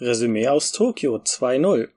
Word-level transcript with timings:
Resümee 0.00 0.46
aus 0.46 0.70
Tokio 0.70 1.16
2.0. 1.16 1.88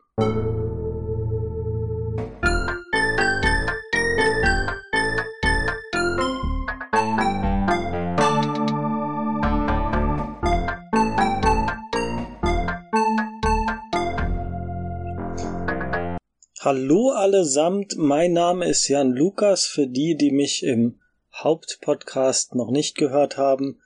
Hallo 16.59 17.11
allesamt, 17.11 17.97
mein 17.97 18.33
Name 18.33 18.67
ist 18.67 18.87
Jan 18.87 19.11
Lukas. 19.11 19.67
Für 19.67 19.85
die, 19.85 20.15
die 20.17 20.31
mich 20.31 20.63
im 20.63 20.99
Hauptpodcast 21.35 22.55
noch 22.55 22.71
nicht 22.71 22.95
gehört 22.95 23.37
haben, 23.37 23.79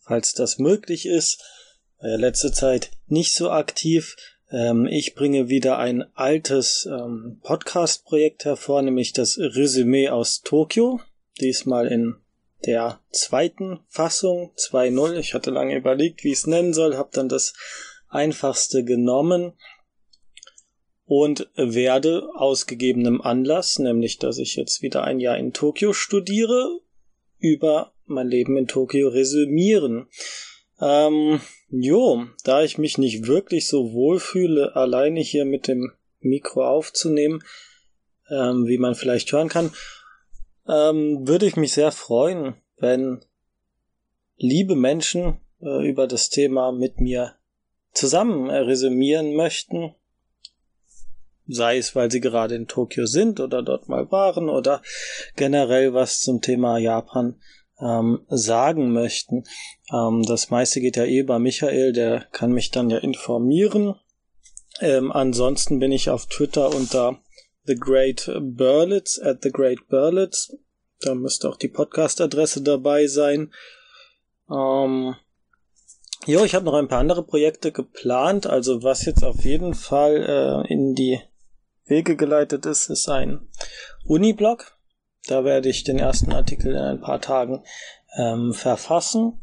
falls 0.00 0.34
das 0.34 0.58
möglich 0.58 1.06
ist, 1.06 1.42
äh, 2.04 2.16
letzte 2.16 2.52
Zeit 2.52 2.90
nicht 3.06 3.34
so 3.34 3.50
aktiv. 3.50 4.16
Ähm, 4.50 4.86
ich 4.86 5.14
bringe 5.14 5.48
wieder 5.48 5.78
ein 5.78 6.04
altes 6.14 6.86
ähm, 6.86 7.40
Podcast-Projekt 7.42 8.44
hervor, 8.44 8.82
nämlich 8.82 9.12
das 9.12 9.38
Resümee 9.38 10.10
aus 10.10 10.42
Tokio. 10.42 11.00
Diesmal 11.40 11.86
in 11.88 12.16
der 12.66 13.00
zweiten 13.10 13.80
Fassung 13.88 14.52
2.0. 14.56 15.14
Ich 15.18 15.34
hatte 15.34 15.50
lange 15.50 15.76
überlegt, 15.76 16.24
wie 16.24 16.32
ich 16.32 16.38
es 16.38 16.46
nennen 16.46 16.74
soll, 16.74 16.96
habe 16.96 17.10
dann 17.12 17.28
das 17.28 17.54
einfachste 18.08 18.84
genommen 18.84 19.54
und 21.06 21.50
werde 21.56 22.28
aus 22.34 22.66
gegebenem 22.66 23.20
Anlass, 23.20 23.78
nämlich 23.78 24.18
dass 24.18 24.38
ich 24.38 24.56
jetzt 24.56 24.82
wieder 24.82 25.04
ein 25.04 25.20
Jahr 25.20 25.36
in 25.36 25.52
Tokio 25.52 25.92
studiere, 25.92 26.80
über 27.38 27.92
mein 28.06 28.28
Leben 28.28 28.56
in 28.56 28.68
Tokio 28.68 29.08
resümieren. 29.08 30.06
Ähm, 30.80 31.40
jo, 31.68 32.26
da 32.44 32.62
ich 32.62 32.78
mich 32.78 32.98
nicht 32.98 33.26
wirklich 33.26 33.68
so 33.68 33.92
wohlfühle, 33.92 34.74
alleine 34.74 35.20
hier 35.20 35.44
mit 35.44 35.68
dem 35.68 35.92
Mikro 36.20 36.66
aufzunehmen, 36.66 37.42
ähm, 38.30 38.66
wie 38.66 38.78
man 38.78 38.94
vielleicht 38.94 39.30
hören 39.32 39.48
kann, 39.48 39.70
ähm, 40.66 41.26
würde 41.26 41.46
ich 41.46 41.56
mich 41.56 41.72
sehr 41.72 41.92
freuen, 41.92 42.54
wenn 42.78 43.24
liebe 44.36 44.74
Menschen 44.74 45.40
äh, 45.60 45.88
über 45.88 46.06
das 46.06 46.30
Thema 46.30 46.72
mit 46.72 47.00
mir 47.00 47.36
zusammen 47.92 48.50
äh, 48.50 48.56
resümieren 48.56 49.34
möchten. 49.34 49.94
Sei 51.46 51.76
es, 51.76 51.94
weil 51.94 52.10
sie 52.10 52.20
gerade 52.20 52.54
in 52.54 52.66
Tokio 52.66 53.04
sind 53.06 53.38
oder 53.38 53.62
dort 53.62 53.88
mal 53.88 54.10
waren 54.10 54.48
oder 54.48 54.82
generell 55.36 55.92
was 55.92 56.20
zum 56.20 56.40
Thema 56.40 56.78
Japan 56.78 57.38
ähm, 57.84 58.24
sagen 58.28 58.92
möchten. 58.92 59.44
Ähm, 59.92 60.22
das 60.22 60.50
meiste 60.50 60.80
geht 60.80 60.96
ja 60.96 61.04
eh 61.04 61.22
bei 61.22 61.38
Michael, 61.38 61.92
der 61.92 62.26
kann 62.32 62.52
mich 62.52 62.70
dann 62.70 62.90
ja 62.90 62.98
informieren. 62.98 63.94
Ähm, 64.80 65.12
ansonsten 65.12 65.78
bin 65.78 65.92
ich 65.92 66.10
auf 66.10 66.26
Twitter 66.26 66.74
unter 66.74 67.20
The 67.64 67.76
Great 67.76 68.30
Burlitz 68.40 69.20
at 69.22 69.42
The 69.42 69.50
Great 69.50 69.88
Burlitz. 69.88 70.56
Da 71.00 71.14
müsste 71.14 71.48
auch 71.48 71.56
die 71.56 71.68
Podcast-Adresse 71.68 72.62
dabei 72.62 73.06
sein. 73.06 73.52
Ähm, 74.50 75.14
jo, 76.26 76.44
ich 76.44 76.54
habe 76.54 76.64
noch 76.64 76.74
ein 76.74 76.88
paar 76.88 77.00
andere 77.00 77.24
Projekte 77.24 77.72
geplant. 77.72 78.46
Also 78.46 78.82
was 78.82 79.04
jetzt 79.04 79.22
auf 79.22 79.44
jeden 79.44 79.74
Fall 79.74 80.64
äh, 80.66 80.72
in 80.72 80.94
die 80.94 81.20
Wege 81.86 82.16
geleitet 82.16 82.66
ist, 82.66 82.88
ist 82.88 83.08
ein 83.08 83.46
Uniblog. 84.04 84.73
Da 85.26 85.44
werde 85.44 85.68
ich 85.68 85.84
den 85.84 85.98
ersten 85.98 86.32
Artikel 86.32 86.72
in 86.72 86.82
ein 86.82 87.00
paar 87.00 87.20
Tagen 87.20 87.64
ähm, 88.16 88.52
verfassen. 88.52 89.40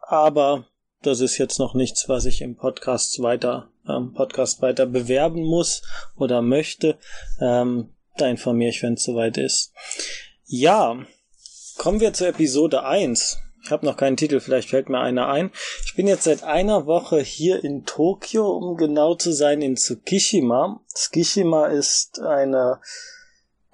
Aber 0.00 0.66
das 1.02 1.20
ist 1.20 1.38
jetzt 1.38 1.58
noch 1.58 1.74
nichts, 1.74 2.08
was 2.08 2.24
ich 2.24 2.42
im 2.42 2.56
Podcast 2.56 3.20
weiter, 3.22 3.70
ähm, 3.88 4.14
Podcast 4.14 4.62
weiter 4.62 4.86
bewerben 4.86 5.42
muss 5.42 5.82
oder 6.16 6.42
möchte. 6.42 6.98
Ähm, 7.40 7.94
da 8.16 8.28
informiere 8.28 8.70
ich, 8.70 8.82
wenn 8.82 8.94
es 8.94 9.04
soweit 9.04 9.36
ist. 9.36 9.72
Ja, 10.46 10.98
kommen 11.76 12.00
wir 12.00 12.12
zur 12.12 12.28
Episode 12.28 12.84
1. 12.84 13.38
Ich 13.64 13.70
habe 13.70 13.86
noch 13.86 13.96
keinen 13.96 14.16
Titel, 14.16 14.40
vielleicht 14.40 14.70
fällt 14.70 14.88
mir 14.88 15.00
einer 15.00 15.28
ein. 15.28 15.52
Ich 15.84 15.94
bin 15.94 16.08
jetzt 16.08 16.24
seit 16.24 16.42
einer 16.42 16.86
Woche 16.86 17.20
hier 17.20 17.62
in 17.62 17.84
Tokio, 17.84 18.50
um 18.50 18.76
genau 18.76 19.14
zu 19.14 19.32
sein, 19.32 19.62
in 19.62 19.76
Tsukishima. 19.76 20.80
Tsukishima 20.92 21.66
ist 21.66 22.20
eine 22.20 22.80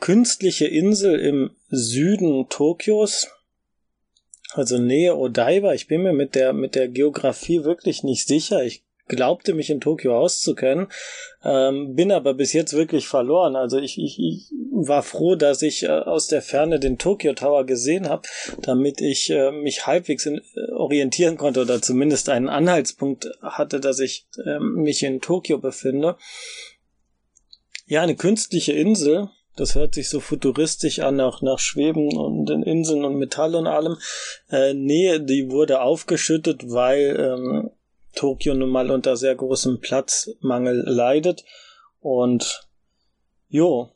künstliche 0.01 0.67
Insel 0.67 1.19
im 1.19 1.51
Süden 1.69 2.49
Tokios, 2.49 3.29
also 4.53 4.79
Nähe 4.79 5.17
Odaiba. 5.17 5.75
Ich 5.75 5.89
bin 5.89 6.03
mir 6.03 6.13
mit 6.13 6.35
der, 6.35 6.53
mit 6.53 6.75
der 6.75 6.89
Geografie 6.89 7.65
wirklich 7.65 8.03
nicht 8.03 8.27
sicher. 8.27 8.65
Ich 8.65 8.85
glaubte 9.09 9.55
mich 9.55 9.71
in 9.71 9.81
Tokio 9.81 10.17
auszukennen, 10.17 10.89
ähm, 11.43 11.95
bin 11.95 12.13
aber 12.13 12.35
bis 12.35 12.53
jetzt 12.53 12.75
wirklich 12.75 13.09
verloren. 13.09 13.57
Also 13.57 13.79
ich, 13.79 13.99
ich, 13.99 14.19
ich 14.19 14.53
war 14.71 15.03
froh, 15.03 15.35
dass 15.35 15.63
ich 15.63 15.85
äh, 15.85 15.89
aus 15.89 16.29
der 16.29 16.43
Ferne 16.43 16.79
den 16.79 16.99
Tokyo 16.99 17.33
Tower 17.33 17.65
gesehen 17.65 18.09
habe, 18.09 18.29
damit 18.61 19.01
ich 19.01 19.31
äh, 19.31 19.51
mich 19.51 19.87
halbwegs 19.87 20.27
in, 20.27 20.43
äh, 20.55 20.73
orientieren 20.73 21.37
konnte 21.37 21.63
oder 21.63 21.83
zumindest 21.83 22.29
einen 22.29 22.49
Anhaltspunkt 22.49 23.31
hatte, 23.41 23.81
dass 23.81 23.99
ich 23.99 24.27
ähm, 24.45 24.75
mich 24.83 25.03
in 25.03 25.21
Tokio 25.21 25.59
befinde. 25.59 26.17
Ja, 27.87 28.03
eine 28.03 28.17
künstliche 28.17 28.73
Insel, 28.73 29.31
das 29.59 29.75
hört 29.75 29.95
sich 29.95 30.09
so 30.09 30.21
futuristisch 30.21 31.01
an, 31.01 31.21
auch 31.21 31.43
nach 31.43 31.59
Schweben 31.59 32.17
und 32.17 32.47
den 32.47 32.63
Inseln 32.63 33.05
und 33.05 33.17
Metall 33.17 33.55
und 33.55 33.67
allem. 33.67 33.99
Äh, 34.51 34.75
nee, 34.75 35.19
die 35.19 35.51
wurde 35.51 35.81
aufgeschüttet, 35.81 36.71
weil 36.71 37.17
ähm, 37.19 37.71
Tokio 38.15 38.55
nun 38.55 38.71
mal 38.71 38.91
unter 38.91 39.17
sehr 39.17 39.35
großem 39.35 39.81
Platzmangel 39.81 40.85
leidet. 40.87 41.45
Und 42.01 42.69
jo, 43.49 43.91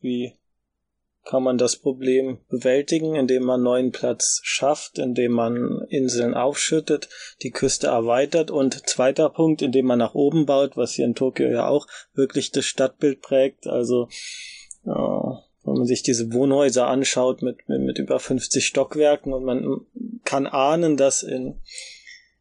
wie 0.00 0.34
kann 1.24 1.42
man 1.42 1.58
das 1.58 1.76
Problem 1.76 2.38
bewältigen, 2.48 3.14
indem 3.14 3.42
man 3.42 3.62
neuen 3.62 3.92
Platz 3.92 4.40
schafft, 4.44 4.98
indem 4.98 5.32
man 5.32 5.82
Inseln 5.90 6.32
aufschüttet, 6.32 7.10
die 7.42 7.50
Küste 7.50 7.88
erweitert 7.88 8.50
und 8.50 8.88
zweiter 8.88 9.28
Punkt, 9.28 9.60
indem 9.60 9.86
man 9.86 9.98
nach 9.98 10.14
oben 10.14 10.46
baut, 10.46 10.76
was 10.78 10.94
hier 10.94 11.04
in 11.04 11.14
Tokio 11.14 11.48
ja 11.48 11.68
auch 11.68 11.86
wirklich 12.14 12.50
das 12.50 12.64
Stadtbild 12.64 13.20
prägt. 13.20 13.66
Also 13.66 14.08
äh, 14.88 15.38
wenn 15.64 15.74
man 15.74 15.86
sich 15.86 16.02
diese 16.02 16.32
Wohnhäuser 16.32 16.86
anschaut 16.86 17.42
mit, 17.42 17.68
mit, 17.68 17.80
mit 17.82 17.98
über 17.98 18.18
50 18.18 18.64
Stockwerken 18.64 19.32
und 19.32 19.44
man 19.44 19.80
kann 20.24 20.46
ahnen, 20.46 20.96
dass 20.96 21.22
in, 21.22 21.60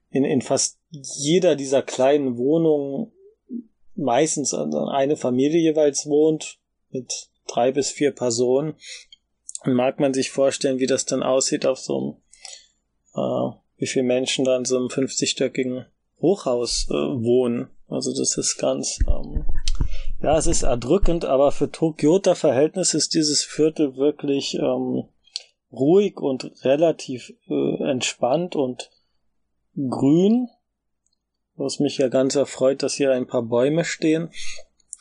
in, 0.09 0.24
in 0.24 0.41
fast 0.41 0.80
jeder 0.90 1.56
dieser 1.56 1.81
kleinen 1.81 2.38
Wohnungen 2.38 3.12
meistens 3.96 4.53
eine 4.53 5.18
Familie 5.18 5.59
jeweils 5.59 6.06
wohnt 6.06 6.59
mit 6.90 7.30
drei 7.47 7.72
bis 7.72 7.91
vier 7.91 8.12
Personen. 8.12 8.75
Und 9.63 9.74
mag 9.74 10.00
man 10.00 10.13
sich 10.13 10.30
vorstellen, 10.30 10.80
wie 10.80 10.86
das 10.86 11.06
dann 11.06 11.24
aussieht 11.24 11.66
auf 11.66 11.80
so 11.80 11.97
einem, 11.97 12.16
äh, 13.16 13.57
wie 13.78 13.88
viele 13.88 14.06
Menschen 14.06 14.46
da 14.46 14.56
in 14.56 14.66
so 14.66 14.78
einem 14.78 14.88
50-stöckigen 14.88 15.86
Hochhaus 16.22 16.88
äh, 16.90 16.94
wohnen. 16.94 17.69
Also 17.88 18.13
das 18.13 18.38
ist 18.38 18.57
ganz, 18.57 19.00
ähm, 19.07 19.46
ja, 20.22 20.38
es 20.38 20.47
ist 20.47 20.63
erdrückend, 20.63 21.25
aber 21.25 21.51
für 21.51 21.72
Tokioter 21.72 22.35
Verhältnis 22.35 22.94
ist 22.94 23.13
dieses 23.13 23.44
Viertel 23.44 23.97
wirklich 23.97 24.55
ähm, 24.55 25.03
ruhig 25.72 26.17
und 26.17 26.51
relativ 26.63 27.33
äh, 27.47 27.89
entspannt 27.89 28.56
und 28.56 28.89
grün. 29.75 30.50
Was 31.56 31.79
mich 31.79 31.97
ja 31.97 32.07
ganz 32.07 32.35
erfreut, 32.35 32.83
dass 32.83 32.95
hier 32.95 33.11
ein 33.11 33.27
paar 33.27 33.44
Bäume 33.44 33.83
stehen. 33.83 34.29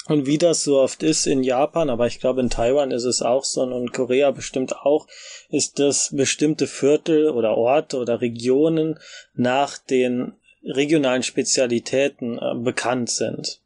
Und 0.06 0.26
wie 0.26 0.38
das 0.38 0.62
so 0.62 0.78
oft 0.78 1.02
ist 1.02 1.26
in 1.26 1.42
Japan, 1.42 1.90
aber 1.90 2.06
ich 2.06 2.20
glaube 2.20 2.40
in 2.40 2.48
Taiwan 2.48 2.92
ist 2.92 3.04
es 3.04 3.22
auch 3.22 3.44
so 3.44 3.62
und 3.62 3.92
Korea 3.92 4.30
bestimmt 4.30 4.76
auch, 4.76 5.08
ist, 5.48 5.80
dass 5.80 6.14
bestimmte 6.14 6.66
Viertel 6.66 7.30
oder 7.30 7.56
Orte 7.56 7.98
oder 7.98 8.20
Regionen 8.20 8.98
nach 9.34 9.78
den 9.78 10.34
regionalen 10.62 11.24
Spezialitäten 11.24 12.38
äh, 12.38 12.54
bekannt 12.54 13.10
sind 13.10 13.60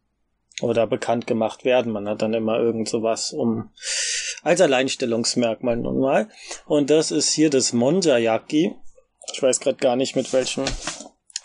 oder 0.62 0.86
bekannt 0.86 1.26
gemacht 1.26 1.64
werden. 1.64 1.92
Man 1.92 2.08
hat 2.08 2.22
dann 2.22 2.34
immer 2.34 2.58
irgend 2.58 2.88
sowas 2.88 3.32
um 3.32 3.70
als 4.42 4.60
Alleinstellungsmerkmal 4.60 5.76
nun 5.76 6.00
mal. 6.00 6.28
Und 6.66 6.90
das 6.90 7.10
ist 7.10 7.32
hier 7.32 7.50
das 7.50 7.72
Monjayaki. 7.72 8.74
Ich 9.32 9.42
weiß 9.42 9.60
gerade 9.60 9.78
gar 9.78 9.96
nicht, 9.96 10.16
mit 10.16 10.32
welchem 10.32 10.64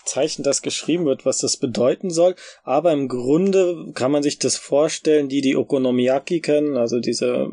Zeichen 0.05 0.43
das 0.43 0.61
geschrieben 0.61 1.05
wird, 1.05 1.25
was 1.25 1.39
das 1.39 1.57
bedeuten 1.57 2.09
soll. 2.09 2.35
Aber 2.63 2.93
im 2.93 3.07
Grunde 3.07 3.91
kann 3.93 4.11
man 4.11 4.23
sich 4.23 4.39
das 4.39 4.55
vorstellen, 4.55 5.29
die 5.29 5.41
die 5.41 5.55
Okonomiyaki 5.55 6.39
kennen, 6.41 6.77
also 6.77 6.99
diese 6.99 7.51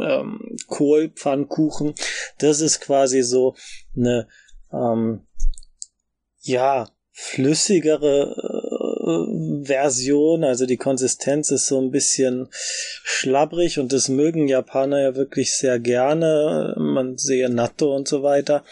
ähm, 0.00 0.56
Kohlpfannkuchen. 0.68 1.94
Das 2.38 2.60
ist 2.60 2.80
quasi 2.80 3.22
so 3.22 3.56
eine 3.96 4.28
ähm, 4.72 5.26
ja 6.40 6.88
flüssigere 7.10 8.36
Version, 9.62 10.44
also 10.44 10.66
die 10.66 10.76
Konsistenz 10.76 11.50
ist 11.50 11.66
so 11.66 11.80
ein 11.80 11.90
bisschen 11.90 12.48
schlabbrig 12.50 13.78
und 13.78 13.92
das 13.92 14.08
mögen 14.08 14.48
Japaner 14.48 15.00
ja 15.00 15.16
wirklich 15.16 15.56
sehr 15.56 15.78
gerne. 15.78 16.74
Man 16.78 17.16
sehe 17.16 17.48
Natto 17.48 17.94
und 17.94 18.08
so 18.08 18.22
weiter. 18.22 18.64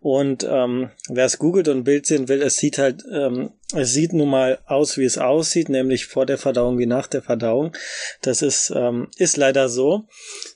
Und 0.00 0.46
ähm, 0.48 0.90
wer 1.08 1.26
es 1.26 1.38
googelt 1.38 1.68
und 1.68 1.78
ein 1.78 1.84
Bild 1.84 2.06
sehen 2.06 2.28
will, 2.28 2.42
es 2.42 2.56
sieht 2.56 2.78
halt 2.78 3.04
ähm, 3.12 3.50
es 3.74 3.94
sieht 3.94 4.12
nun 4.12 4.28
mal 4.28 4.58
aus, 4.66 4.98
wie 4.98 5.04
es 5.04 5.16
aussieht, 5.16 5.70
nämlich 5.70 6.06
vor 6.06 6.26
der 6.26 6.36
Verdauung 6.36 6.78
wie 6.78 6.86
nach 6.86 7.06
der 7.06 7.22
Verdauung. 7.22 7.74
Das 8.20 8.42
ist, 8.42 8.70
ähm, 8.74 9.08
ist 9.16 9.36
leider 9.38 9.68
so. 9.68 10.04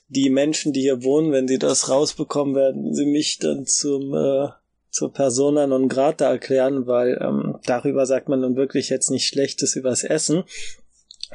Die 0.09 0.29
Menschen, 0.29 0.73
die 0.73 0.83
hier 0.83 1.03
wohnen, 1.03 1.33
wenn 1.33 1.49
sie 1.49 1.59
das 1.59 1.89
rausbekommen, 1.89 2.55
werden 2.55 2.95
sie 2.95 3.07
mich 3.07 3.39
dann 3.39 3.67
zum 3.67 4.15
äh, 4.15 4.49
zur 4.97 5.13
Persona 5.13 5.67
non 5.67 5.89
grata 5.89 6.31
erklären, 6.31 6.87
weil 6.87 7.19
ähm, 7.21 7.59
darüber 7.67 8.07
sagt 8.07 8.31
man 8.31 8.41
nun 8.41 8.57
wirklich 8.57 8.89
jetzt 8.89 9.11
nicht 9.11 9.27
Schlechtes 9.27 9.77
übers 9.77 10.05
Essen. 10.05 10.45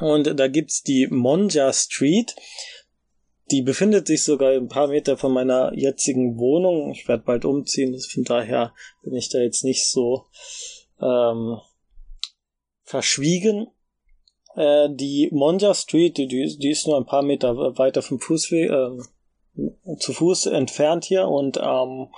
Und 0.00 0.38
da 0.38 0.48
gibt's 0.48 0.82
die 0.82 1.06
Monja 1.06 1.72
Street. 1.72 2.34
Die 3.52 3.62
befindet 3.62 4.08
sich 4.08 4.24
sogar 4.24 4.50
ein 4.50 4.68
paar 4.68 4.88
Meter 4.88 5.16
von 5.16 5.32
meiner 5.32 5.72
jetzigen 5.74 6.38
Wohnung. 6.38 6.90
Ich 6.90 7.06
werde 7.06 7.22
bald 7.24 7.44
umziehen, 7.44 7.96
von 8.00 8.24
daher 8.24 8.74
bin 9.04 9.14
ich 9.14 9.28
da 9.28 9.38
jetzt 9.38 9.62
nicht 9.62 9.86
so 9.86 10.26
ähm, 11.00 11.58
verschwiegen. 12.82 13.68
Äh, 14.56 14.88
die 14.90 15.28
Monja 15.30 15.72
Street, 15.72 16.16
die, 16.16 16.26
die 16.26 16.70
ist 16.70 16.88
nur 16.88 16.96
ein 16.96 17.06
paar 17.06 17.22
Meter 17.22 17.78
weiter 17.78 18.02
vom 18.02 18.18
Fußweg, 18.18 18.70
äh, 18.70 19.96
zu 19.98 20.12
Fuß 20.14 20.46
entfernt 20.46 21.04
hier 21.04 21.28
und 21.28 21.58
ähm, 21.58 22.08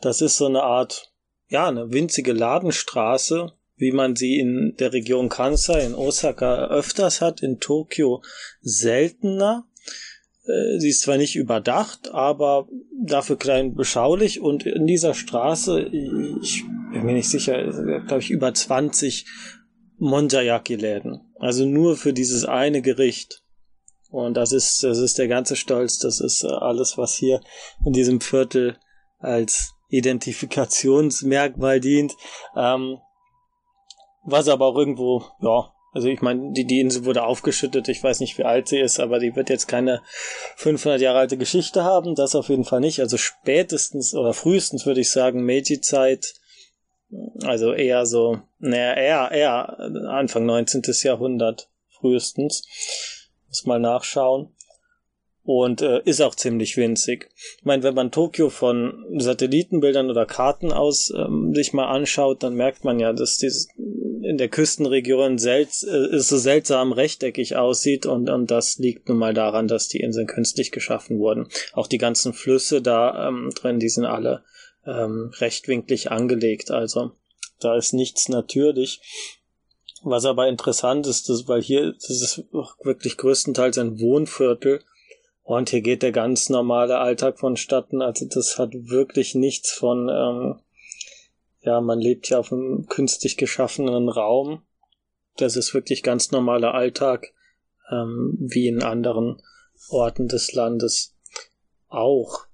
das 0.00 0.20
ist 0.20 0.36
so 0.36 0.46
eine 0.46 0.62
Art, 0.62 1.12
ja, 1.48 1.68
eine 1.68 1.92
winzige 1.92 2.32
Ladenstraße, 2.32 3.52
wie 3.76 3.92
man 3.92 4.16
sie 4.16 4.38
in 4.38 4.74
der 4.78 4.92
Region 4.92 5.28
Kansai, 5.28 5.84
in 5.84 5.94
Osaka 5.94 6.68
öfters 6.68 7.20
hat, 7.20 7.42
in 7.42 7.60
Tokio 7.60 8.22
seltener. 8.60 9.66
Äh, 10.46 10.78
sie 10.78 10.88
ist 10.88 11.02
zwar 11.02 11.18
nicht 11.18 11.36
überdacht, 11.36 12.08
aber 12.12 12.68
dafür 13.04 13.36
klein 13.36 13.74
beschaulich 13.74 14.40
und 14.40 14.64
in 14.64 14.86
dieser 14.86 15.14
Straße, 15.14 15.82
ich 15.82 16.64
bin 16.92 17.04
mir 17.04 17.12
nicht 17.12 17.28
sicher, 17.28 17.62
glaube 18.06 18.20
ich, 18.20 18.30
über 18.30 18.52
20 18.52 19.26
Monjayaki-Läden. 19.98 21.20
Also 21.38 21.66
nur 21.66 21.96
für 21.96 22.12
dieses 22.12 22.44
eine 22.44 22.82
Gericht. 22.82 23.42
Und 24.10 24.34
das 24.34 24.52
ist, 24.52 24.82
das 24.82 24.98
ist 24.98 25.18
der 25.18 25.28
ganze 25.28 25.56
Stolz, 25.56 25.98
das 25.98 26.20
ist 26.20 26.44
äh, 26.44 26.48
alles, 26.48 26.96
was 26.96 27.14
hier 27.14 27.40
in 27.84 27.92
diesem 27.92 28.20
Viertel 28.20 28.78
als 29.18 29.75
Identifikationsmerkmal 29.88 31.80
dient. 31.80 32.14
Ähm, 32.56 32.98
was 34.24 34.48
aber 34.48 34.66
auch 34.66 34.76
irgendwo, 34.76 35.24
ja, 35.40 35.72
also 35.92 36.08
ich 36.08 36.20
meine, 36.20 36.52
die, 36.52 36.66
die 36.66 36.80
Insel 36.80 37.04
wurde 37.04 37.24
aufgeschüttet, 37.24 37.88
ich 37.88 38.02
weiß 38.02 38.20
nicht, 38.20 38.36
wie 38.36 38.44
alt 38.44 38.68
sie 38.68 38.78
ist, 38.78 39.00
aber 39.00 39.18
die 39.18 39.34
wird 39.34 39.48
jetzt 39.48 39.66
keine 39.66 40.02
500 40.56 41.00
Jahre 41.00 41.20
alte 41.20 41.38
Geschichte 41.38 41.84
haben, 41.84 42.14
das 42.14 42.34
auf 42.34 42.48
jeden 42.48 42.64
Fall 42.64 42.80
nicht. 42.80 43.00
Also 43.00 43.16
spätestens 43.16 44.14
oder 44.14 44.34
frühestens 44.34 44.84
würde 44.84 45.00
ich 45.00 45.10
sagen 45.10 45.46
Meiji-Zeit, 45.46 46.34
also 47.44 47.72
eher 47.72 48.04
so, 48.04 48.40
naja, 48.58 48.94
eher, 48.94 49.30
eher 49.30 49.78
Anfang 50.10 50.44
19. 50.44 50.82
Jahrhundert, 51.02 51.70
frühestens. 51.88 52.66
Muss 53.48 53.64
mal 53.64 53.78
nachschauen 53.78 54.55
und 55.46 55.80
äh, 55.80 56.02
ist 56.04 56.20
auch 56.20 56.34
ziemlich 56.34 56.76
winzig. 56.76 57.30
Ich 57.58 57.64
meine, 57.64 57.84
wenn 57.84 57.94
man 57.94 58.10
Tokio 58.10 58.50
von 58.50 59.04
Satellitenbildern 59.16 60.10
oder 60.10 60.26
Karten 60.26 60.72
aus 60.72 61.12
ähm, 61.16 61.54
sich 61.54 61.72
mal 61.72 61.86
anschaut, 61.86 62.42
dann 62.42 62.54
merkt 62.54 62.84
man 62.84 62.98
ja, 62.98 63.12
dass 63.12 63.38
dieses 63.38 63.68
in 64.22 64.38
der 64.38 64.48
Küstenregion 64.48 65.38
selts 65.38 65.84
äh, 65.84 66.18
so 66.18 66.36
seltsam 66.36 66.92
rechteckig 66.92 67.54
aussieht 67.54 68.06
und, 68.06 68.28
und 68.28 68.50
das 68.50 68.78
liegt 68.78 69.08
nun 69.08 69.18
mal 69.18 69.34
daran, 69.34 69.68
dass 69.68 69.86
die 69.86 70.00
Inseln 70.00 70.26
künstlich 70.26 70.72
geschaffen 70.72 71.20
wurden. 71.20 71.46
Auch 71.74 71.86
die 71.86 71.98
ganzen 71.98 72.32
Flüsse 72.32 72.82
da 72.82 73.28
ähm, 73.28 73.50
drin, 73.54 73.78
die 73.78 73.88
sind 73.88 74.04
alle 74.04 74.42
ähm, 74.84 75.30
rechtwinklig 75.38 76.10
angelegt, 76.10 76.72
also 76.72 77.12
da 77.60 77.76
ist 77.76 77.92
nichts 77.92 78.28
natürlich. 78.28 79.00
Was 80.02 80.24
aber 80.24 80.48
interessant 80.48 81.06
ist, 81.06 81.30
ist 81.30 81.46
weil 81.46 81.62
hier 81.62 81.92
das 81.92 82.10
ist 82.10 82.44
wirklich 82.82 83.16
größtenteils 83.16 83.78
ein 83.78 84.00
Wohnviertel 84.00 84.80
und 85.46 85.70
hier 85.70 85.80
geht 85.80 86.02
der 86.02 86.10
ganz 86.10 86.48
normale 86.48 86.98
Alltag 86.98 87.38
vonstatten. 87.38 88.02
Also 88.02 88.26
das 88.26 88.58
hat 88.58 88.72
wirklich 88.72 89.36
nichts 89.36 89.70
von, 89.70 90.08
ähm, 90.08 90.58
ja, 91.60 91.80
man 91.80 92.00
lebt 92.00 92.28
ja 92.28 92.40
auf 92.40 92.52
einem 92.52 92.86
künstlich 92.88 93.36
geschaffenen 93.36 94.08
Raum. 94.08 94.62
Das 95.36 95.54
ist 95.54 95.72
wirklich 95.72 96.02
ganz 96.02 96.32
normaler 96.32 96.74
Alltag, 96.74 97.32
ähm, 97.92 98.36
wie 98.40 98.66
in 98.66 98.82
anderen 98.82 99.40
Orten 99.88 100.26
des 100.26 100.52
Landes 100.52 101.14
auch. 101.86 102.46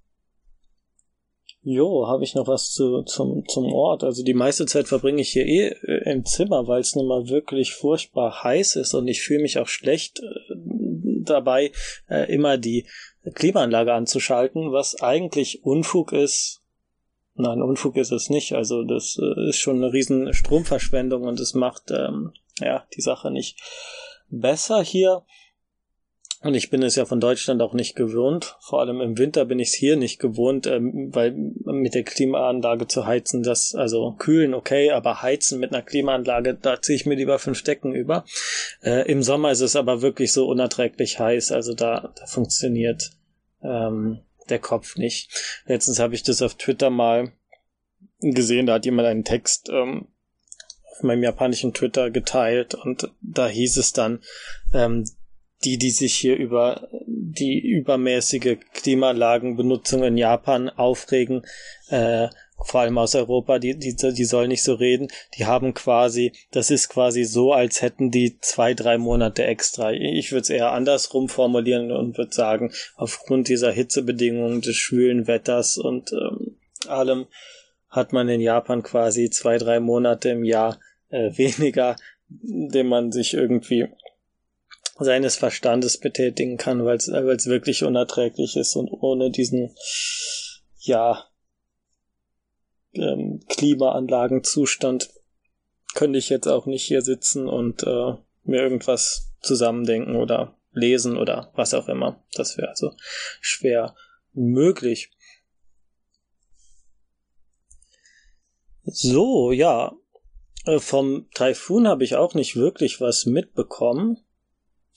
Jo, 1.62 2.06
habe 2.08 2.24
ich 2.24 2.34
noch 2.34 2.46
was 2.46 2.72
zu, 2.72 3.04
zum, 3.04 3.48
zum 3.48 3.72
Ort. 3.72 4.04
Also 4.04 4.22
die 4.22 4.34
meiste 4.34 4.66
Zeit 4.66 4.86
verbringe 4.86 5.22
ich 5.22 5.30
hier 5.30 5.46
eh 5.46 5.68
äh, 5.68 6.10
im 6.12 6.26
Zimmer, 6.26 6.68
weil 6.68 6.82
es 6.82 6.94
nun 6.94 7.06
mal 7.06 7.30
wirklich 7.30 7.72
furchtbar 7.72 8.44
heiß 8.44 8.76
ist 8.76 8.92
und 8.92 9.08
ich 9.08 9.22
fühle 9.22 9.40
mich 9.40 9.58
auch 9.58 9.68
schlecht 9.68 10.20
äh, 10.20 10.71
dabei, 11.30 11.72
äh, 12.08 12.32
immer 12.32 12.58
die 12.58 12.86
Klimaanlage 13.34 13.92
anzuschalten, 13.92 14.72
was 14.72 15.00
eigentlich 15.00 15.64
Unfug 15.64 16.12
ist. 16.12 16.62
Nein, 17.34 17.62
Unfug 17.62 17.96
ist 17.96 18.12
es 18.12 18.30
nicht. 18.30 18.52
Also 18.52 18.84
das 18.84 19.18
äh, 19.20 19.48
ist 19.48 19.58
schon 19.58 19.76
eine 19.76 19.92
riesen 19.92 20.34
Stromverschwendung 20.34 21.22
und 21.22 21.40
es 21.40 21.54
macht 21.54 21.90
ähm, 21.90 22.32
ja 22.60 22.84
die 22.96 23.00
Sache 23.00 23.30
nicht 23.30 23.60
besser 24.28 24.82
hier. 24.82 25.24
Und 26.42 26.54
ich 26.54 26.70
bin 26.70 26.82
es 26.82 26.96
ja 26.96 27.04
von 27.04 27.20
Deutschland 27.20 27.62
auch 27.62 27.72
nicht 27.72 27.94
gewöhnt. 27.94 28.56
Vor 28.60 28.80
allem 28.80 29.00
im 29.00 29.16
Winter 29.16 29.44
bin 29.44 29.60
ich 29.60 29.68
es 29.68 29.74
hier 29.74 29.96
nicht 29.96 30.18
gewohnt, 30.18 30.66
ähm, 30.66 31.14
weil 31.14 31.32
mit 31.32 31.94
der 31.94 32.02
Klimaanlage 32.02 32.88
zu 32.88 33.06
heizen, 33.06 33.44
das, 33.44 33.76
also 33.76 34.16
kühlen 34.18 34.52
okay, 34.52 34.90
aber 34.90 35.22
heizen 35.22 35.60
mit 35.60 35.72
einer 35.72 35.82
Klimaanlage, 35.82 36.58
da 36.60 36.82
ziehe 36.82 36.96
ich 36.96 37.06
mir 37.06 37.14
lieber 37.14 37.38
fünf 37.38 37.62
Decken 37.62 37.94
über. 37.94 38.24
Äh, 38.82 39.08
Im 39.08 39.22
Sommer 39.22 39.52
ist 39.52 39.60
es 39.60 39.76
aber 39.76 40.02
wirklich 40.02 40.32
so 40.32 40.48
unerträglich 40.48 41.20
heiß, 41.20 41.52
also 41.52 41.74
da, 41.74 42.12
da 42.16 42.26
funktioniert 42.26 43.12
ähm, 43.62 44.18
der 44.48 44.58
Kopf 44.58 44.96
nicht. 44.96 45.62
Letztens 45.66 46.00
habe 46.00 46.16
ich 46.16 46.24
das 46.24 46.42
auf 46.42 46.56
Twitter 46.56 46.90
mal 46.90 47.32
gesehen, 48.20 48.66
da 48.66 48.74
hat 48.74 48.84
jemand 48.84 49.06
einen 49.06 49.24
Text 49.24 49.68
ähm, 49.68 50.08
auf 50.90 51.04
meinem 51.04 51.22
japanischen 51.22 51.72
Twitter 51.72 52.10
geteilt 52.10 52.74
und 52.74 53.10
da 53.20 53.46
hieß 53.46 53.76
es 53.76 53.92
dann, 53.92 54.20
ähm, 54.74 55.04
die, 55.64 55.78
die 55.78 55.90
sich 55.90 56.14
hier 56.14 56.36
über 56.36 56.88
die 57.06 57.60
übermäßige 57.60 58.58
Klimaanlagenbenutzung 58.74 60.02
in 60.04 60.16
Japan 60.16 60.68
aufregen, 60.68 61.42
äh, 61.88 62.28
vor 62.64 62.80
allem 62.82 62.98
aus 62.98 63.14
Europa, 63.14 63.58
die, 63.58 63.76
die, 63.76 63.96
die 63.96 64.24
sollen 64.24 64.48
nicht 64.48 64.62
so 64.62 64.74
reden, 64.74 65.08
die 65.36 65.46
haben 65.46 65.74
quasi, 65.74 66.32
das 66.52 66.70
ist 66.70 66.88
quasi 66.88 67.24
so, 67.24 67.52
als 67.52 67.82
hätten 67.82 68.10
die 68.10 68.38
zwei, 68.40 68.74
drei 68.74 68.98
Monate 68.98 69.44
extra. 69.44 69.92
Ich 69.92 70.32
würde 70.32 70.42
es 70.42 70.50
eher 70.50 70.72
andersrum 70.72 71.28
formulieren 71.28 71.90
und 71.90 72.16
würde 72.18 72.32
sagen, 72.32 72.72
aufgrund 72.96 73.48
dieser 73.48 73.72
Hitzebedingungen, 73.72 74.60
des 74.60 74.76
schwülen 74.76 75.26
Wetters 75.26 75.76
und 75.76 76.12
ähm, 76.12 76.56
allem 76.86 77.26
hat 77.88 78.12
man 78.12 78.28
in 78.28 78.40
Japan 78.40 78.82
quasi 78.82 79.30
zwei, 79.30 79.58
drei 79.58 79.80
Monate 79.80 80.30
im 80.30 80.44
Jahr 80.44 80.78
äh, 81.10 81.30
weniger, 81.36 81.96
dem 82.28 82.88
man 82.88 83.12
sich 83.12 83.34
irgendwie 83.34 83.88
seines 85.04 85.36
Verstandes 85.36 85.98
betätigen 85.98 86.56
kann, 86.56 86.84
weil 86.84 86.96
es 86.96 87.08
wirklich 87.46 87.84
unerträglich 87.84 88.56
ist 88.56 88.76
und 88.76 88.88
ohne 88.88 89.30
diesen, 89.30 89.74
ja, 90.80 91.26
ähm, 92.94 93.40
Klimaanlagenzustand 93.48 95.10
könnte 95.94 96.18
ich 96.18 96.28
jetzt 96.28 96.46
auch 96.46 96.66
nicht 96.66 96.84
hier 96.84 97.02
sitzen 97.02 97.48
und 97.48 97.82
äh, 97.82 98.14
mir 98.44 98.62
irgendwas 98.62 99.32
zusammendenken 99.40 100.16
oder 100.16 100.58
lesen 100.72 101.16
oder 101.16 101.52
was 101.54 101.74
auch 101.74 101.88
immer. 101.88 102.24
Das 102.34 102.56
wäre 102.56 102.70
also 102.70 102.92
schwer 103.40 103.94
möglich. 104.32 105.10
So, 108.84 109.52
ja. 109.52 109.92
Äh, 110.64 110.78
vom 110.78 111.28
Taifun 111.34 111.88
habe 111.88 112.04
ich 112.04 112.14
auch 112.16 112.34
nicht 112.34 112.56
wirklich 112.56 113.00
was 113.00 113.26
mitbekommen. 113.26 114.24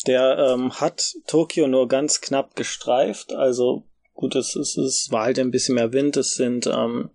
Der 0.07 0.37
ähm, 0.37 0.73
hat 0.79 1.15
Tokio 1.27 1.67
nur 1.67 1.87
ganz 1.87 2.21
knapp 2.21 2.55
gestreift. 2.55 3.33
Also 3.33 3.83
gut, 4.13 4.35
es, 4.35 4.55
es, 4.55 4.77
es 4.77 5.11
war 5.11 5.23
halt 5.23 5.39
ein 5.39 5.51
bisschen 5.51 5.75
mehr 5.75 5.93
Wind. 5.93 6.17
Es 6.17 6.35
sind 6.35 6.67
ähm, 6.67 7.09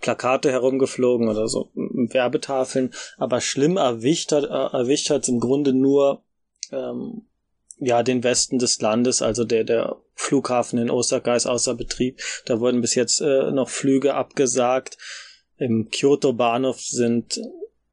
Plakate 0.00 0.50
herumgeflogen 0.50 1.28
oder 1.28 1.46
so 1.48 1.70
Werbetafeln. 1.74 2.92
Aber 3.18 3.40
schlimm 3.40 3.76
erwischt 3.76 4.32
hat, 4.32 4.44
äh, 4.44 4.76
erwischt 4.76 5.10
hat 5.10 5.28
im 5.28 5.40
Grunde 5.40 5.72
nur 5.72 6.22
ähm, 6.72 7.26
ja 7.78 8.02
den 8.02 8.24
Westen 8.24 8.58
des 8.58 8.80
Landes. 8.80 9.20
Also 9.20 9.44
der 9.44 9.64
der 9.64 9.96
Flughafen 10.14 10.78
in 10.78 10.90
Osaka 10.90 11.34
ist 11.34 11.46
außer 11.46 11.74
Betrieb. 11.74 12.20
Da 12.46 12.60
wurden 12.60 12.80
bis 12.80 12.94
jetzt 12.94 13.20
äh, 13.20 13.50
noch 13.50 13.68
Flüge 13.68 14.14
abgesagt. 14.14 14.96
Im 15.58 15.90
Kyoto 15.90 16.32
Bahnhof 16.32 16.80
sind 16.80 17.40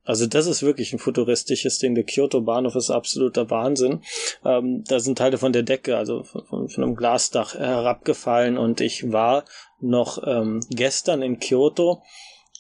also 0.08 0.26
das 0.26 0.48
ist 0.48 0.64
wirklich 0.64 0.94
ein 0.94 1.00
futuristisches 1.00 1.80
Ding. 1.80 1.94
Der 1.94 2.06
Kyoto 2.06 2.40
Bahnhof 2.40 2.76
ist 2.76 2.90
absoluter 2.90 3.50
Wahnsinn. 3.50 4.04
Ähm, 4.46 4.86
da 4.88 5.02
sind 5.02 5.18
Teile 5.18 5.38
von 5.38 5.52
der 5.52 5.64
Decke, 5.64 5.98
also 5.98 6.24
von, 6.24 6.70
von 6.70 6.84
einem 6.84 6.96
Glasdach 6.96 7.56
herabgefallen 7.56 8.58
und 8.58 8.80
ich 8.80 9.12
war 9.12 9.44
noch 9.82 10.24
ähm, 10.26 10.62
gestern 10.70 11.22
in 11.22 11.40
Kyoto 11.40 12.04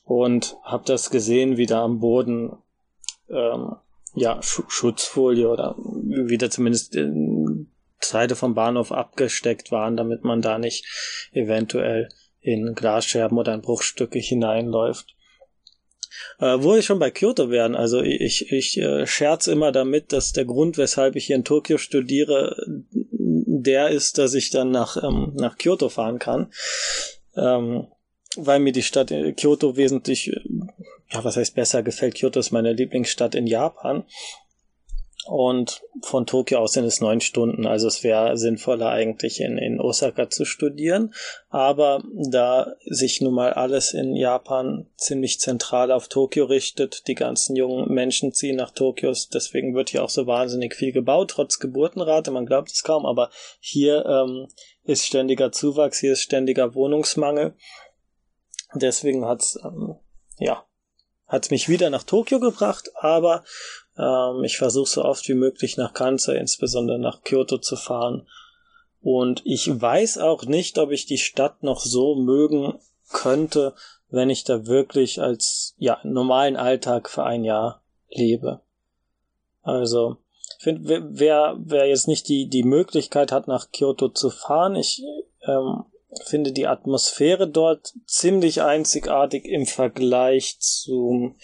und 0.03 0.57
habe 0.61 0.83
das 0.85 1.09
gesehen, 1.09 1.55
wie 1.55 1.65
da 1.65 1.85
am 1.85 1.99
Boden 1.99 2.51
ähm, 3.29 3.77
ja, 4.13 4.41
Sch 4.43 4.63
Schutzfolie 4.67 5.47
oder 5.47 5.75
wieder 5.77 6.49
zumindest 6.49 6.95
in 6.95 7.71
Seite 8.01 8.35
vom 8.35 8.55
Bahnhof 8.55 8.91
abgesteckt 8.91 9.71
waren, 9.71 9.95
damit 9.95 10.25
man 10.25 10.41
da 10.41 10.57
nicht 10.57 10.85
eventuell 11.31 12.09
in 12.41 12.75
Glasscherben 12.75 13.37
oder 13.37 13.53
in 13.53 13.61
Bruchstücke 13.61 14.19
hineinläuft. 14.19 15.16
Äh, 16.39 16.57
wo 16.59 16.75
wir 16.75 16.81
schon 16.81 16.99
bei 16.99 17.11
Kyoto 17.11 17.49
wären, 17.49 17.75
also 17.75 18.01
ich, 18.01 18.51
ich 18.51 18.77
äh, 18.77 19.05
scherze 19.05 19.51
immer 19.51 19.71
damit, 19.71 20.13
dass 20.13 20.33
der 20.33 20.45
Grund, 20.45 20.77
weshalb 20.77 21.15
ich 21.15 21.25
hier 21.25 21.35
in 21.35 21.43
Tokio 21.43 21.77
studiere, 21.77 22.55
der 22.91 23.89
ist, 23.89 24.17
dass 24.17 24.33
ich 24.33 24.49
dann 24.49 24.71
nach, 24.71 25.01
ähm, 25.03 25.33
nach 25.35 25.57
Kyoto 25.57 25.89
fahren 25.89 26.19
kann. 26.19 26.51
Ähm, 27.35 27.87
weil 28.35 28.59
mir 28.59 28.71
die 28.71 28.83
Stadt 28.83 29.11
äh, 29.11 29.33
Kyoto 29.33 29.77
wesentlich, 29.77 30.31
äh, 30.31 30.39
ja, 31.11 31.23
was 31.23 31.37
heißt 31.37 31.55
besser 31.55 31.83
gefällt. 31.83 32.15
Kyoto 32.15 32.39
ist 32.39 32.51
meine 32.51 32.73
Lieblingsstadt 32.73 33.35
in 33.35 33.47
Japan. 33.47 34.03
Und 35.27 35.81
von 36.01 36.25
Tokio 36.25 36.59
aus 36.59 36.73
sind 36.73 36.85
es 36.85 37.01
neun 37.01 37.21
Stunden. 37.21 37.65
Also 37.65 37.87
es 37.87 38.03
wäre 38.03 38.37
sinnvoller 38.37 38.89
eigentlich 38.89 39.41
in, 39.41 39.57
in 39.57 39.79
Osaka 39.79 40.29
zu 40.29 40.45
studieren. 40.45 41.13
Aber 41.49 42.03
da 42.29 42.73
sich 42.85 43.21
nun 43.21 43.33
mal 43.33 43.53
alles 43.53 43.93
in 43.93 44.15
Japan 44.15 44.87
ziemlich 44.95 45.39
zentral 45.39 45.91
auf 45.91 46.07
Tokio 46.07 46.45
richtet, 46.45 47.07
die 47.07 47.15
ganzen 47.15 47.55
jungen 47.55 47.93
Menschen 47.93 48.33
ziehen 48.33 48.55
nach 48.55 48.71
Tokio, 48.71 49.13
deswegen 49.33 49.75
wird 49.75 49.89
hier 49.89 50.03
auch 50.03 50.09
so 50.09 50.27
wahnsinnig 50.27 50.75
viel 50.75 50.91
gebaut, 50.91 51.31
trotz 51.31 51.59
Geburtenrate. 51.59 52.31
Man 52.31 52.45
glaubt 52.45 52.71
es 52.71 52.83
kaum, 52.83 53.05
aber 53.05 53.29
hier 53.59 54.05
ähm, 54.05 54.47
ist 54.83 55.05
ständiger 55.05 55.51
Zuwachs, 55.51 55.99
hier 55.99 56.13
ist 56.13 56.21
ständiger 56.21 56.73
Wohnungsmangel. 56.73 57.55
Deswegen 58.75 59.25
hat's 59.25 59.59
ähm, 59.63 59.95
ja 60.37 60.63
hat's 61.27 61.51
mich 61.51 61.67
wieder 61.69 61.89
nach 61.89 62.03
Tokio 62.03 62.39
gebracht, 62.39 62.91
aber 62.95 63.43
ähm, 63.97 64.43
ich 64.43 64.57
versuche 64.57 64.89
so 64.89 65.03
oft 65.03 65.27
wie 65.27 65.33
möglich 65.33 65.77
nach 65.77 65.93
Kansai, 65.93 66.35
insbesondere 66.35 66.99
nach 66.99 67.23
Kyoto 67.23 67.57
zu 67.57 67.75
fahren. 67.75 68.27
Und 69.01 69.41
ich 69.45 69.69
weiß 69.69 70.17
auch 70.17 70.43
nicht, 70.45 70.77
ob 70.77 70.91
ich 70.91 71.05
die 71.05 71.17
Stadt 71.17 71.63
noch 71.63 71.79
so 71.79 72.15
mögen 72.15 72.79
könnte, 73.09 73.73
wenn 74.09 74.29
ich 74.29 74.43
da 74.43 74.65
wirklich 74.65 75.21
als 75.21 75.75
ja 75.77 75.99
normalen 76.03 76.55
Alltag 76.55 77.09
für 77.09 77.23
ein 77.23 77.43
Jahr 77.43 77.81
lebe. 78.09 78.61
Also 79.61 80.17
ich 80.57 80.63
finde, 80.63 81.07
wer, 81.11 81.55
wer 81.59 81.87
jetzt 81.87 82.07
nicht 82.07 82.27
die, 82.27 82.47
die 82.49 82.63
Möglichkeit 82.63 83.31
hat, 83.31 83.47
nach 83.47 83.71
Kyoto 83.71 84.09
zu 84.09 84.29
fahren, 84.29 84.75
ich 84.75 85.03
ähm, 85.45 85.83
finde 86.25 86.51
die 86.51 86.67
Atmosphäre 86.67 87.47
dort 87.47 87.93
ziemlich 88.05 88.61
einzigartig 88.61 89.45
im 89.45 89.65
Vergleich 89.65 90.57
zum 90.59 91.35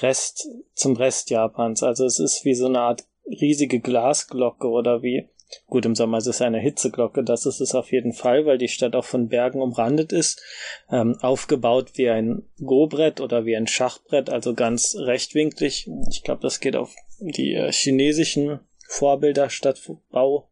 Rest, 0.00 0.48
zum 0.74 0.96
Rest 0.96 1.30
Japans. 1.30 1.82
Also 1.82 2.04
es 2.04 2.18
ist 2.18 2.44
wie 2.44 2.54
so 2.54 2.66
eine 2.66 2.80
Art 2.80 3.04
riesige 3.26 3.80
Glasglocke 3.80 4.68
oder 4.68 5.02
wie, 5.02 5.28
gut, 5.66 5.84
im 5.84 5.94
Sommer 5.94 6.18
ist 6.18 6.26
es 6.26 6.42
eine 6.42 6.58
Hitzeglocke, 6.58 7.24
das 7.24 7.46
ist 7.46 7.60
es 7.60 7.74
auf 7.74 7.92
jeden 7.92 8.12
Fall, 8.12 8.46
weil 8.46 8.58
die 8.58 8.68
Stadt 8.68 8.94
auch 8.94 9.04
von 9.04 9.28
Bergen 9.28 9.60
umrandet 9.60 10.12
ist, 10.12 10.42
ähm, 10.90 11.18
aufgebaut 11.20 11.92
wie 11.94 12.08
ein 12.08 12.48
Go-Brett 12.58 13.20
oder 13.20 13.44
wie 13.44 13.56
ein 13.56 13.66
Schachbrett, 13.66 14.30
also 14.30 14.54
ganz 14.54 14.94
rechtwinklig. 14.96 15.90
Ich 16.10 16.22
glaube, 16.22 16.42
das 16.42 16.60
geht 16.60 16.76
auf 16.76 16.94
die 17.18 17.54
äh, 17.54 17.72
chinesischen 17.72 18.60
Vorbilder 18.88 19.50
Stadtbau 19.50 20.48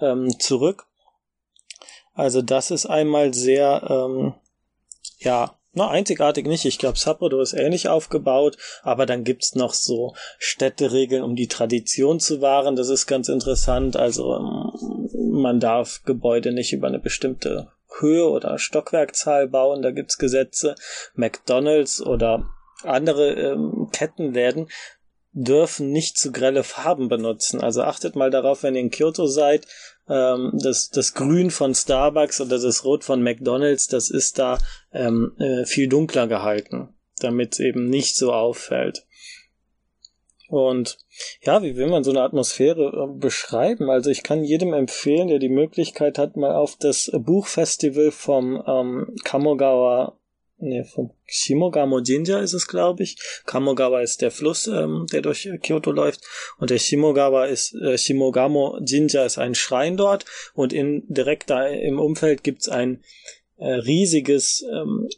ähm, 0.00 0.38
zurück. 0.38 0.86
Also 2.12 2.42
das 2.42 2.70
ist 2.70 2.86
einmal 2.86 3.34
sehr, 3.34 3.82
ähm, 3.88 4.34
ja, 5.18 5.58
na, 5.74 5.88
einzigartig 5.88 6.46
nicht. 6.46 6.64
Ich 6.64 6.78
glaube, 6.78 6.98
Sapporo 6.98 7.40
ist 7.40 7.52
ähnlich 7.52 7.88
aufgebaut, 7.88 8.56
aber 8.82 9.06
dann 9.06 9.24
gibt's 9.24 9.54
noch 9.54 9.74
so 9.74 10.14
Städteregeln, 10.38 11.22
um 11.22 11.34
die 11.34 11.48
Tradition 11.48 12.20
zu 12.20 12.40
wahren. 12.40 12.76
Das 12.76 12.88
ist 12.88 13.06
ganz 13.06 13.28
interessant. 13.28 13.96
Also 13.96 14.36
ähm, 14.36 15.08
man 15.30 15.60
darf 15.60 16.02
Gebäude 16.04 16.52
nicht 16.52 16.72
über 16.72 16.86
eine 16.86 17.00
bestimmte 17.00 17.68
Höhe 17.98 18.28
oder 18.28 18.58
Stockwerkzahl 18.58 19.48
bauen. 19.48 19.82
Da 19.82 19.90
gibt's 19.90 20.18
Gesetze. 20.18 20.76
McDonald's 21.14 22.00
oder 22.00 22.48
andere 22.84 23.32
ähm, 23.34 23.88
Kettenläden 23.92 24.68
dürfen 25.32 25.90
nicht 25.90 26.16
zu 26.16 26.30
grelle 26.30 26.62
Farben 26.62 27.08
benutzen. 27.08 27.60
Also 27.60 27.82
achtet 27.82 28.14
mal 28.14 28.30
darauf, 28.30 28.62
wenn 28.62 28.76
ihr 28.76 28.82
in 28.82 28.90
Kyoto 28.90 29.26
seid, 29.26 29.66
ähm, 30.08 30.52
das, 30.62 30.90
das 30.90 31.14
Grün 31.14 31.50
von 31.50 31.74
Starbucks 31.74 32.40
oder 32.40 32.58
das 32.58 32.84
Rot 32.84 33.04
von 33.04 33.22
McDonald's, 33.22 33.88
das 33.88 34.10
ist 34.10 34.38
da 34.38 34.58
ähm, 34.92 35.32
äh, 35.38 35.64
viel 35.64 35.88
dunkler 35.88 36.26
gehalten, 36.26 36.94
damit 37.18 37.54
es 37.54 37.60
eben 37.60 37.88
nicht 37.88 38.16
so 38.16 38.32
auffällt. 38.32 39.06
Und 40.48 40.98
ja, 41.42 41.62
wie 41.62 41.76
will 41.76 41.88
man 41.88 42.04
so 42.04 42.10
eine 42.10 42.22
Atmosphäre 42.22 43.08
äh, 43.08 43.18
beschreiben? 43.18 43.90
Also 43.90 44.10
ich 44.10 44.22
kann 44.22 44.44
jedem 44.44 44.72
empfehlen, 44.72 45.28
der 45.28 45.38
die 45.38 45.48
Möglichkeit 45.48 46.18
hat, 46.18 46.36
mal 46.36 46.54
auf 46.54 46.76
das 46.76 47.10
Buchfestival 47.12 48.10
vom 48.10 48.62
ähm, 48.66 49.16
Kamogawa 49.24 50.18
nee, 50.64 50.84
vom 50.84 51.12
Shimogamo 51.26 52.00
Jinja 52.00 52.40
ist 52.40 52.52
es, 52.52 52.66
glaube 52.66 53.02
ich. 53.02 53.16
Kamogawa 53.46 54.00
ist 54.00 54.22
der 54.22 54.30
Fluss, 54.30 54.66
ähm, 54.66 55.06
der 55.12 55.22
durch 55.22 55.48
Kyoto 55.62 55.90
läuft. 55.90 56.22
Und 56.58 56.70
der 56.70 56.78
Shimogawa 56.78 57.46
ist, 57.46 57.74
äh, 57.74 57.96
Shimogamo 57.96 58.78
Jinja 58.84 59.24
ist 59.24 59.38
ein 59.38 59.54
Schrein 59.54 59.96
dort. 59.96 60.24
Und 60.54 60.72
in, 60.72 61.04
direkt 61.08 61.50
da 61.50 61.66
im 61.66 61.98
Umfeld 61.98 62.42
gibt's 62.42 62.68
ein 62.68 63.02
äh, 63.56 63.66
riesiges 63.66 64.64
ähm, 64.70 65.08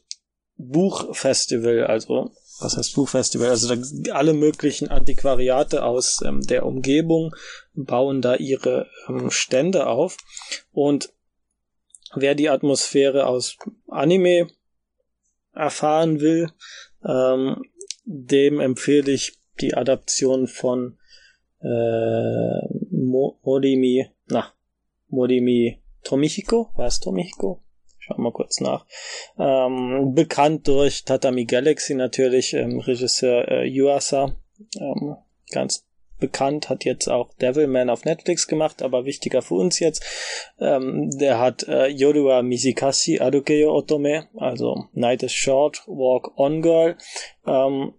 Buchfestival, 0.58 1.84
also 1.84 2.32
was 2.60 2.76
heißt 2.76 2.94
Buchfestival? 2.94 3.50
Also 3.50 3.74
da, 3.74 4.12
alle 4.14 4.32
möglichen 4.32 4.88
Antiquariate 4.88 5.84
aus 5.84 6.22
ähm, 6.24 6.40
der 6.40 6.64
Umgebung 6.64 7.34
bauen 7.74 8.22
da 8.22 8.36
ihre 8.36 8.88
ähm, 9.08 9.30
Stände 9.30 9.86
auf. 9.86 10.16
Und 10.72 11.12
wer 12.14 12.34
die 12.34 12.48
Atmosphäre 12.48 13.26
aus 13.26 13.56
Anime 13.88 14.48
erfahren 15.56 16.20
will, 16.20 16.50
ähm, 17.06 17.62
dem 18.04 18.60
empfehle 18.60 19.10
ich 19.10 19.38
die 19.60 19.74
Adaption 19.74 20.46
von 20.46 20.98
äh, 21.60 22.60
Morimi, 22.90 24.08
na, 24.28 24.52
Morimi 25.08 25.82
Tomihiko, 26.04 26.70
war 26.76 26.86
es 26.86 27.00
Tomihiko? 27.00 27.62
Schauen 27.98 28.22
wir 28.22 28.30
kurz 28.30 28.60
nach. 28.60 28.86
Ähm, 29.38 30.12
bekannt 30.14 30.68
durch 30.68 31.04
Tatami 31.04 31.44
Galaxy 31.44 31.94
natürlich, 31.94 32.54
ähm, 32.54 32.78
Regisseur 32.78 33.48
äh, 33.48 33.64
Yuasa, 33.66 34.36
ähm, 34.78 35.16
ganz 35.50 35.85
bekannt, 36.18 36.68
hat 36.68 36.84
jetzt 36.84 37.08
auch 37.08 37.32
Devilman 37.34 37.90
auf 37.90 38.04
Netflix 38.04 38.48
gemacht, 38.48 38.82
aber 38.82 39.04
wichtiger 39.04 39.42
für 39.42 39.54
uns 39.54 39.78
jetzt, 39.80 40.04
ähm, 40.58 41.10
der 41.18 41.38
hat 41.38 41.66
äh, 41.68 41.88
Yorua 41.88 42.42
Mizikashi 42.42 43.20
Arukeyo 43.20 43.74
Otome, 43.74 44.28
also 44.36 44.86
Night 44.92 45.22
is 45.22 45.32
Short, 45.32 45.82
Walk 45.86 46.38
On 46.38 46.62
Girl, 46.62 46.96
ähm, 47.46 47.94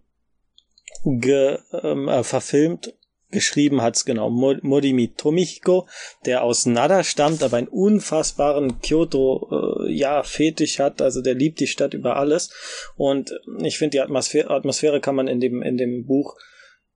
ge, 1.05 1.59
ähm, 1.83 2.07
äh, 2.07 2.23
verfilmt 2.23 2.93
geschrieben 3.29 3.81
hat's 3.81 4.05
genau 4.05 4.29
Morimi 4.29 5.09
Tomihiko, 5.09 5.87
der 6.25 6.43
aus 6.43 6.65
Nada 6.65 7.03
stammt, 7.03 7.43
aber 7.43 7.57
einen 7.57 7.67
unfassbaren 7.67 8.79
Kyoto 8.81 9.83
äh, 9.85 9.91
ja 9.91 10.23
Fetisch 10.23 10.79
hat, 10.79 11.01
also 11.01 11.21
der 11.21 11.35
liebt 11.35 11.59
die 11.59 11.67
Stadt 11.67 11.93
über 11.93 12.15
alles. 12.15 12.51
Und 12.95 13.37
ich 13.59 13.77
finde 13.77 13.91
die 13.91 14.01
Atmosphäre, 14.01 14.49
Atmosphäre 14.49 15.01
kann 15.01 15.15
man 15.15 15.27
in 15.27 15.39
dem 15.39 15.61
in 15.61 15.77
dem 15.77 16.05
Buch 16.05 16.37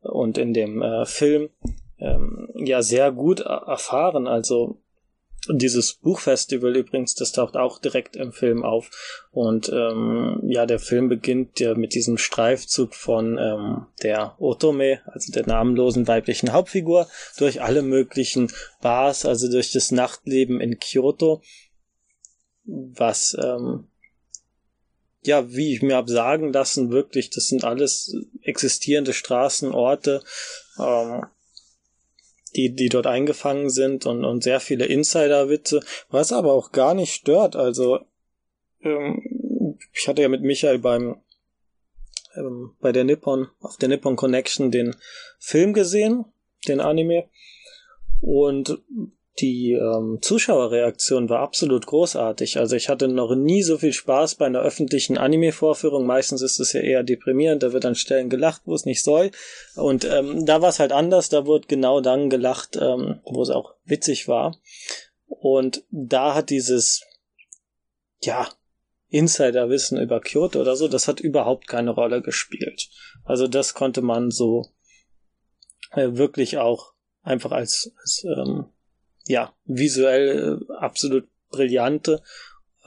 und 0.02 0.38
in 0.38 0.54
dem 0.54 0.82
äh, 0.82 1.06
Film 1.06 1.50
ähm, 2.00 2.50
ja 2.56 2.82
sehr 2.82 3.12
gut 3.12 3.42
erfahren. 3.42 4.28
Also 4.28 4.82
dieses 5.50 5.94
Buchfestival 5.94 6.76
übrigens, 6.76 7.16
das 7.16 7.32
taucht 7.32 7.58
auch 7.58 7.80
direkt 7.80 8.16
im 8.16 8.32
Film 8.32 8.64
auf. 8.64 8.92
Und 9.32 9.70
ähm, 9.70 10.40
ja, 10.44 10.66
der 10.66 10.80
Film 10.80 11.10
beginnt 11.10 11.60
ja 11.60 11.74
mit 11.74 11.96
diesem 11.96 12.18
Streifzug 12.18 12.94
von 12.94 13.38
ähm, 13.40 13.88
der 14.04 14.36
Otome, 14.40 15.02
also 15.06 15.32
der 15.32 15.48
namenlosen 15.48 16.08
weiblichen 16.08 16.54
Hauptfigur, 16.54 17.08
durch 17.38 17.62
alle 17.62 17.82
möglichen 17.82 18.52
Bars, 18.82 19.26
also 19.26 19.50
durch 19.50 19.72
das 19.72 19.92
Nachtleben 19.92 20.62
in 20.62 20.80
Kyoto, 20.80 21.42
was 22.64 23.36
ähm, 23.42 23.88
ja, 25.24 25.52
wie 25.52 25.74
ich 25.74 25.82
mir 25.82 25.96
hab 25.96 26.10
sagen 26.10 26.52
lassen, 26.52 26.92
wirklich, 26.92 27.30
das 27.30 27.48
sind 27.48 27.64
alles 27.64 28.16
existierende 28.42 29.14
Straßen, 29.14 29.72
Orte, 29.72 30.24
ähm, 30.80 31.26
die, 32.56 32.74
die 32.74 32.90
dort 32.90 33.08
eingefangen 33.08 33.70
sind 33.70 34.06
und, 34.06 34.26
und 34.26 34.44
sehr 34.44 34.60
viele 34.60 34.86
Insider-Witze, 34.86 35.82
was 36.10 36.34
aber 36.34 36.54
auch 36.54 36.72
gar 36.72 36.94
nicht 36.94 37.14
stört. 37.14 37.56
Also, 37.56 38.00
ähm, 38.82 39.78
ich 39.94 40.08
hatte 40.08 40.22
ja 40.22 40.28
mit 40.28 40.42
Michael 40.42 40.80
beim 40.80 41.22
ähm, 42.36 42.76
bei 42.80 42.92
der 42.92 43.04
Nippon, 43.04 43.48
auf 43.60 43.78
der 43.78 43.90
Nippon 43.90 44.16
Connection 44.16 44.72
den 44.72 44.96
Film 45.40 45.74
gesehen, 45.74 46.26
den 46.68 46.80
Anime. 46.80 47.28
Und 48.22 48.80
die 49.40 49.72
ähm, 49.72 50.20
Zuschauerreaktion 50.22 51.30
war 51.30 51.40
absolut 51.40 51.86
großartig. 51.86 52.58
Also 52.58 52.76
ich 52.76 52.90
hatte 52.90 53.08
noch 53.08 53.34
nie 53.34 53.64
so 53.64 53.78
viel 53.78 53.94
Spaß 53.94 54.36
bei 54.36 54.46
einer 54.46 54.62
öffentlichen 54.62 55.18
Anime-Vorführung. 55.18 56.06
Meistens 56.06 56.42
ist 56.42 56.60
es 56.60 56.74
ja 56.74 56.82
eher 56.82 57.04
deprimierend, 57.04 57.64
da 57.64 57.72
wird 57.72 57.86
an 57.86 57.96
Stellen 57.96 58.30
gelacht, 58.30 58.64
wo 58.66 58.76
es 58.76 58.86
nicht 58.86 59.04
soll. 59.04 59.32
Und 59.76 60.04
ähm, 60.04 60.46
da 60.46 60.62
war 60.62 60.70
es 60.70 60.80
halt 60.80 60.92
anders, 60.92 61.30
da 61.30 61.46
wurde 61.46 61.68
genau 61.68 62.02
dann 62.02 62.30
gelacht, 62.30 62.76
ähm, 62.76 63.22
wo 63.24 63.42
es 63.42 63.50
auch 63.50 63.76
witzig 63.86 64.28
war. 64.28 64.58
Und 65.28 65.86
da 65.90 66.36
hat 66.36 66.50
dieses, 66.50 67.04
ja, 68.22 68.50
Insiderwissen 69.08 70.00
über 70.00 70.22
Kyoto 70.22 70.62
oder 70.62 70.76
so, 70.76 70.88
das 70.88 71.08
hat 71.08 71.20
überhaupt 71.20 71.68
keine 71.68 71.92
Rolle 71.92 72.22
gespielt. 72.22 72.90
Also 73.24 73.48
das 73.48 73.74
konnte 73.74 74.02
man 74.02 74.32
so 74.32 74.68
äh, 75.92 76.10
wirklich 76.14 76.58
auch 76.58 76.94
einfach 77.22 77.52
als, 77.52 77.92
als 78.00 78.24
ähm, 78.24 78.66
ja, 79.26 79.54
visuell 79.66 80.60
äh, 80.70 80.74
absolut 80.74 81.28
brillante, 81.50 82.22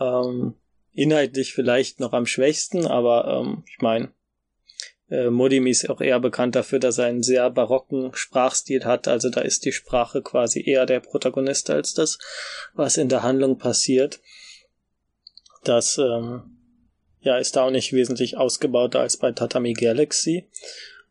ähm, 0.00 0.54
inhaltlich 0.92 1.52
vielleicht 1.52 2.00
noch 2.00 2.12
am 2.12 2.26
schwächsten, 2.26 2.86
aber 2.86 3.42
ähm, 3.42 3.64
ich 3.66 3.80
meine, 3.80 4.12
äh, 5.10 5.30
Modimi 5.30 5.70
ist 5.70 5.88
auch 5.90 6.00
eher 6.00 6.20
bekannt 6.20 6.54
dafür, 6.54 6.78
dass 6.78 6.98
er 6.98 7.06
einen 7.06 7.22
sehr 7.22 7.50
barocken 7.50 8.14
Sprachstil 8.14 8.84
hat, 8.84 9.08
also 9.08 9.30
da 9.30 9.40
ist 9.42 9.64
die 9.64 9.72
Sprache 9.72 10.22
quasi 10.22 10.62
eher 10.64 10.86
der 10.86 11.00
Protagonist 11.00 11.70
als 11.70 11.94
das, 11.94 12.18
was 12.74 12.96
in 12.96 13.08
der 13.08 13.22
Handlung 13.22 13.58
passiert. 13.58 14.20
Das 15.64 15.98
ähm, 15.98 16.54
ja, 17.20 17.38
ist 17.38 17.56
da 17.56 17.64
auch 17.64 17.70
nicht 17.70 17.92
wesentlich 17.92 18.36
ausgebauter 18.36 19.00
als 19.00 19.16
bei 19.16 19.32
Tatami 19.32 19.72
Galaxy. 19.72 20.48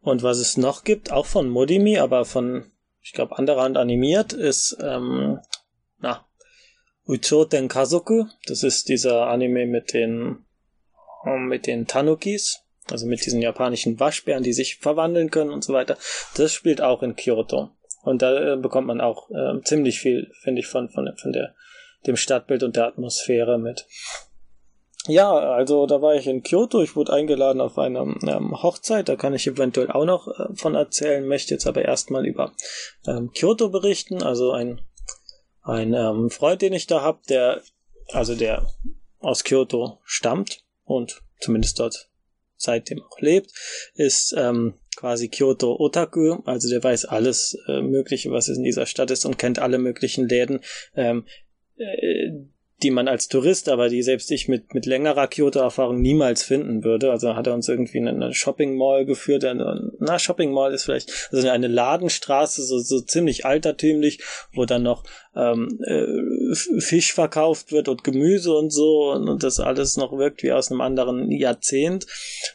Und 0.02 0.22
was 0.22 0.38
es 0.38 0.58
noch 0.58 0.84
gibt, 0.84 1.12
auch 1.12 1.26
von 1.26 1.50
Modimi, 1.50 1.98
aber 1.98 2.26
von 2.26 2.72
ich 3.04 3.12
glaube, 3.12 3.38
andere 3.38 3.62
Hand 3.62 3.78
animiert, 3.78 4.34
ist, 4.34 4.78
ähm, 4.82 5.40
na, 6.00 6.26
Uchoten 7.06 7.68
Kazoku. 7.68 8.26
Das 8.48 8.64
ist 8.64 8.88
dieser 8.88 9.28
Anime 9.28 9.66
mit 9.66 9.94
den, 9.94 10.46
ähm, 11.26 11.48
mit 11.48 11.68
den 11.68 11.86
Tanukis. 11.86 12.62
Also 12.90 13.06
mit 13.06 13.26
diesen 13.26 13.42
japanischen 13.42 14.00
Waschbären, 14.00 14.44
die 14.44 14.54
sich 14.54 14.78
verwandeln 14.78 15.32
können 15.32 15.52
und 15.52 15.64
so 15.64 15.74
weiter. 15.74 15.98
Das 16.36 16.54
spielt 16.54 16.82
auch 16.82 17.02
in 17.02 17.16
Kyoto. 17.16 17.72
Und 18.04 18.22
da 18.22 18.54
äh, 18.54 18.58
bekommt 18.58 18.88
man 18.88 19.00
auch 19.00 19.30
äh, 19.32 19.62
ziemlich 19.64 20.00
viel, 20.00 20.32
finde 20.42 20.60
ich, 20.60 20.68
von, 20.68 20.90
von, 20.90 21.10
von 21.18 21.32
der, 21.32 21.56
dem 22.06 22.18
Stadtbild 22.18 22.64
und 22.64 22.76
der 22.76 22.88
Atmosphäre 22.88 23.58
mit. 23.58 23.86
Ja, 25.08 25.34
also 25.34 25.86
da 25.86 26.02
war 26.02 26.16
ich 26.16 26.28
in 26.28 26.44
Kyoto. 26.44 26.82
Ich 26.82 26.96
wurde 26.96 27.12
eingeladen 27.12 27.60
auf 27.60 27.78
eine 27.78 28.00
ähm, 28.00 28.64
Hochzeit. 28.64 29.10
Da 29.10 29.18
kann 29.18 29.34
ich 29.34 29.46
eventuell 29.48 29.92
auch 29.92 30.06
noch 30.06 30.28
äh, 30.28 30.56
von 30.56 30.76
erzählen. 30.76 31.28
Möchte 31.28 31.54
jetzt 31.54 31.68
aber 31.68 31.84
erstmal 31.84 32.26
über 32.26 32.54
ähm, 33.06 33.32
Kyoto 33.34 33.70
berichten. 33.70 34.24
Also 34.24 34.52
ein 34.52 34.82
ein 35.62 35.94
ähm, 35.94 36.30
Freund, 36.30 36.62
den 36.62 36.74
ich 36.74 36.88
da 36.88 37.02
habe, 37.02 37.20
der 37.30 37.62
also 38.12 38.36
der 38.36 38.68
aus 39.20 39.44
Kyoto 39.44 40.00
stammt 40.04 40.64
und 40.84 41.22
zumindest 41.40 41.80
dort 41.80 42.10
seitdem 42.58 43.02
auch 43.02 43.20
lebt, 43.20 43.52
ist 43.96 44.34
ähm, 44.38 44.76
quasi 44.96 45.30
Kyoto 45.30 45.76
Otaku, 45.80 46.42
also 46.46 46.70
der 46.70 46.84
weiß 46.84 47.06
alles 47.06 47.58
äh, 47.68 47.82
Mögliche, 47.82 48.32
was 48.32 48.48
in 48.48 48.64
dieser 48.64 48.86
Stadt 48.86 49.12
ist 49.12 49.26
und 49.26 49.38
kennt 49.38 49.60
alle 49.60 49.78
möglichen 49.78 50.28
Läden. 50.28 50.62
Ähm, 50.96 51.26
äh, 51.78 52.32
die 52.84 52.92
man 52.92 53.08
als 53.08 53.28
Tourist, 53.28 53.70
aber 53.70 53.90
die 53.90 54.04
selbst 54.04 54.30
ich 54.32 54.48
mit, 54.48 54.74
mit 54.74 54.86
längerer 54.86 55.28
Kyoto-Erfahrung 55.28 56.02
niemals 56.02 56.44
finden 56.44 56.84
würde. 56.84 57.12
Also 57.12 57.36
hat 57.36 57.48
er 57.48 57.54
uns 57.54 57.70
irgendwie 57.70 57.98
in 57.98 58.08
eine 58.08 58.34
Shopping 58.34 58.76
Mall 58.76 59.06
geführt. 59.06 59.46
Na, 60.00 60.20
Shopping 60.20 60.52
Mall 60.52 60.74
ist 60.74 60.84
vielleicht, 60.84 61.30
also 61.32 61.48
eine 61.50 61.68
Ladenstraße, 61.68 62.64
so, 62.64 62.80
so 62.80 63.00
ziemlich 63.00 63.46
altertümlich, 63.46 64.20
wo 64.54 64.66
dann 64.66 64.84
noch 64.84 65.04
ähm, 65.36 65.80
äh, 65.86 66.54
Fisch 66.80 67.14
verkauft 67.14 67.72
wird 67.72 67.88
und 67.88 68.04
Gemüse 68.04 68.54
und 68.54 68.72
so 68.72 69.12
und, 69.12 69.30
und 69.30 69.44
das 69.44 69.60
alles 69.60 69.98
noch 69.98 70.18
wirkt 70.18 70.44
wie 70.44 70.52
aus 70.52 70.70
einem 70.70 70.82
anderen 70.82 71.32
Jahrzehnt. 71.32 72.06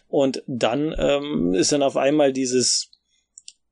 Und 0.08 0.42
dann 0.46 0.94
ähm, 0.98 1.54
ist 1.54 1.72
dann 1.72 1.82
auf 1.82 1.96
einmal 1.96 2.32
dieses, 2.32 2.90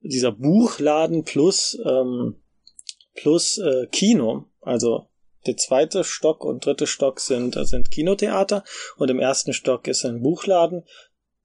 dieser 0.00 0.32
Buchladen 0.32 1.24
plus, 1.24 1.78
ähm, 1.84 2.36
plus 3.14 3.58
äh, 3.58 3.86
Kino. 3.90 4.46
Also 4.60 5.08
der 5.46 5.56
zweite 5.56 6.04
Stock 6.04 6.44
und 6.44 6.64
dritte 6.64 6.86
Stock 6.86 7.20
sind, 7.20 7.56
äh, 7.56 7.64
sind 7.64 7.90
Kinotheater 7.90 8.64
und 8.96 9.10
im 9.10 9.18
ersten 9.18 9.52
Stock 9.52 9.86
ist 9.88 10.04
ein 10.04 10.22
Buchladen, 10.22 10.84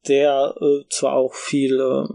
der 0.08 0.56
äh, 0.60 0.84
zwar 0.90 1.14
auch 1.14 1.34
viele 1.34 2.08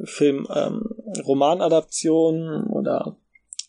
äh, 0.00 0.06
Film, 0.06 0.46
ähm, 0.54 0.88
Romanadaptionen 1.24 2.66
oder 2.68 3.16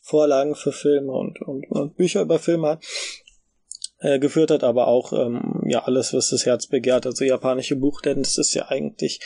Vorlagen 0.02 0.56
für 0.56 0.72
Filme 0.72 1.14
und, 1.14 1.42
und, 1.42 1.70
und 1.72 1.96
Bücher 1.96 2.22
über 2.22 2.38
Filme 2.38 2.70
hat, 2.70 2.84
äh, 4.04 4.20
geführt 4.20 4.52
hat, 4.52 4.63
aber 4.63 4.88
auch 4.88 5.13
ähm, 5.13 5.63
ja 5.66 5.86
alles, 5.86 6.13
was 6.13 6.30
das 6.30 6.46
Herz 6.46 6.68
begehrt. 6.68 7.06
Also 7.06 7.24
japanische 7.24 7.78
Buchläden, 7.78 8.24
das 8.24 8.38
ist 8.38 8.54
ja 8.54 8.68
eigentlich 8.68 9.22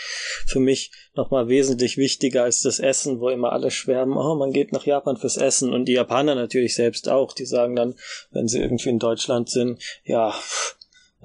für 0.45 0.59
mich 0.59 0.91
nochmal 1.15 1.47
wesentlich 1.47 1.97
wichtiger 1.97 2.43
als 2.43 2.61
das 2.61 2.77
Essen, 2.77 3.19
wo 3.19 3.29
immer 3.29 3.51
alle 3.51 3.71
schwärmen, 3.71 4.15
oh, 4.15 4.35
man 4.35 4.53
geht 4.53 4.71
nach 4.71 4.85
Japan 4.85 5.17
fürs 5.17 5.37
Essen 5.37 5.73
und 5.73 5.85
die 5.85 5.93
Japaner 5.93 6.35
natürlich 6.35 6.75
selbst 6.75 7.09
auch, 7.09 7.33
die 7.33 7.45
sagen 7.45 7.75
dann, 7.75 7.95
wenn 8.29 8.47
sie 8.47 8.59
irgendwie 8.59 8.89
in 8.89 8.99
Deutschland 8.99 9.49
sind, 9.49 9.81
ja, 10.05 10.35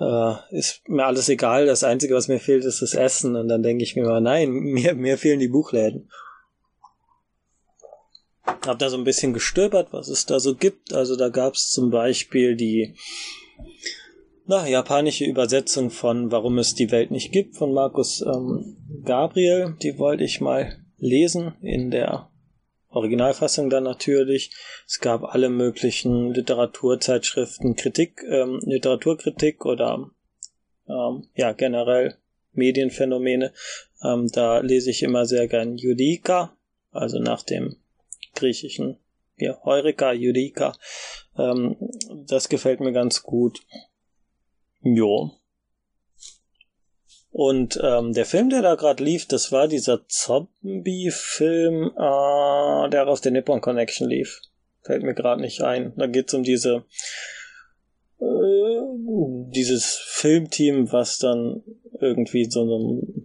äh, 0.01 0.35
ist 0.57 0.89
mir 0.89 1.05
alles 1.05 1.29
egal, 1.29 1.67
das 1.67 1.85
Einzige, 1.85 2.15
was 2.15 2.29
mir 2.29 2.41
fehlt, 2.41 2.65
ist 2.65 2.81
das 2.81 2.95
Essen 2.95 3.37
und 3.37 3.49
dann 3.49 3.63
denke 3.63 3.85
ich 3.85 3.97
mir 3.97 4.05
mal, 4.05 4.23
nein, 4.23 4.51
mir, 4.51 4.95
mir 4.95 5.19
fehlen 5.19 5.41
die 5.41 5.49
Buchläden. 5.49 6.11
Hab 8.67 8.79
da 8.79 8.89
so 8.89 8.97
ein 8.97 9.05
bisschen 9.05 9.35
gestöbert, 9.35 9.89
was 9.93 10.09
es 10.09 10.25
da 10.25 10.41
so 10.41 10.55
gibt. 10.55 10.95
Also 10.95 11.17
da 11.17 11.29
gab 11.29 11.55
es 11.55 11.71
zum 11.71 11.91
Beispiel 11.91 12.57
die 12.57 12.97
na, 14.45 14.67
japanische 14.67 15.25
Übersetzung 15.25 15.91
von 15.91 16.33
Warum 16.33 16.59
es 16.59 16.75
die 16.75 16.91
Welt 16.91 17.11
nicht 17.11 17.33
gibt 17.33 17.57
von 17.57 17.73
Markus 17.73 18.21
ähm, 18.23 18.77
Gabriel. 19.05 19.77
Die 19.83 19.99
wollte 19.99 20.25
ich 20.25 20.41
mal 20.41 20.77
lesen 20.99 21.55
in 21.63 21.91
der 21.91 22.29
Originalfassung 22.89 23.71
dann 23.71 23.85
natürlich. 23.85 24.51
Es 24.87 25.01
gab 25.01 25.23
alle 25.23 25.49
möglichen 25.49 26.35
Literaturzeitschriften, 26.35 27.77
Kritik, 27.77 28.23
ähm, 28.29 28.61
Literaturkritik 28.65 29.65
oder 29.65 30.11
ähm, 30.89 31.29
ja 31.35 31.53
generell 31.53 32.17
Medienphänomene. 32.53 33.53
Ähm, 34.05 34.29
da 34.33 34.59
lese 34.59 34.91
ich 34.91 35.03
immer 35.03 35.25
sehr 35.25 35.49
gern 35.49 35.77
Judika, 35.77 36.57
also 36.91 37.19
nach 37.19 37.43
dem 37.43 37.77
griechischen 38.35 38.99
ja, 39.43 39.59
Heureka, 39.65 40.13
Judika. 40.13 40.73
Ähm, 41.37 41.77
das 42.27 42.49
gefällt 42.49 42.81
mir 42.81 42.93
ganz 42.93 43.23
gut. 43.23 43.61
Jo. 44.83 45.31
Und 47.31 47.81
ähm, 47.83 48.13
der 48.13 48.27
Film, 48.27 48.51
der 48.51 48.61
da 48.61 48.75
gerade 48.75 49.03
lief, 49.03 49.27
das 49.27 49.53
war 49.53 49.67
dieser 49.67 50.07
Zombie-Film, 50.07 51.93
äh, 51.97 52.91
der 52.91 53.09
auf 53.09 53.23
der 53.23 53.33
Nippon 53.33 53.61
Connection 53.63 54.09
lief. 54.09 54.43
Fällt 54.83 55.03
mir 55.03 55.15
gerade 55.15 55.41
nicht 55.41 55.63
ein. 55.63 55.95
Da 55.97 56.07
geht's 56.07 56.35
um 56.35 56.43
diese 56.43 56.85
äh, 58.21 58.83
dieses 59.51 59.99
Filmteam, 60.05 60.93
was 60.93 61.19
dann 61.19 61.63
irgendwie 62.01 62.45
so 62.51 62.63
einem 62.63 63.22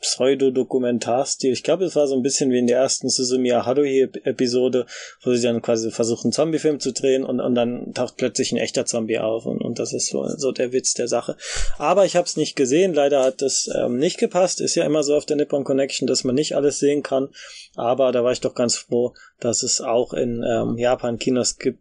Pseudo-Dokumentarstil. 0.00 1.52
Ich 1.52 1.62
glaube, 1.62 1.84
es 1.84 1.96
war 1.96 2.06
so 2.06 2.16
ein 2.16 2.22
bisschen 2.22 2.50
wie 2.50 2.58
in 2.58 2.66
der 2.66 2.78
ersten 2.78 3.08
Suzumiya 3.08 3.66
Haruhi-Episode, 3.66 4.86
wo 5.22 5.34
sie 5.34 5.42
dann 5.42 5.62
quasi 5.62 5.90
versuchen, 5.90 6.28
einen 6.28 6.32
Zombie-Film 6.32 6.80
zu 6.80 6.92
drehen 6.92 7.24
und, 7.24 7.40
und 7.40 7.54
dann 7.54 7.92
taucht 7.94 8.16
plötzlich 8.16 8.52
ein 8.52 8.58
echter 8.58 8.86
Zombie 8.86 9.18
auf 9.18 9.46
und, 9.46 9.60
und 9.62 9.78
das 9.78 9.92
ist 9.92 10.08
so, 10.08 10.26
so 10.36 10.52
der 10.52 10.72
Witz 10.72 10.94
der 10.94 11.08
Sache. 11.08 11.36
Aber 11.78 12.04
ich 12.04 12.16
habe 12.16 12.26
es 12.26 12.36
nicht 12.36 12.56
gesehen, 12.56 12.94
leider 12.94 13.22
hat 13.22 13.42
es 13.42 13.70
ähm, 13.74 13.98
nicht 13.98 14.18
gepasst. 14.18 14.60
Ist 14.60 14.74
ja 14.74 14.84
immer 14.84 15.02
so 15.02 15.14
auf 15.14 15.26
der 15.26 15.36
Nippon 15.36 15.64
Connection, 15.64 16.06
dass 16.06 16.24
man 16.24 16.34
nicht 16.34 16.56
alles 16.56 16.78
sehen 16.78 17.02
kann. 17.02 17.28
Aber 17.76 18.12
da 18.12 18.24
war 18.24 18.32
ich 18.32 18.40
doch 18.40 18.54
ganz 18.54 18.76
froh, 18.76 19.14
dass 19.38 19.62
es 19.62 19.80
auch 19.80 20.12
in 20.12 20.42
ähm, 20.42 20.78
Japan 20.78 21.18
Kinos 21.18 21.58
gibt, 21.58 21.80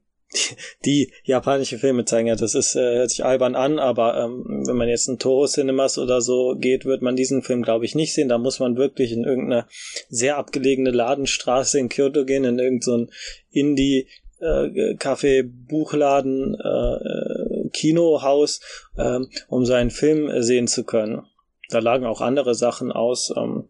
die 0.85 1.11
japanische 1.23 1.79
Filme 1.79 2.05
zeigen. 2.05 2.27
Ja, 2.27 2.35
das 2.35 2.55
ist, 2.55 2.75
äh, 2.75 2.97
hört 2.97 3.09
sich 3.09 3.25
albern 3.25 3.55
an, 3.55 3.79
aber 3.79 4.17
ähm, 4.23 4.63
wenn 4.67 4.75
man 4.75 4.87
jetzt 4.87 5.07
in 5.07 5.19
Toro 5.19 5.47
Cinemas 5.47 5.97
oder 5.97 6.21
so 6.21 6.55
geht, 6.57 6.85
wird 6.85 7.01
man 7.01 7.15
diesen 7.15 7.41
Film, 7.41 7.63
glaube 7.63 7.85
ich, 7.85 7.95
nicht 7.95 8.13
sehen. 8.13 8.29
Da 8.29 8.37
muss 8.37 8.59
man 8.59 8.77
wirklich 8.77 9.11
in 9.11 9.23
irgendeine 9.23 9.65
sehr 10.09 10.37
abgelegene 10.37 10.91
Ladenstraße 10.91 11.79
in 11.79 11.89
Kyoto 11.89 12.25
gehen, 12.25 12.43
in 12.43 12.59
irgendein 12.59 13.09
Indie 13.51 14.07
äh, 14.39 14.95
Café, 14.95 15.43
Buchladen, 15.43 16.55
äh, 16.55 17.69
Kinohaus, 17.69 18.61
äh, 18.97 19.19
um 19.47 19.65
seinen 19.65 19.89
Film 19.89 20.41
sehen 20.41 20.67
zu 20.67 20.83
können. 20.83 21.23
Da 21.69 21.79
lagen 21.79 22.05
auch 22.05 22.21
andere 22.21 22.55
Sachen 22.55 22.91
aus, 22.91 23.33
ähm, 23.35 23.69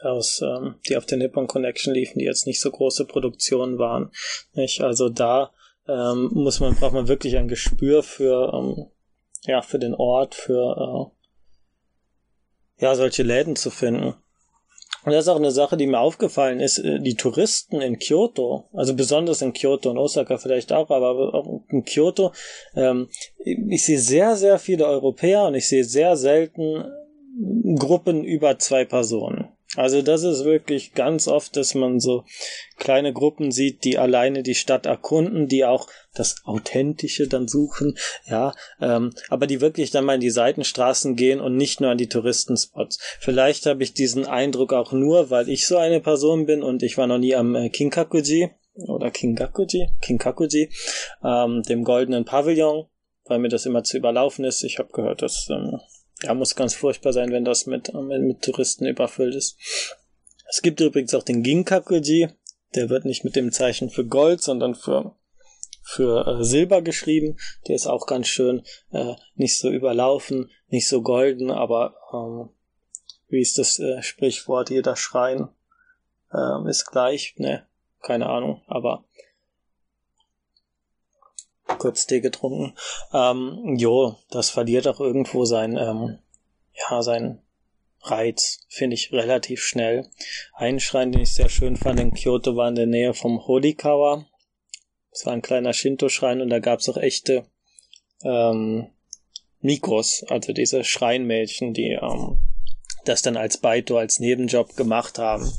aus 0.00 0.42
ähm, 0.42 0.76
die 0.88 0.96
auf 0.96 1.06
der 1.06 1.18
Nippon 1.18 1.46
Connection 1.46 1.94
liefen, 1.94 2.18
die 2.18 2.24
jetzt 2.24 2.46
nicht 2.46 2.60
so 2.60 2.70
große 2.70 3.06
Produktionen 3.06 3.78
waren. 3.78 4.10
Nicht? 4.54 4.82
Also 4.82 5.08
da 5.08 5.52
ähm, 5.88 6.30
muss 6.32 6.60
man, 6.60 6.74
braucht 6.74 6.92
man 6.92 7.08
wirklich 7.08 7.36
ein 7.36 7.48
Gespür 7.48 8.02
für, 8.02 8.52
ähm, 8.54 8.86
ja, 9.42 9.62
für 9.62 9.78
den 9.78 9.94
Ort, 9.94 10.34
für, 10.34 11.12
äh, 12.78 12.82
ja, 12.82 12.94
solche 12.94 13.22
Läden 13.22 13.56
zu 13.56 13.70
finden. 13.70 14.14
Und 15.04 15.12
das 15.12 15.24
ist 15.24 15.28
auch 15.28 15.36
eine 15.36 15.52
Sache, 15.52 15.76
die 15.76 15.86
mir 15.86 16.00
aufgefallen 16.00 16.58
ist, 16.58 16.78
äh, 16.78 16.98
die 16.98 17.14
Touristen 17.14 17.80
in 17.80 17.98
Kyoto, 17.98 18.68
also 18.72 18.94
besonders 18.94 19.40
in 19.40 19.52
Kyoto 19.52 19.90
und 19.90 19.98
Osaka 19.98 20.36
vielleicht 20.36 20.72
auch, 20.72 20.90
aber 20.90 21.32
auch 21.32 21.62
in 21.68 21.84
Kyoto, 21.84 22.32
ähm, 22.74 23.08
ich 23.44 23.84
sehe 23.84 24.00
sehr, 24.00 24.34
sehr 24.36 24.58
viele 24.58 24.86
Europäer 24.86 25.44
und 25.44 25.54
ich 25.54 25.68
sehe 25.68 25.84
sehr 25.84 26.16
selten 26.16 26.84
Gruppen 27.78 28.24
über 28.24 28.58
zwei 28.58 28.84
Personen. 28.84 29.55
Also 29.76 30.02
das 30.02 30.22
ist 30.22 30.44
wirklich 30.44 30.94
ganz 30.94 31.28
oft, 31.28 31.56
dass 31.56 31.74
man 31.74 32.00
so 32.00 32.24
kleine 32.76 33.12
Gruppen 33.12 33.50
sieht, 33.50 33.84
die 33.84 33.98
alleine 33.98 34.42
die 34.42 34.54
Stadt 34.54 34.86
erkunden, 34.86 35.48
die 35.48 35.64
auch 35.64 35.88
das 36.14 36.36
Authentische 36.44 37.28
dann 37.28 37.46
suchen, 37.46 37.96
ja, 38.26 38.54
ähm, 38.80 39.12
aber 39.28 39.46
die 39.46 39.60
wirklich 39.60 39.90
dann 39.90 40.04
mal 40.04 40.14
in 40.14 40.20
die 40.20 40.30
Seitenstraßen 40.30 41.14
gehen 41.14 41.40
und 41.40 41.56
nicht 41.56 41.80
nur 41.80 41.90
an 41.90 41.98
die 41.98 42.08
Touristenspots. 42.08 42.98
Vielleicht 43.20 43.66
habe 43.66 43.82
ich 43.82 43.92
diesen 43.92 44.26
Eindruck 44.26 44.72
auch 44.72 44.92
nur, 44.92 45.30
weil 45.30 45.48
ich 45.48 45.66
so 45.66 45.76
eine 45.76 46.00
Person 46.00 46.46
bin 46.46 46.62
und 46.62 46.82
ich 46.82 46.96
war 46.96 47.06
noch 47.06 47.18
nie 47.18 47.34
am 47.34 47.54
äh, 47.54 47.68
Kinkakuji 47.68 48.50
oder 48.88 49.10
Kingakuji, 49.10 49.88
Kinkakuji, 50.00 50.70
ähm, 51.22 51.62
dem 51.62 51.84
goldenen 51.84 52.24
Pavillon, 52.24 52.86
weil 53.24 53.38
mir 53.38 53.48
das 53.48 53.66
immer 53.66 53.84
zu 53.84 53.96
überlaufen 53.96 54.44
ist. 54.44 54.62
Ich 54.64 54.78
habe 54.78 54.92
gehört, 54.92 55.22
dass 55.22 55.48
ähm, 55.50 55.80
ja, 56.22 56.34
muss 56.34 56.54
ganz 56.54 56.74
furchtbar 56.74 57.12
sein, 57.12 57.30
wenn 57.30 57.44
das 57.44 57.66
mit, 57.66 57.92
mit, 57.92 58.22
mit 58.22 58.42
Touristen 58.42 58.86
überfüllt 58.86 59.34
ist. 59.34 59.56
Es 60.48 60.62
gibt 60.62 60.80
übrigens 60.80 61.14
auch 61.14 61.22
den 61.22 61.42
Ginkakuji. 61.42 62.28
Der 62.74 62.88
wird 62.88 63.04
nicht 63.04 63.24
mit 63.24 63.36
dem 63.36 63.52
Zeichen 63.52 63.90
für 63.90 64.06
Gold, 64.06 64.42
sondern 64.42 64.74
für, 64.74 65.14
für 65.82 66.26
äh, 66.26 66.44
Silber 66.44 66.82
geschrieben. 66.82 67.36
Der 67.68 67.76
ist 67.76 67.86
auch 67.86 68.06
ganz 68.06 68.28
schön, 68.28 68.62
äh, 68.90 69.14
nicht 69.34 69.58
so 69.58 69.70
überlaufen, 69.70 70.50
nicht 70.68 70.88
so 70.88 71.02
golden, 71.02 71.50
aber 71.50 71.94
ähm, 72.12 72.50
wie 73.28 73.40
ist 73.40 73.58
das 73.58 73.78
äh, 73.78 74.02
Sprichwort? 74.02 74.70
Jeder 74.70 74.96
Schrein 74.96 75.48
ähm, 76.32 76.66
ist 76.66 76.86
gleich. 76.86 77.34
Ne, 77.38 77.66
keine 78.02 78.26
Ahnung, 78.26 78.62
aber 78.66 79.04
kurz 81.76 82.06
Tee 82.06 82.20
getrunken. 82.20 82.74
Ähm, 83.12 83.76
jo, 83.76 84.16
das 84.30 84.50
verliert 84.50 84.88
auch 84.88 85.00
irgendwo 85.00 85.44
sein, 85.44 85.76
ähm, 85.76 86.18
ja, 86.74 87.02
sein 87.02 87.40
Reiz, 88.02 88.60
finde 88.68 88.94
ich 88.94 89.12
relativ 89.12 89.62
schnell. 89.62 90.08
Ein 90.54 90.80
Schrein, 90.80 91.12
den 91.12 91.22
ich 91.22 91.34
sehr 91.34 91.48
schön 91.48 91.76
fand 91.76 91.98
in 92.00 92.14
Kyoto, 92.14 92.56
war 92.56 92.68
in 92.68 92.74
der 92.76 92.86
Nähe 92.86 93.14
vom 93.14 93.46
Horikawa. 93.46 94.26
Es 95.10 95.26
war 95.26 95.32
ein 95.32 95.42
kleiner 95.42 95.72
Shinto-Schrein 95.72 96.40
und 96.40 96.50
da 96.50 96.58
gab 96.58 96.80
es 96.80 96.88
auch 96.88 96.98
echte 96.98 97.46
ähm, 98.22 98.88
Mikros, 99.60 100.24
also 100.28 100.52
diese 100.52 100.84
Schreinmädchen, 100.84 101.72
die 101.72 101.98
ähm, 102.00 102.38
das 103.04 103.22
dann 103.22 103.36
als 103.36 103.58
Baito, 103.58 103.96
als 103.96 104.20
Nebenjob 104.20 104.76
gemacht 104.76 105.18
haben. 105.18 105.50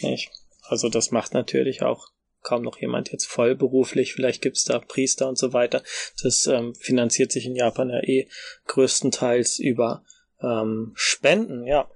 Nicht? 0.00 0.30
Also 0.62 0.88
das 0.88 1.10
macht 1.10 1.34
natürlich 1.34 1.82
auch 1.82 2.11
kaum 2.42 2.62
noch 2.62 2.78
jemand 2.78 3.12
jetzt 3.12 3.26
vollberuflich, 3.26 4.14
vielleicht 4.14 4.42
gibt's 4.42 4.64
da 4.64 4.78
Priester 4.78 5.28
und 5.28 5.38
so 5.38 5.52
weiter. 5.52 5.82
Das 6.22 6.46
ähm, 6.46 6.74
finanziert 6.74 7.32
sich 7.32 7.46
in 7.46 7.56
Japan 7.56 7.90
ja 7.90 8.00
eh 8.02 8.28
größtenteils 8.66 9.58
über 9.58 10.04
ähm, 10.40 10.92
Spenden, 10.94 11.64
ja. 11.66 11.88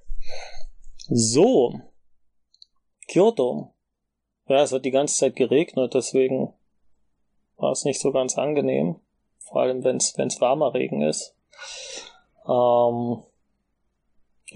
So. 1.08 1.80
Kyoto. 3.08 3.74
Ja, 4.48 4.62
es 4.62 4.72
hat 4.72 4.84
die 4.84 4.90
ganze 4.90 5.16
Zeit 5.16 5.36
geregnet, 5.36 5.94
deswegen 5.94 6.54
war 7.56 7.72
es 7.72 7.84
nicht 7.84 8.00
so 8.00 8.12
ganz 8.12 8.38
angenehm. 8.38 9.00
Vor 9.38 9.62
allem, 9.62 9.84
wenn 9.84 9.96
es 9.96 10.40
warmer 10.40 10.74
Regen 10.74 11.02
ist. 11.02 11.36
Ähm, 12.48 13.22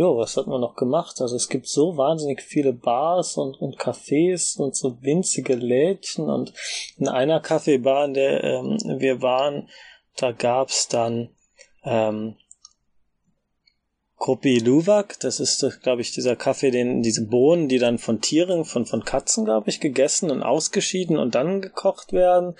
Jo, 0.00 0.16
was 0.16 0.38
hat 0.38 0.46
man 0.46 0.62
noch 0.62 0.76
gemacht? 0.76 1.20
Also 1.20 1.36
es 1.36 1.50
gibt 1.50 1.66
so 1.66 1.98
wahnsinnig 1.98 2.40
viele 2.40 2.72
Bars 2.72 3.36
und, 3.36 3.60
und 3.60 3.78
Cafés 3.78 4.56
und 4.56 4.74
so 4.74 4.96
winzige 5.02 5.54
Lädchen 5.54 6.30
und 6.30 6.54
in 6.96 7.06
einer 7.06 7.38
Kaffeebar, 7.40 8.06
in 8.06 8.14
der 8.14 8.42
ähm, 8.42 8.78
wir 8.98 9.20
waren, 9.20 9.68
da 10.16 10.32
gab's 10.32 10.88
dann 10.88 11.36
ähm, 11.84 12.36
Kopi 14.16 14.58
Luwak, 14.58 15.20
das 15.20 15.38
ist, 15.38 15.82
glaube 15.82 16.00
ich, 16.00 16.12
dieser 16.12 16.34
Kaffee, 16.34 16.70
den, 16.70 17.02
diese 17.02 17.26
Bohnen, 17.26 17.68
die 17.68 17.78
dann 17.78 17.98
von 17.98 18.22
Tieren, 18.22 18.64
von, 18.64 18.86
von 18.86 19.04
Katzen, 19.04 19.44
glaube 19.44 19.68
ich, 19.68 19.80
gegessen 19.80 20.30
und 20.30 20.42
ausgeschieden 20.42 21.18
und 21.18 21.34
dann 21.34 21.60
gekocht 21.60 22.14
werden 22.14 22.56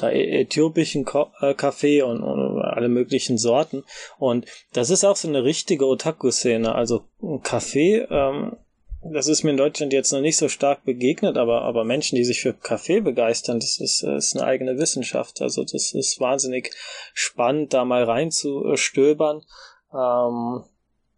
da 0.00 0.10
äthiopischen 0.10 1.06
äh, 1.40 1.54
Kaffee 1.54 2.02
und, 2.02 2.22
und, 2.22 2.60
alle 2.62 2.88
möglichen 2.88 3.38
Sorten. 3.38 3.84
Und 4.18 4.46
das 4.72 4.90
ist 4.90 5.04
auch 5.04 5.16
so 5.16 5.28
eine 5.28 5.44
richtige 5.44 5.86
Otaku-Szene. 5.86 6.74
Also 6.74 7.04
Kaffee, 7.42 8.06
ähm, 8.10 8.56
das 9.02 9.28
ist 9.28 9.44
mir 9.44 9.50
in 9.50 9.56
Deutschland 9.56 9.92
jetzt 9.92 10.12
noch 10.12 10.20
nicht 10.20 10.36
so 10.36 10.48
stark 10.48 10.84
begegnet, 10.84 11.36
aber, 11.36 11.62
aber 11.62 11.84
Menschen, 11.84 12.16
die 12.16 12.24
sich 12.24 12.40
für 12.40 12.52
Kaffee 12.52 13.00
begeistern, 13.00 13.60
das 13.60 13.78
ist, 13.78 14.02
ist 14.02 14.36
eine 14.36 14.46
eigene 14.46 14.78
Wissenschaft. 14.78 15.40
Also 15.40 15.62
das 15.62 15.92
ist 15.92 16.20
wahnsinnig 16.20 16.74
spannend, 17.14 17.74
da 17.74 17.84
mal 17.84 18.04
reinzustöbern. 18.04 19.44
Ähm, 19.92 20.64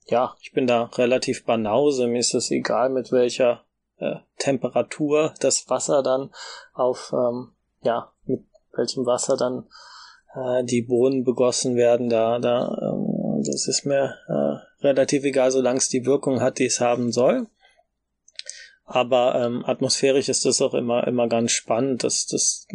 ja, 0.06 0.34
ich 0.40 0.52
bin 0.52 0.66
da 0.66 0.84
relativ 0.84 1.44
banause. 1.44 2.06
Mir 2.06 2.18
ist 2.18 2.34
es 2.34 2.50
egal, 2.50 2.90
mit 2.90 3.12
welcher 3.12 3.64
äh, 3.98 4.16
Temperatur 4.38 5.34
das 5.40 5.68
Wasser 5.70 6.02
dann 6.02 6.30
auf, 6.74 7.12
ähm, 7.12 7.52
ja, 7.82 8.12
welchem 8.76 9.06
Wasser 9.06 9.36
dann 9.36 9.64
äh, 10.34 10.64
die 10.64 10.82
Bohnen 10.82 11.24
begossen 11.24 11.76
werden, 11.76 12.08
da, 12.08 12.38
da, 12.38 12.68
ähm, 12.82 13.42
das 13.44 13.66
ist 13.66 13.84
mir 13.84 14.14
äh, 14.28 14.84
relativ 14.86 15.24
egal, 15.24 15.50
solange 15.50 15.78
es 15.78 15.88
die 15.88 16.06
Wirkung 16.06 16.40
hat, 16.40 16.58
die 16.58 16.66
es 16.66 16.80
haben 16.80 17.12
soll. 17.12 17.46
Aber 18.84 19.36
ähm, 19.36 19.64
atmosphärisch 19.64 20.28
ist 20.28 20.44
das 20.44 20.60
auch 20.60 20.74
immer 20.74 21.06
immer 21.06 21.28
ganz 21.28 21.52
spannend. 21.52 22.02
Das, 22.02 22.26
das, 22.26 22.66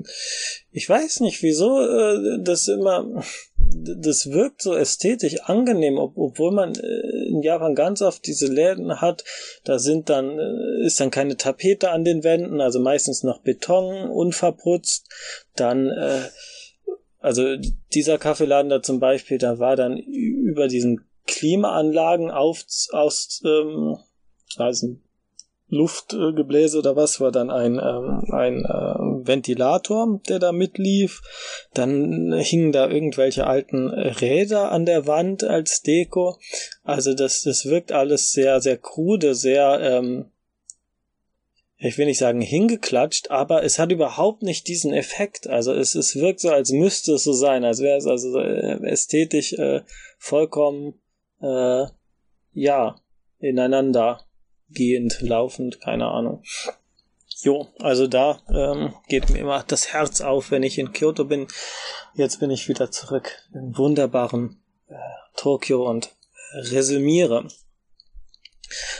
ich 0.72 0.88
weiß 0.88 1.20
nicht, 1.20 1.44
wieso 1.44 1.82
äh, 1.82 2.40
das 2.42 2.70
immer, 2.70 3.22
das 3.58 4.32
wirkt 4.32 4.62
so 4.62 4.76
ästhetisch 4.76 5.42
angenehm, 5.42 5.98
ob, 5.98 6.18
obwohl 6.18 6.54
man 6.54 6.74
äh, 6.74 7.25
in 7.36 7.42
Japan 7.44 7.76
ganz 7.76 8.02
oft 8.02 8.26
diese 8.26 8.48
Läden 8.48 9.02
hat. 9.02 9.24
Da 9.64 9.80
sind 9.80 10.10
dann 10.10 10.40
äh, 10.40 10.86
ist 10.86 11.00
dann 11.00 11.12
keine 11.12 11.38
Tapete 11.38 11.92
an 11.92 12.04
den 12.04 12.24
Wänden, 12.24 12.62
also 12.62 12.80
meistens 12.80 13.24
noch 13.24 13.42
Beton 13.42 14.10
unverputzt. 14.10 15.10
Dann 15.56 15.90
äh, 15.90 16.22
also 17.20 17.56
dieser 17.94 18.20
Kaffeeladen 18.20 18.70
da 18.70 18.84
zum 18.84 19.00
Beispiel, 19.00 19.40
da 19.40 19.58
war 19.58 19.76
dann 19.76 19.98
über 19.98 20.68
diesen 20.68 21.06
Klimaanlagen 21.26 22.30
auf, 22.30 22.64
aus, 22.92 23.42
ähm, 23.44 23.98
also 24.58 24.98
Luftgebläse 25.76 26.80
oder 26.80 26.96
was 26.96 27.20
war 27.20 27.32
dann 27.32 27.50
ein, 27.50 27.74
ähm, 27.74 28.24
ein 28.32 28.66
äh, 28.66 29.28
Ventilator, 29.28 30.20
der 30.28 30.40
da 30.40 30.52
mitlief. 30.52 31.22
Dann 31.74 32.34
hingen 32.34 32.72
da 32.72 32.90
irgendwelche 32.90 33.46
alten 33.46 33.90
Räder 33.90 34.72
an 34.72 34.86
der 34.86 35.06
Wand 35.06 35.44
als 35.44 35.82
Deko. 35.82 36.38
Also 36.84 37.14
das, 37.14 37.42
das 37.42 37.66
wirkt 37.66 37.92
alles 37.92 38.32
sehr, 38.32 38.62
sehr 38.62 38.78
krude, 38.78 39.36
sehr, 39.36 39.80
ähm, 39.82 40.32
ich 41.78 41.98
will 41.98 42.06
nicht 42.06 42.20
sagen 42.20 42.42
hingeklatscht, 42.42 43.30
aber 43.30 43.64
es 43.64 43.78
hat 43.78 43.92
überhaupt 43.92 44.42
nicht 44.42 44.68
diesen 44.68 44.94
Effekt. 44.94 45.48
Also 45.48 45.74
es, 45.74 45.94
es 45.94 46.16
wirkt 46.16 46.40
so, 46.40 46.50
als 46.50 46.72
müsste 46.72 47.14
es 47.14 47.24
so 47.24 47.34
sein, 47.34 47.64
als 47.66 47.82
wäre 47.82 47.98
es 47.98 48.08
also 48.08 48.40
äh, 48.40 48.80
ästhetisch 48.88 49.54
äh, 49.54 49.82
vollkommen 50.18 50.96
äh, 51.42 51.86
ja 52.54 52.96
ineinander 53.40 54.25
gehend, 54.70 55.22
laufend, 55.22 55.82
keine 55.82 56.08
Ahnung. 56.08 56.44
Jo, 57.42 57.68
also 57.80 58.08
da 58.08 58.40
ähm, 58.50 58.94
geht 59.08 59.30
mir 59.30 59.40
immer 59.40 59.64
das 59.68 59.94
Herz 59.94 60.22
auf, 60.22 60.52
wenn 60.52 60.64
ich 60.64 60.80
in 60.80 60.94
Kyoto 60.94 61.26
bin. 61.26 61.48
Jetzt 62.14 62.40
bin 62.40 62.50
ich 62.50 62.70
wieder 62.70 62.92
zurück 62.92 63.32
im 63.54 63.78
wunderbaren 63.78 64.62
äh, 64.88 64.96
Tokio 65.36 65.88
und 65.90 66.10
resümiere. 66.54 67.48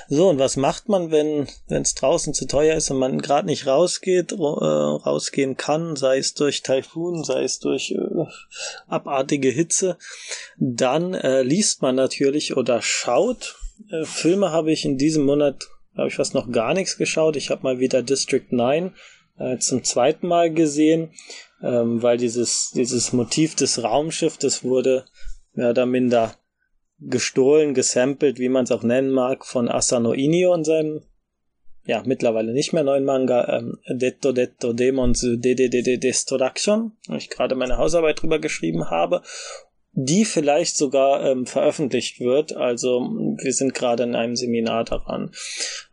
So, 0.08 0.30
und 0.30 0.38
was 0.38 0.58
macht 0.58 0.90
man, 0.90 1.12
wenn 1.12 1.48
es 1.68 1.96
draußen 1.96 2.34
zu 2.34 2.46
teuer 2.46 2.76
ist 2.76 2.92
und 2.92 3.00
man 3.00 3.22
gerade 3.22 3.48
nicht 3.48 3.66
rausgeht, 3.66 4.34
äh, 4.34 4.36
rausgehen 4.36 5.58
kann, 5.58 5.96
sei 5.96 6.20
es 6.20 6.34
durch 6.34 6.62
Taifun, 6.62 7.24
sei 7.24 7.44
es 7.44 7.60
durch 7.60 7.92
äh, 7.92 8.26
abartige 8.88 9.50
Hitze, 9.50 9.98
dann 10.58 11.14
äh, 11.14 11.42
liest 11.42 11.82
man 11.82 11.96
natürlich 11.96 12.56
oder 12.56 12.82
schaut. 12.82 13.56
Äh, 13.92 14.06
Filme 14.06 14.52
habe 14.52 14.72
ich 14.72 14.86
in 14.86 14.98
diesem 14.98 15.26
Monat, 15.26 15.64
habe 15.96 16.08
ich 16.08 16.16
fast 16.16 16.34
noch 16.34 16.52
gar 16.52 16.74
nichts 16.74 16.98
geschaut. 16.98 17.36
Ich 17.36 17.50
habe 17.50 17.64
mal 17.64 17.80
wieder 17.80 18.02
District 18.02 18.46
9 18.50 18.94
äh, 19.38 19.58
zum 19.58 19.84
zweiten 19.84 20.28
Mal 20.28 20.54
gesehen, 20.54 21.12
ähm, 21.62 22.02
weil 22.02 22.18
dieses, 22.18 22.72
dieses 22.72 23.14
Motiv 23.14 23.56
des 23.56 23.84
Raumschiffs, 23.84 24.38
das 24.38 24.64
wurde 24.64 25.06
mehr 25.54 25.72
oder 25.72 25.86
minder 25.86 26.36
gestohlen, 27.00 27.74
gesampelt, 27.74 28.40
wie 28.40 28.50
man 28.50 28.64
es 28.64 28.72
auch 28.72 28.84
nennen 28.84 29.12
mag, 29.12 29.46
von 29.46 29.70
Asano 29.70 30.14
Inio 30.14 30.54
in 30.54 30.64
seinem 30.64 31.02
ja, 31.88 32.02
mittlerweile 32.04 32.52
nicht 32.52 32.74
mehr 32.74 32.84
neuen 32.84 33.06
Manga, 33.06 33.58
ähm, 33.58 33.78
Detto 33.88 34.32
Detto 34.32 34.74
Demons 34.74 35.22
DDDD 35.22 35.98
Destruction, 35.98 36.94
wo 37.08 37.16
ich 37.16 37.30
gerade 37.30 37.56
meine 37.56 37.78
Hausarbeit 37.78 38.22
drüber 38.22 38.40
geschrieben 38.40 38.90
habe. 38.90 39.22
Die 39.98 40.26
vielleicht 40.26 40.76
sogar 40.76 41.24
ähm, 41.26 41.46
veröffentlicht 41.46 42.20
wird. 42.20 42.56
Also 42.56 43.00
wir 43.00 43.54
sind 43.54 43.74
gerade 43.74 44.04
in 44.04 44.14
einem 44.14 44.36
Seminar 44.36 44.84
daran 44.84 45.32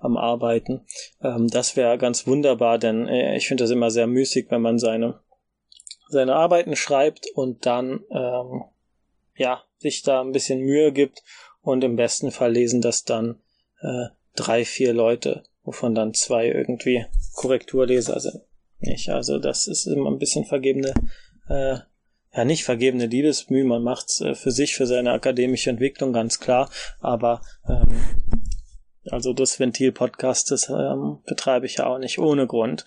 am 0.01 0.17
Arbeiten. 0.17 0.85
Ähm, 1.23 1.47
das 1.49 1.77
wäre 1.77 1.99
ganz 1.99 2.27
wunderbar, 2.27 2.79
denn 2.79 3.07
äh, 3.07 3.37
ich 3.37 3.47
finde 3.47 3.63
das 3.63 3.71
immer 3.71 3.91
sehr 3.91 4.09
müßig, 4.09 4.47
wenn 4.51 4.61
man 4.61 4.79
seine 4.79 5.21
seine 6.09 6.35
Arbeiten 6.35 6.77
schreibt 6.77 7.27
und 7.35 7.65
dann 7.65 8.01
ähm, 8.11 8.65
ja 9.37 9.63
sich 9.79 10.03
da 10.03 10.21
ein 10.21 10.33
bisschen 10.33 10.61
Mühe 10.61 10.93
gibt 10.93 11.23
und 11.63 11.85
im 11.85 11.97
besten 11.97 12.33
Fall 12.33 12.53
lesen 12.53 12.81
das 12.81 13.05
dann 13.05 13.41
äh, 13.81 14.07
drei 14.35 14.65
vier 14.65 14.93
Leute, 14.93 15.45
wovon 15.63 15.95
dann 15.95 16.13
zwei 16.13 16.49
irgendwie 16.49 17.07
Korrekturleser 17.35 18.19
sind. 18.21 18.43
Nicht? 18.81 19.09
Also 19.11 19.39
das 19.39 19.69
ist 19.69 19.87
immer 19.87 20.11
ein 20.11 20.19
bisschen 20.19 20.45
vergebene 20.45 20.93
äh, 21.49 21.79
ja 22.35 22.45
nicht 22.45 22.65
vergebene 22.65 23.07
Liebesmühe, 23.07 23.65
man 23.65 23.83
macht's 23.83 24.21
äh, 24.21 24.35
für 24.35 24.51
sich, 24.51 24.75
für 24.75 24.87
seine 24.87 25.13
akademische 25.13 25.71
Entwicklung, 25.71 26.13
ganz 26.13 26.41
klar, 26.41 26.71
aber 27.01 27.43
ähm, 27.69 28.33
also 29.11 29.33
das 29.33 29.59
Ventil-Podcast, 29.59 30.51
das 30.51 30.69
ähm, 30.69 31.19
betreibe 31.27 31.67
ich 31.67 31.77
ja 31.77 31.87
auch 31.87 31.99
nicht 31.99 32.19
ohne 32.19 32.47
Grund. 32.47 32.87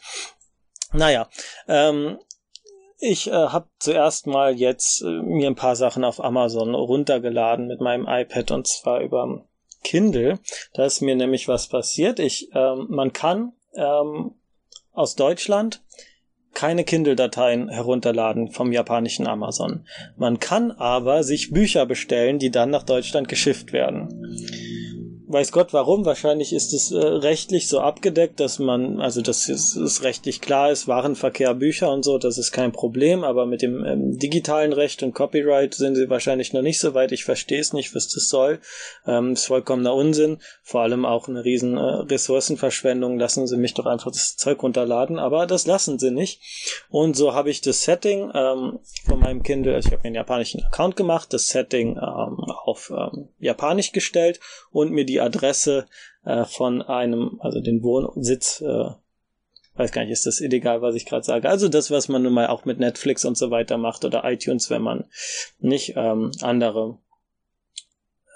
Naja, 0.93 1.29
ähm, 1.67 2.19
ich 2.99 3.27
äh, 3.27 3.31
habe 3.31 3.67
zuerst 3.79 4.25
mal 4.25 4.55
jetzt 4.55 5.01
äh, 5.01 5.21
mir 5.21 5.47
ein 5.47 5.55
paar 5.55 5.75
Sachen 5.75 6.03
auf 6.03 6.23
Amazon 6.23 6.73
runtergeladen 6.73 7.67
mit 7.67 7.81
meinem 7.81 8.07
iPad 8.07 8.51
und 8.51 8.67
zwar 8.67 9.01
über 9.01 9.45
Kindle. 9.83 10.39
Da 10.73 10.85
ist 10.85 11.01
mir 11.01 11.15
nämlich 11.15 11.47
was 11.47 11.67
passiert. 11.67 12.19
Ich, 12.19 12.49
ähm, 12.53 12.87
man 12.89 13.11
kann 13.11 13.53
ähm, 13.75 14.35
aus 14.93 15.15
Deutschland 15.15 15.83
keine 16.55 16.83
Kindle-Dateien 16.83 17.69
herunterladen 17.69 18.49
vom 18.49 18.71
japanischen 18.71 19.27
Amazon. 19.27 19.85
Man 20.17 20.39
kann 20.39 20.71
aber 20.71 21.23
sich 21.23 21.51
Bücher 21.51 21.85
bestellen, 21.85 22.39
die 22.39 22.49
dann 22.49 22.71
nach 22.71 22.83
Deutschland 22.83 23.27
geschifft 23.27 23.73
werden 23.73 24.09
weiß 25.27 25.51
Gott 25.51 25.73
warum. 25.73 26.05
Wahrscheinlich 26.05 26.53
ist 26.53 26.73
es 26.73 26.91
äh, 26.91 26.97
rechtlich 26.97 27.67
so 27.67 27.79
abgedeckt, 27.79 28.39
dass 28.39 28.59
man, 28.59 28.99
also 28.99 29.21
das 29.21 29.49
ist, 29.49 29.75
ist 29.75 30.03
rechtlich 30.03 30.41
klar 30.41 30.71
ist, 30.71 30.87
Warenverkehr, 30.87 31.53
Bücher 31.53 31.91
und 31.91 32.03
so, 32.03 32.17
das 32.17 32.37
ist 32.37 32.51
kein 32.51 32.71
Problem, 32.71 33.23
aber 33.23 33.45
mit 33.45 33.61
dem 33.61 33.83
ähm, 33.83 34.17
digitalen 34.17 34.73
Recht 34.73 35.03
und 35.03 35.13
Copyright 35.13 35.73
sind 35.73 35.95
sie 35.95 36.09
wahrscheinlich 36.09 36.53
noch 36.53 36.61
nicht 36.61 36.79
so 36.79 36.93
weit. 36.93 37.11
Ich 37.11 37.23
verstehe 37.23 37.59
es 37.59 37.73
nicht, 37.73 37.95
was 37.95 38.07
das 38.07 38.29
soll. 38.29 38.59
Ähm, 39.05 39.33
ist 39.33 39.47
vollkommener 39.47 39.93
Unsinn. 39.93 40.37
Vor 40.63 40.81
allem 40.81 41.05
auch 41.05 41.27
eine 41.27 41.43
riesen 41.43 41.77
äh, 41.77 41.81
Ressourcenverschwendung. 41.81 43.19
Lassen 43.19 43.47
sie 43.47 43.57
mich 43.57 43.73
doch 43.73 43.85
einfach 43.85 44.11
das 44.11 44.35
Zeug 44.37 44.61
runterladen, 44.61 45.19
aber 45.19 45.47
das 45.47 45.65
lassen 45.65 45.99
sie 45.99 46.11
nicht. 46.11 46.41
Und 46.89 47.15
so 47.15 47.33
habe 47.33 47.49
ich 47.49 47.61
das 47.61 47.83
Setting 47.83 48.31
ähm, 48.33 48.79
von 49.05 49.19
meinem 49.19 49.43
Kindle, 49.43 49.75
also 49.75 49.87
ich 49.87 49.93
habe 49.93 50.03
mir 50.03 50.07
einen 50.07 50.15
japanischen 50.15 50.63
Account 50.63 50.95
gemacht, 50.95 51.33
das 51.33 51.47
Setting 51.47 51.97
ähm, 51.97 52.39
auf 52.65 52.91
ähm, 52.95 53.29
Japanisch 53.39 53.91
gestellt 53.91 54.39
und 54.71 54.91
mir 54.91 55.05
die 55.05 55.15
Adresse 55.25 55.85
äh, 56.23 56.45
von 56.45 56.81
einem, 56.81 57.39
also 57.41 57.61
den 57.61 57.83
Wohnsitz, 57.83 58.61
äh, 58.61 58.89
weiß 59.75 59.91
gar 59.91 60.03
nicht, 60.03 60.11
ist 60.11 60.25
das 60.25 60.41
illegal, 60.41 60.81
was 60.81 60.95
ich 60.95 61.05
gerade 61.05 61.25
sage. 61.25 61.49
Also 61.49 61.67
das, 61.67 61.91
was 61.91 62.07
man 62.07 62.23
nun 62.23 62.33
mal 62.33 62.47
auch 62.47 62.65
mit 62.65 62.79
Netflix 62.79 63.25
und 63.25 63.37
so 63.37 63.51
weiter 63.51 63.77
macht 63.77 64.05
oder 64.05 64.23
iTunes, 64.23 64.69
wenn 64.69 64.81
man 64.81 65.05
nicht 65.59 65.93
ähm, 65.97 66.31
andere 66.41 66.97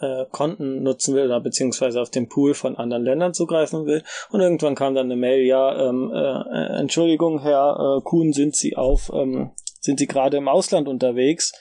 äh, 0.02 0.26
Konten 0.32 0.84
nutzen 0.84 1.16
will 1.16 1.26
oder 1.26 1.40
beziehungsweise 1.40 2.02
auf 2.02 2.10
den 2.10 2.30
Pool 2.30 2.54
von 2.54 2.78
anderen 2.78 3.04
Ländern 3.04 3.34
zugreifen 3.34 3.86
will. 3.86 4.04
Und 4.32 4.42
irgendwann 4.42 4.76
kam 4.76 4.96
dann 4.96 5.06
eine 5.08 5.16
Mail, 5.16 5.46
ja, 5.46 5.90
ähm, 5.90 6.12
äh, 6.14 6.80
Entschuldigung, 6.80 7.42
Herr 7.42 7.98
äh, 8.00 8.02
Kuhn, 8.04 8.34
sind 8.34 8.56
Sie 8.56 8.76
auf, 8.76 9.12
ähm, 9.14 9.52
sind 9.82 10.00
Sie 10.00 10.08
gerade 10.08 10.38
im 10.38 10.48
Ausland 10.48 10.88
unterwegs? 10.88 11.54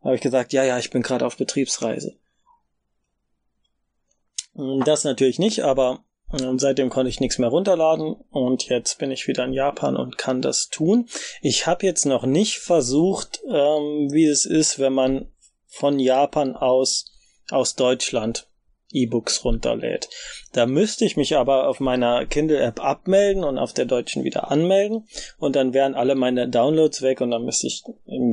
Da 0.00 0.06
habe 0.06 0.16
ich 0.16 0.22
gesagt, 0.22 0.52
ja, 0.52 0.64
ja, 0.64 0.78
ich 0.78 0.90
bin 0.90 1.02
gerade 1.02 1.26
auf 1.26 1.36
Betriebsreise. 1.36 2.16
Das 4.84 5.04
natürlich 5.04 5.38
nicht, 5.38 5.64
aber 5.64 6.04
ähm, 6.38 6.58
seitdem 6.58 6.90
konnte 6.90 7.08
ich 7.08 7.20
nichts 7.20 7.38
mehr 7.38 7.48
runterladen 7.48 8.14
und 8.30 8.68
jetzt 8.68 8.98
bin 8.98 9.10
ich 9.10 9.26
wieder 9.26 9.44
in 9.44 9.52
Japan 9.52 9.96
und 9.96 10.18
kann 10.18 10.42
das 10.42 10.68
tun. 10.68 11.08
Ich 11.40 11.66
habe 11.66 11.86
jetzt 11.86 12.06
noch 12.06 12.24
nicht 12.24 12.58
versucht, 12.58 13.40
ähm, 13.48 14.12
wie 14.12 14.26
es 14.26 14.46
ist, 14.46 14.78
wenn 14.78 14.92
man 14.92 15.32
von 15.66 15.98
Japan 15.98 16.56
aus 16.56 17.06
aus 17.50 17.74
Deutschland 17.74 18.46
E-Books 18.92 19.44
runterlädt. 19.44 20.08
Da 20.52 20.66
müsste 20.66 21.04
ich 21.04 21.16
mich 21.16 21.36
aber 21.36 21.68
auf 21.68 21.80
meiner 21.80 22.26
Kindle-App 22.26 22.82
abmelden 22.82 23.44
und 23.44 23.58
auf 23.58 23.72
der 23.72 23.84
deutschen 23.84 24.24
wieder 24.24 24.50
anmelden 24.50 25.06
und 25.38 25.56
dann 25.56 25.74
wären 25.74 25.94
alle 25.94 26.14
meine 26.16 26.48
Downloads 26.48 27.02
weg 27.02 27.20
und 27.20 27.30
dann 27.30 27.44
müsste 27.44 27.68
ich, 27.68 27.84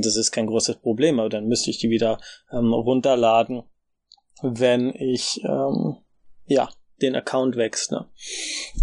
das 0.02 0.16
ist 0.16 0.32
kein 0.32 0.48
großes 0.48 0.78
Problem, 0.78 1.20
aber 1.20 1.30
dann 1.30 1.48
müsste 1.48 1.70
ich 1.70 1.78
die 1.78 1.90
wieder 1.90 2.20
ähm, 2.52 2.74
runterladen, 2.74 3.64
wenn 4.42 4.94
ich 4.96 5.42
ähm, 5.44 5.98
ja, 6.48 6.70
den 7.02 7.16
Account 7.16 7.56
wechsle. 7.56 8.06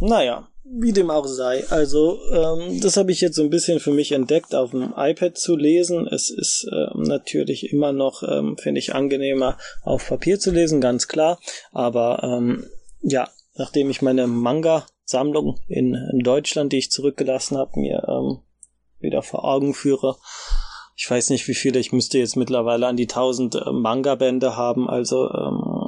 Naja, 0.00 0.48
wie 0.64 0.92
dem 0.92 1.10
auch 1.10 1.26
sei. 1.26 1.64
Also, 1.68 2.18
ähm, 2.32 2.80
das 2.80 2.96
habe 2.96 3.12
ich 3.12 3.20
jetzt 3.20 3.36
so 3.36 3.42
ein 3.42 3.50
bisschen 3.50 3.80
für 3.80 3.92
mich 3.92 4.12
entdeckt, 4.12 4.54
auf 4.54 4.70
dem 4.70 4.94
iPad 4.96 5.36
zu 5.36 5.56
lesen. 5.56 6.06
Es 6.06 6.30
ist 6.30 6.66
ähm, 6.72 7.02
natürlich 7.02 7.72
immer 7.72 7.92
noch, 7.92 8.22
ähm, 8.22 8.56
finde 8.56 8.78
ich, 8.78 8.94
angenehmer, 8.94 9.58
auf 9.82 10.08
Papier 10.08 10.40
zu 10.40 10.50
lesen, 10.50 10.80
ganz 10.80 11.06
klar. 11.06 11.38
Aber 11.72 12.22
ähm, 12.22 12.66
ja, 13.02 13.28
nachdem 13.56 13.90
ich 13.90 14.00
meine 14.00 14.26
Manga-Sammlung 14.26 15.60
in, 15.68 15.94
in, 16.12 16.20
Deutschland, 16.20 16.72
die 16.72 16.78
ich 16.78 16.90
zurückgelassen 16.90 17.58
habe, 17.58 17.78
mir 17.78 18.06
ähm, 18.08 18.38
wieder 19.00 19.22
vor 19.22 19.44
Augen 19.44 19.74
führe, 19.74 20.16
ich 20.96 21.10
weiß 21.10 21.30
nicht, 21.30 21.46
wie 21.48 21.54
viele, 21.54 21.80
ich 21.80 21.92
müsste 21.92 22.18
jetzt 22.18 22.36
mittlerweile 22.36 22.86
an 22.86 22.96
die 22.96 23.08
1000 23.08 23.56
äh, 23.56 23.70
Manga-Bände 23.70 24.56
haben, 24.56 24.88
also 24.88 25.28
ähm, 25.28 25.83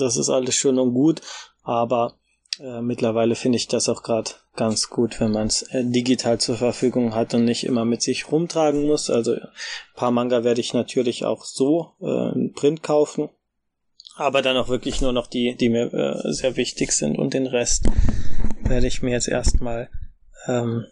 das 0.00 0.16
ist 0.16 0.30
alles 0.30 0.54
schön 0.54 0.78
und 0.78 0.94
gut, 0.94 1.20
aber 1.62 2.14
äh, 2.60 2.80
mittlerweile 2.80 3.34
finde 3.34 3.56
ich 3.56 3.68
das 3.68 3.88
auch 3.88 4.02
gerade 4.02 4.30
ganz 4.54 4.88
gut, 4.88 5.18
wenn 5.20 5.32
man 5.32 5.48
es 5.48 5.62
äh, 5.62 5.84
digital 5.84 6.38
zur 6.38 6.56
Verfügung 6.56 7.14
hat 7.14 7.34
und 7.34 7.44
nicht 7.44 7.64
immer 7.64 7.84
mit 7.84 8.02
sich 8.02 8.30
rumtragen 8.30 8.86
muss. 8.86 9.10
Also 9.10 9.32
ein 9.32 9.48
paar 9.94 10.12
Manga 10.12 10.44
werde 10.44 10.60
ich 10.60 10.74
natürlich 10.74 11.24
auch 11.24 11.44
so 11.44 11.92
äh, 12.00 12.32
in 12.32 12.52
Print 12.52 12.82
kaufen, 12.82 13.28
aber 14.16 14.42
dann 14.42 14.56
auch 14.56 14.68
wirklich 14.68 15.00
nur 15.00 15.12
noch 15.12 15.26
die, 15.26 15.56
die 15.56 15.68
mir 15.68 15.92
äh, 15.92 16.32
sehr 16.32 16.56
wichtig 16.56 16.92
sind 16.92 17.18
und 17.18 17.34
den 17.34 17.46
Rest 17.46 17.86
werde 18.60 18.86
ich 18.86 19.02
mir 19.02 19.10
jetzt 19.10 19.28
erstmal 19.28 19.90
ähm, 20.46 20.86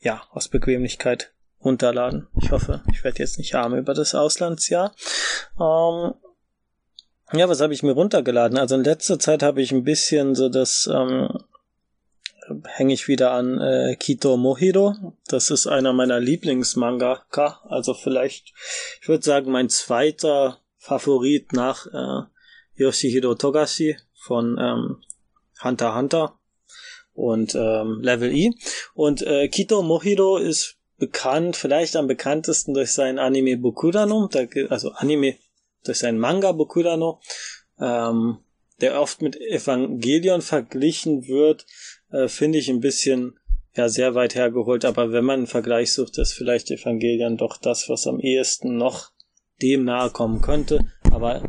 ja 0.00 0.22
aus 0.32 0.48
Bequemlichkeit 0.48 1.32
runterladen. 1.64 2.26
Ich 2.42 2.50
hoffe, 2.50 2.82
ich 2.92 3.04
werde 3.04 3.20
jetzt 3.20 3.38
nicht 3.38 3.54
arm 3.54 3.74
über 3.74 3.94
das 3.94 4.14
Auslandsjahr. 4.14 4.92
Ähm, 5.58 6.14
ja, 7.32 7.48
was 7.48 7.60
habe 7.60 7.74
ich 7.74 7.82
mir 7.82 7.92
runtergeladen? 7.92 8.58
Also 8.58 8.74
in 8.74 8.84
letzter 8.84 9.18
Zeit 9.18 9.42
habe 9.42 9.62
ich 9.62 9.72
ein 9.72 9.84
bisschen 9.84 10.34
so 10.34 10.48
das, 10.48 10.88
ähm, 10.92 11.28
hänge 12.64 12.94
ich 12.94 13.08
wieder 13.08 13.32
an 13.32 13.60
äh, 13.60 13.96
Kito 13.96 14.36
Mohiro. 14.36 14.94
Das 15.26 15.50
ist 15.50 15.66
einer 15.66 15.92
meiner 15.92 16.20
Lieblingsmangaka. 16.20 17.60
Also 17.64 17.94
vielleicht, 17.94 18.52
ich 19.00 19.08
würde 19.08 19.24
sagen, 19.24 19.50
mein 19.50 19.68
zweiter 19.68 20.58
Favorit 20.76 21.52
nach 21.52 21.86
äh, 21.86 22.26
Yoshihiro 22.76 23.34
Togashi 23.34 23.96
von 24.14 24.58
ähm, 24.60 25.02
Hunter 25.62 25.94
Hunter 25.94 26.38
und 27.12 27.54
ähm, 27.54 28.00
Level 28.02 28.34
E. 28.34 28.50
Und 28.94 29.22
äh, 29.22 29.48
Kito 29.48 29.82
Mohiro 29.82 30.36
ist 30.36 30.76
bekannt, 30.98 31.56
vielleicht 31.56 31.96
am 31.96 32.06
bekanntesten 32.06 32.74
durch 32.74 32.92
sein 32.92 33.18
Anime 33.18 33.56
Bokudano, 33.56 34.28
also 34.68 34.90
Anime 34.92 35.36
durch 35.84 35.98
seinen 35.98 36.18
Manga 36.18 36.52
Bokurano, 36.52 37.20
ähm, 37.80 38.38
der 38.80 39.00
oft 39.00 39.22
mit 39.22 39.40
Evangelion 39.40 40.42
verglichen 40.42 41.28
wird, 41.28 41.66
äh, 42.10 42.28
finde 42.28 42.58
ich 42.58 42.68
ein 42.68 42.80
bisschen 42.80 43.38
ja 43.76 43.88
sehr 43.88 44.14
weit 44.14 44.34
hergeholt, 44.34 44.84
aber 44.84 45.12
wenn 45.12 45.24
man 45.24 45.40
einen 45.40 45.46
Vergleich 45.46 45.92
sucht, 45.92 46.18
ist 46.18 46.32
vielleicht 46.32 46.70
Evangelion 46.70 47.36
doch 47.36 47.56
das, 47.56 47.88
was 47.88 48.06
am 48.06 48.20
ehesten 48.20 48.76
noch 48.76 49.10
dem 49.62 49.84
nahe 49.84 50.10
kommen 50.10 50.40
könnte, 50.40 50.80
aber 51.10 51.42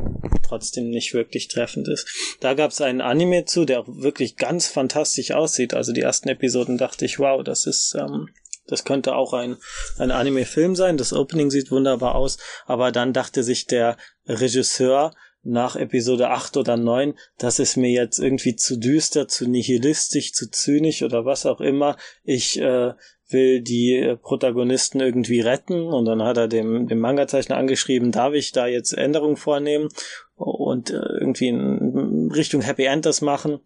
trotzdem 0.44 0.90
nicht 0.90 1.14
wirklich 1.14 1.48
treffend 1.48 1.88
ist. 1.88 2.08
Da 2.40 2.54
gab 2.54 2.72
es 2.72 2.82
einen 2.82 3.02
Anime 3.02 3.46
zu, 3.46 3.66
der 3.66 3.82
auch 3.82 3.88
wirklich 3.88 4.38
ganz 4.38 4.68
fantastisch 4.68 5.32
aussieht. 5.32 5.74
Also 5.74 5.92
die 5.92 6.02
ersten 6.02 6.30
Episoden 6.30 6.78
dachte 6.78 7.06
ich, 7.06 7.20
wow, 7.20 7.44
das 7.44 7.66
ist 7.66 7.96
ähm, 8.00 8.30
das 8.68 8.84
könnte 8.84 9.16
auch 9.16 9.34
ein, 9.34 9.58
ein 9.98 10.12
Anime-Film 10.12 10.76
sein. 10.76 10.98
Das 10.98 11.14
Opening 11.14 11.52
sieht 11.52 11.72
wunderbar 11.72 12.16
aus. 12.16 12.38
Aber 12.66 12.92
dann 12.92 13.14
dachte 13.14 13.44
sich 13.44 13.68
der 13.68 13.98
Regisseur 14.28 15.12
nach 15.44 15.76
Episode 15.76 16.30
8 16.32 16.58
oder 16.58 16.76
9, 16.76 17.14
das 17.38 17.60
ist 17.60 17.78
mir 17.78 17.92
jetzt 17.92 18.18
irgendwie 18.18 18.56
zu 18.56 18.78
düster, 18.78 19.28
zu 19.28 19.48
nihilistisch, 19.48 20.34
zu 20.34 20.50
zynisch 20.50 21.04
oder 21.04 21.24
was 21.24 21.46
auch 21.46 21.62
immer. 21.62 21.98
Ich 22.24 22.60
äh, 22.60 22.94
will 23.30 23.62
die 23.62 24.16
Protagonisten 24.24 25.00
irgendwie 25.00 25.42
retten 25.42 25.82
und 25.82 26.06
dann 26.06 26.24
hat 26.24 26.38
er 26.38 26.48
dem, 26.48 26.88
dem 26.88 27.00
Manga-Zeichner 27.00 27.58
angeschrieben, 27.58 28.12
darf 28.12 28.34
ich 28.34 28.52
da 28.54 28.66
jetzt 28.66 28.94
Änderungen 28.94 29.38
vornehmen 29.38 29.90
und 30.36 30.90
äh, 30.90 30.96
irgendwie 30.96 31.50
in 31.50 32.32
Richtung 32.34 32.62
Happy 32.62 32.86
End 32.86 33.06
das 33.06 33.22
machen. 33.22 33.60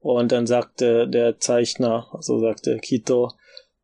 Und 0.00 0.32
dann 0.32 0.46
sagte 0.46 1.06
der 1.06 1.38
Zeichner, 1.38 2.08
so 2.20 2.40
sagte 2.40 2.78
Kito, 2.78 3.32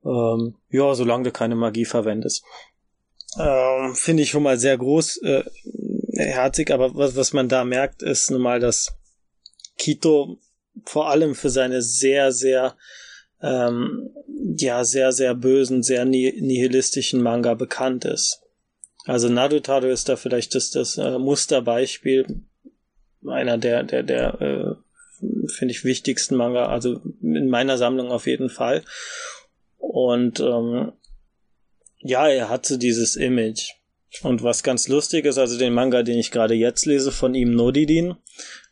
ähm, 0.06 0.54
ja, 0.70 0.94
solange 0.94 1.24
du 1.24 1.32
keine 1.32 1.56
Magie 1.56 1.84
verwendest. 1.84 2.44
Ähm, 3.38 3.94
Finde 3.94 4.22
ich 4.22 4.30
schon 4.30 4.42
mal 4.42 4.58
sehr 4.58 4.78
groß, 4.78 5.18
äh, 5.22 5.44
aber 6.72 6.94
was, 6.94 7.16
was 7.16 7.32
man 7.32 7.48
da 7.48 7.64
merkt, 7.64 8.02
ist 8.02 8.30
nun 8.30 8.40
mal, 8.40 8.60
dass 8.60 8.96
Kito 9.76 10.38
vor 10.84 11.10
allem 11.10 11.34
für 11.34 11.50
seine 11.50 11.82
sehr, 11.82 12.32
sehr, 12.32 12.76
ähm, 13.42 14.10
ja, 14.56 14.84
sehr, 14.84 15.12
sehr 15.12 15.34
bösen, 15.34 15.82
sehr 15.82 16.04
nihilistischen 16.04 17.22
Manga 17.22 17.54
bekannt 17.54 18.04
ist. 18.04 18.42
Also 19.04 19.28
Narutaro 19.28 19.86
ist 19.86 20.08
da 20.08 20.16
vielleicht 20.16 20.54
das, 20.54 20.70
das 20.70 20.98
äh, 20.98 21.18
Musterbeispiel, 21.18 22.42
einer 23.26 23.58
der, 23.58 23.82
der, 23.82 24.02
der, 24.02 24.40
äh, 24.40 24.74
finde 25.48 25.72
ich, 25.72 25.84
wichtigsten 25.84 26.36
Manga, 26.36 26.66
also 26.66 27.00
in 27.22 27.48
meiner 27.48 27.78
Sammlung 27.78 28.10
auf 28.10 28.26
jeden 28.26 28.50
Fall. 28.50 28.82
Und 29.78 30.40
ähm, 30.40 30.92
ja, 31.98 32.28
er 32.28 32.48
hatte 32.48 32.78
dieses 32.78 33.16
Image. 33.16 33.72
Und 34.22 34.42
was 34.42 34.62
ganz 34.62 34.88
lustig 34.88 35.24
ist, 35.26 35.38
also 35.38 35.58
den 35.58 35.74
Manga, 35.74 36.02
den 36.02 36.18
ich 36.18 36.30
gerade 36.30 36.54
jetzt 36.54 36.86
lese 36.86 37.12
von 37.12 37.34
ihm, 37.34 37.54
Nodidin, 37.54 38.16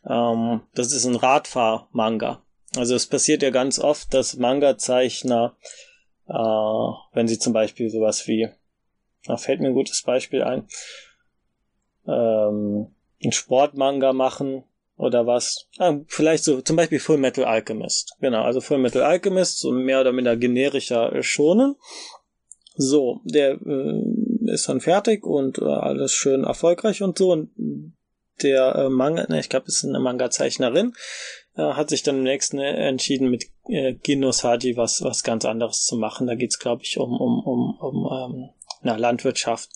ähm, 0.07 0.61
das 0.73 0.91
ist 0.91 1.05
ein 1.05 1.15
Radfahr-Manga. 1.15 2.41
Also 2.75 2.95
es 2.95 3.05
passiert 3.05 3.43
ja 3.43 3.51
ganz 3.51 3.79
oft, 3.79 4.13
dass 4.13 4.37
Manga-Zeichner, 4.37 5.55
äh, 6.27 6.33
wenn 6.33 7.27
sie 7.27 7.37
zum 7.37 7.53
Beispiel 7.53 7.89
sowas 7.89 8.27
wie, 8.27 8.49
da 9.25 9.37
fällt 9.37 9.61
mir 9.61 9.67
ein 9.67 9.75
gutes 9.75 10.01
Beispiel 10.03 10.43
ein, 10.43 10.67
ähm, 12.07 12.95
ein 13.23 13.31
Sportmanga 13.31 14.13
machen 14.13 14.63
oder 14.97 15.27
was. 15.27 15.67
Ah, 15.77 15.97
vielleicht 16.07 16.43
so, 16.43 16.61
zum 16.61 16.75
Beispiel 16.75 16.99
Full 16.99 17.17
Metal 17.17 17.45
Alchemist. 17.45 18.15
Genau, 18.19 18.43
also 18.43 18.61
Full 18.61 18.77
Metal 18.77 19.03
Alchemist, 19.03 19.59
so 19.59 19.71
mehr 19.71 20.01
oder 20.01 20.13
minder 20.13 20.35
generischer 20.35 21.21
Schonen. 21.21 21.75
So, 22.77 23.21
der 23.23 23.53
äh, 23.53 24.51
ist 24.51 24.67
dann 24.67 24.81
fertig 24.81 25.25
und 25.25 25.59
äh, 25.59 25.65
alles 25.65 26.13
schön 26.13 26.43
erfolgreich 26.43 27.01
und 27.01 27.17
so. 27.17 27.31
Und 27.31 27.49
der 28.41 28.75
äh, 28.75 28.89
Manga, 28.89 29.25
ne, 29.29 29.39
ich 29.39 29.49
glaube, 29.49 29.67
es 29.67 29.77
ist 29.77 29.85
eine 29.85 29.99
Manga-Zeichnerin, 29.99 30.93
äh, 31.55 31.61
hat 31.61 31.89
sich 31.89 32.03
dann 32.03 32.17
im 32.17 32.23
nächsten 32.23 32.59
entschieden, 32.59 33.29
mit 33.29 33.45
äh, 33.69 33.93
Ginoshaji 33.93 34.75
was, 34.75 35.01
was 35.03 35.23
ganz 35.23 35.45
anderes 35.45 35.85
zu 35.85 35.95
machen. 35.95 36.27
Da 36.27 36.35
geht's, 36.35 36.59
glaube 36.59 36.83
ich, 36.83 36.97
um, 36.97 37.13
um, 37.13 37.39
um, 37.45 37.77
um 37.79 38.09
ähm, 38.11 38.49
na, 38.81 38.97
Landwirtschaft. 38.97 39.69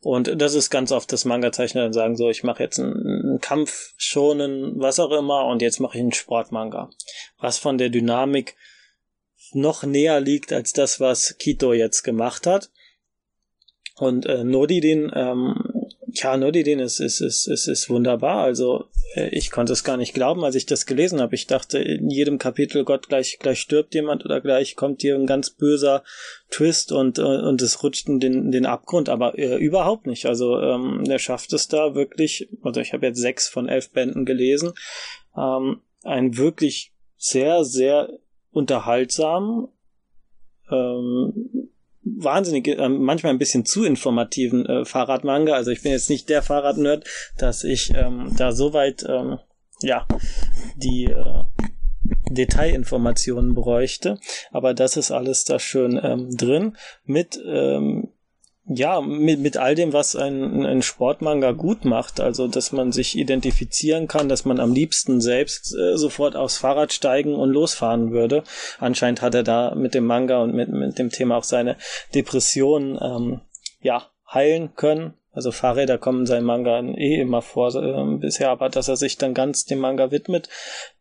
Und 0.00 0.40
das 0.40 0.54
ist 0.54 0.70
ganz 0.70 0.90
oft, 0.90 1.12
dass 1.12 1.24
Manga-Zeichner 1.24 1.82
dann 1.82 1.92
sagen, 1.92 2.16
so, 2.16 2.28
ich 2.28 2.42
mache 2.42 2.62
jetzt 2.62 2.80
einen 2.80 3.21
Kampf 3.42 3.92
schonen, 3.98 4.80
was 4.80 4.98
auch 4.98 5.10
immer, 5.10 5.44
und 5.46 5.60
jetzt 5.60 5.80
mache 5.80 5.98
ich 5.98 6.02
einen 6.02 6.12
Sportmanga. 6.12 6.88
Was 7.38 7.58
von 7.58 7.76
der 7.76 7.90
Dynamik 7.90 8.56
noch 9.52 9.82
näher 9.82 10.20
liegt 10.20 10.52
als 10.52 10.72
das, 10.72 11.00
was 11.00 11.36
Kito 11.36 11.74
jetzt 11.74 12.02
gemacht 12.02 12.46
hat. 12.46 12.70
Und 13.96 14.24
äh, 14.24 14.42
Nodi 14.44 14.80
den, 14.80 15.12
ähm, 15.14 15.71
ja, 16.14 16.36
Nodi 16.36 16.62
den 16.62 16.78
ist, 16.78 17.00
ist, 17.00 17.20
ist, 17.20 17.46
ist, 17.46 17.66
ist 17.66 17.90
wunderbar. 17.90 18.42
Also 18.42 18.86
äh, 19.14 19.28
ich 19.30 19.50
konnte 19.50 19.72
es 19.72 19.84
gar 19.84 19.96
nicht 19.96 20.14
glauben, 20.14 20.44
als 20.44 20.54
ich 20.54 20.66
das 20.66 20.86
gelesen 20.86 21.20
habe. 21.20 21.34
Ich 21.34 21.46
dachte 21.46 21.78
in 21.78 22.10
jedem 22.10 22.38
Kapitel, 22.38 22.84
Gott, 22.84 23.08
gleich, 23.08 23.38
gleich 23.38 23.60
stirbt 23.60 23.94
jemand 23.94 24.24
oder 24.24 24.40
gleich 24.40 24.76
kommt 24.76 25.02
hier 25.02 25.14
ein 25.14 25.26
ganz 25.26 25.50
böser 25.50 26.02
Twist 26.50 26.92
und, 26.92 27.18
äh, 27.18 27.22
und 27.22 27.62
es 27.62 27.82
rutscht 27.82 28.08
in 28.08 28.20
den, 28.20 28.50
den 28.50 28.66
Abgrund, 28.66 29.08
aber 29.08 29.38
äh, 29.38 29.56
überhaupt 29.56 30.06
nicht. 30.06 30.26
Also 30.26 30.60
ähm, 30.60 31.04
er 31.08 31.18
schafft 31.18 31.52
es 31.52 31.68
da 31.68 31.94
wirklich, 31.94 32.48
also 32.62 32.80
ich 32.80 32.92
habe 32.92 33.06
jetzt 33.06 33.20
sechs 33.20 33.48
von 33.48 33.68
elf 33.68 33.90
Bänden 33.90 34.24
gelesen, 34.24 34.72
ähm, 35.36 35.80
ein 36.02 36.36
wirklich 36.36 36.92
sehr, 37.16 37.64
sehr 37.64 38.10
unterhaltsam, 38.50 39.68
ähm, 40.70 41.70
wahnsinnig, 42.04 42.68
äh, 42.68 42.88
manchmal 42.88 43.32
ein 43.32 43.38
bisschen 43.38 43.64
zu 43.64 43.84
informativen 43.84 44.66
äh, 44.66 44.84
Fahrradmanga. 44.84 45.54
Also 45.54 45.70
ich 45.70 45.82
bin 45.82 45.92
jetzt 45.92 46.10
nicht 46.10 46.28
der 46.28 46.42
Fahrradnerd, 46.42 47.04
dass 47.38 47.64
ich 47.64 47.92
ähm, 47.94 48.32
da 48.36 48.52
soweit 48.52 49.04
ähm, 49.08 49.38
ja 49.82 50.06
die 50.76 51.04
äh, 51.04 51.44
Detailinformationen 52.30 53.54
bräuchte. 53.54 54.18
Aber 54.50 54.74
das 54.74 54.96
ist 54.96 55.10
alles 55.10 55.44
da 55.44 55.58
schön 55.58 56.00
ähm, 56.02 56.36
drin 56.36 56.76
mit 57.04 57.40
ähm, 57.46 58.08
ja, 58.64 59.00
mit, 59.00 59.40
mit 59.40 59.56
all 59.56 59.74
dem, 59.74 59.92
was 59.92 60.14
ein, 60.14 60.64
ein 60.64 60.82
Sportmanga 60.82 61.50
gut 61.52 61.84
macht, 61.84 62.20
also 62.20 62.46
dass 62.46 62.70
man 62.70 62.92
sich 62.92 63.18
identifizieren 63.18 64.06
kann, 64.06 64.28
dass 64.28 64.44
man 64.44 64.60
am 64.60 64.72
liebsten 64.72 65.20
selbst 65.20 65.74
äh, 65.74 65.96
sofort 65.96 66.36
aufs 66.36 66.58
Fahrrad 66.58 66.92
steigen 66.92 67.34
und 67.34 67.50
losfahren 67.50 68.12
würde. 68.12 68.44
Anscheinend 68.78 69.20
hat 69.20 69.34
er 69.34 69.42
da 69.42 69.74
mit 69.74 69.94
dem 69.94 70.06
Manga 70.06 70.42
und 70.42 70.54
mit, 70.54 70.68
mit 70.68 70.98
dem 70.98 71.10
Thema 71.10 71.38
auch 71.38 71.44
seine 71.44 71.76
Depression 72.14 72.98
ähm, 73.02 73.40
ja, 73.80 74.06
heilen 74.32 74.74
können. 74.76 75.14
Also 75.34 75.50
Fahrräder 75.50 75.96
kommen 75.96 76.20
in 76.20 76.26
seinem 76.26 76.44
Manga 76.44 76.78
eh 76.80 77.20
immer 77.20 77.40
vor 77.40 77.74
äh, 77.74 78.18
bisher, 78.18 78.50
aber 78.50 78.68
dass 78.68 78.88
er 78.88 78.96
sich 78.96 79.16
dann 79.16 79.32
ganz 79.32 79.64
dem 79.64 79.78
Manga 79.78 80.10
widmet, 80.10 80.50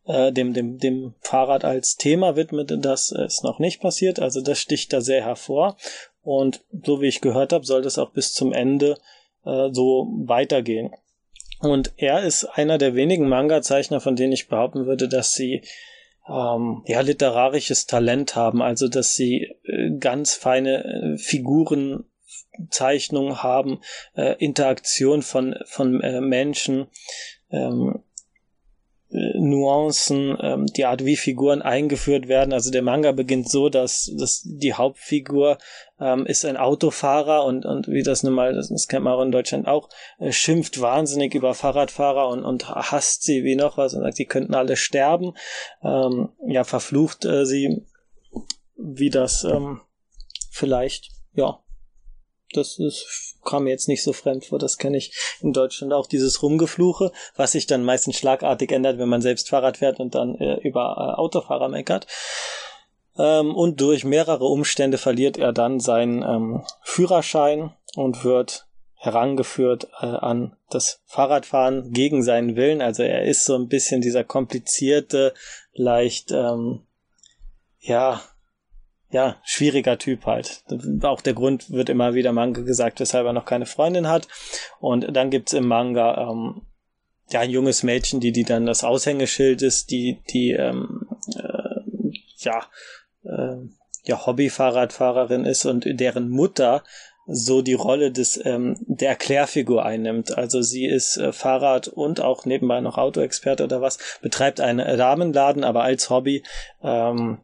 äh, 0.06 0.32
dem, 0.32 0.54
dem, 0.54 0.78
dem 0.78 1.15
Fahrrad 1.19 1.65
als 1.65 1.97
Thema 1.97 2.38
widmet, 2.38 2.74
das 2.80 3.12
ist 3.12 3.43
noch 3.43 3.60
nicht 3.60 3.82
passiert. 3.82 4.19
Also 4.21 4.41
das 4.41 4.60
sticht 4.60 4.93
da 4.93 5.02
sehr 5.02 5.26
hervor. 5.26 5.76
Und 6.23 6.63
so 6.84 7.01
wie 7.01 7.07
ich 7.07 7.21
gehört 7.21 7.53
habe, 7.53 7.65
soll 7.65 7.81
das 7.81 7.97
auch 7.97 8.12
bis 8.12 8.34
zum 8.34 8.53
Ende 8.53 8.97
äh, 9.45 9.69
so 9.71 10.07
weitergehen. 10.25 10.91
Und 11.60 11.93
er 11.97 12.23
ist 12.23 12.45
einer 12.45 12.77
der 12.77 12.95
wenigen 12.95 13.27
Manga-Zeichner, 13.27 14.01
von 14.01 14.15
denen 14.15 14.34
ich 14.34 14.47
behaupten 14.47 14.86
würde, 14.86 15.07
dass 15.07 15.34
sie 15.34 15.62
ähm, 16.27 16.84
ja 16.86 17.01
literarisches 17.01 17.86
Talent 17.86 18.36
haben, 18.36 18.62
also 18.62 18.88
dass 18.88 19.15
sie 19.15 19.55
äh, 19.63 19.91
ganz 19.99 20.34
feine 20.34 20.84
äh, 20.84 21.17
Figuren 21.17 22.05
Zeichnungen 22.69 23.43
haben, 23.43 23.79
äh, 24.15 24.36
Interaktion 24.43 25.21
von, 25.21 25.55
von 25.65 26.01
äh, 26.01 26.21
Menschen, 26.21 26.88
ähm, 27.49 28.03
Nuancen, 29.12 30.38
ähm, 30.41 30.65
die 30.67 30.86
Art, 30.86 31.04
wie 31.04 31.17
Figuren 31.17 31.62
eingeführt 31.62 32.28
werden. 32.28 32.54
Also 32.54 32.71
der 32.71 32.82
Manga 32.82 33.12
beginnt 33.12 33.50
so, 33.50 33.69
dass, 33.69 34.10
dass 34.17 34.41
die 34.45 34.74
Hauptfigur 34.74 35.58
ähm, 36.00 36.26
ist 36.26 36.45
ein 36.45 36.56
Autofahrer 36.56 37.43
und, 37.43 37.65
und 37.65 37.88
wie 37.89 38.04
das 38.04 38.24
nun 38.24 38.34
mal, 38.34 38.54
das, 38.54 38.69
das 38.69 38.88
kennt 38.88 39.04
man 39.04 39.13
auch 39.13 39.21
in 39.21 39.32
Deutschland 39.32 39.67
auch, 39.67 39.89
äh, 40.19 40.32
schimpft 40.32 40.80
wahnsinnig 40.80 41.36
über 41.36 41.54
Fahrradfahrer 41.54 42.30
und, 42.30 42.45
und 42.45 42.69
hasst 42.69 43.24
sie 43.24 43.43
wie 43.43 43.56
noch 43.56 43.78
was 43.78 43.93
und 43.93 44.02
sagt, 44.02 44.17
die 44.17 44.26
könnten 44.26 44.56
alle 44.56 44.78
sterben. 44.78 45.34
Ähm, 45.84 46.30
ja, 46.47 46.63
verflucht 46.63 47.26
äh, 47.26 47.45
sie, 47.45 47.86
wie 48.78 49.10
das 49.10 49.43
ähm, 49.43 49.82
vielleicht, 50.52 51.10
ja, 51.34 51.60
das 52.51 52.79
ist, 52.79 53.37
kam 53.43 53.63
mir 53.63 53.69
jetzt 53.71 53.87
nicht 53.87 54.03
so 54.03 54.13
fremd 54.13 54.45
vor. 54.45 54.59
Das 54.59 54.77
kenne 54.77 54.97
ich 54.97 55.13
in 55.41 55.53
Deutschland 55.53 55.93
auch, 55.93 56.07
dieses 56.07 56.41
Rumgefluche, 56.41 57.11
was 57.35 57.53
sich 57.53 57.67
dann 57.67 57.83
meistens 57.83 58.17
schlagartig 58.17 58.71
ändert, 58.71 58.97
wenn 58.97 59.09
man 59.09 59.21
selbst 59.21 59.49
Fahrrad 59.49 59.77
fährt 59.77 59.99
und 59.99 60.15
dann 60.15 60.35
äh, 60.35 60.55
über 60.61 60.95
äh, 60.97 61.19
Autofahrer 61.19 61.69
meckert. 61.69 62.07
Ähm, 63.17 63.55
und 63.55 63.81
durch 63.81 64.03
mehrere 64.03 64.45
Umstände 64.45 64.97
verliert 64.97 65.37
er 65.37 65.53
dann 65.53 65.79
seinen 65.79 66.23
ähm, 66.23 66.63
Führerschein 66.81 67.73
und 67.95 68.23
wird 68.23 68.67
herangeführt 68.95 69.87
äh, 69.99 70.05
an 70.05 70.55
das 70.69 71.01
Fahrradfahren 71.05 71.91
gegen 71.91 72.23
seinen 72.23 72.55
Willen. 72.55 72.81
Also 72.81 73.03
er 73.03 73.25
ist 73.25 73.45
so 73.45 73.55
ein 73.55 73.67
bisschen 73.67 74.01
dieser 74.01 74.23
komplizierte, 74.23 75.33
leicht, 75.73 76.31
ähm, 76.31 76.83
ja, 77.79 78.21
ja, 79.12 79.38
schwieriger 79.43 79.97
Typ 79.97 80.26
halt. 80.26 80.63
Auch 81.04 81.21
der 81.21 81.34
Grund 81.34 81.71
wird 81.71 81.89
immer 81.89 82.13
wieder 82.13 82.32
Manga 82.32 82.62
gesagt, 82.62 83.00
weshalb 83.00 83.26
er 83.26 83.34
noch 83.34 83.45
keine 83.45 83.65
Freundin 83.65 84.08
hat. 84.08 84.28
Und 84.80 85.15
dann 85.15 85.30
gibt's 85.30 85.54
im 85.54 85.67
Manga 85.67 86.30
ähm, 86.30 86.62
ja 87.30 87.41
ein 87.41 87.50
junges 87.50 87.84
Mädchen, 87.84 88.19
die 88.19 88.32
die 88.32 88.43
dann 88.43 88.65
das 88.65 88.84
Aushängeschild 88.84 89.62
ist, 89.62 89.91
die 89.91 90.21
die 90.30 90.52
ähm, 90.52 91.08
äh, 91.36 92.12
ja 92.38 92.65
äh, 93.24 93.58
ja 94.04 94.26
Hobby-Fahrradfahrerin 94.26 95.45
ist 95.45 95.65
und 95.65 95.86
deren 95.88 96.30
Mutter 96.30 96.84
so 97.28 97.62
die 97.62 97.74
Rolle 97.74 98.12
des 98.12 98.43
ähm, 98.45 98.78
der 98.80 99.10
Erklärfigur 99.10 99.86
einnimmt. 99.86 100.38
Also 100.38 100.62
sie 100.62 100.86
ist 100.86 101.17
äh, 101.17 101.32
Fahrrad 101.32 101.88
und 101.88 102.19
auch 102.19 102.45
nebenbei 102.45 102.82
noch 102.82 102.97
Autoexperte 102.97 103.63
oder 103.63 103.82
was, 103.82 104.00
betreibt 104.21 104.60
einen 104.60 104.97
Damenladen, 104.97 105.63
aber 105.63 105.84
als 105.84 106.10
Hobby 106.10 106.43
ähm, 106.82 107.39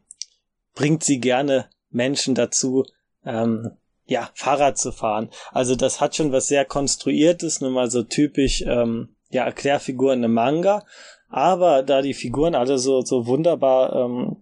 bringt 0.78 1.02
sie 1.02 1.18
gerne 1.18 1.66
Menschen 1.90 2.36
dazu, 2.36 2.84
ähm, 3.24 3.72
ja, 4.06 4.30
Fahrrad 4.34 4.78
zu 4.78 4.92
fahren. 4.92 5.28
Also 5.50 5.74
das 5.74 6.00
hat 6.00 6.14
schon 6.14 6.30
was 6.30 6.46
sehr 6.46 6.64
Konstruiertes, 6.64 7.60
nun 7.60 7.72
mal 7.72 7.90
so 7.90 8.04
typisch, 8.04 8.62
ähm, 8.64 9.16
ja, 9.28 9.44
Erklärfiguren 9.44 10.22
im 10.22 10.34
Manga. 10.34 10.84
Aber 11.28 11.82
da 11.82 12.00
die 12.00 12.14
Figuren 12.14 12.54
alle 12.54 12.78
so, 12.78 13.00
so 13.00 13.26
wunderbar, 13.26 13.92
ähm, 13.96 14.36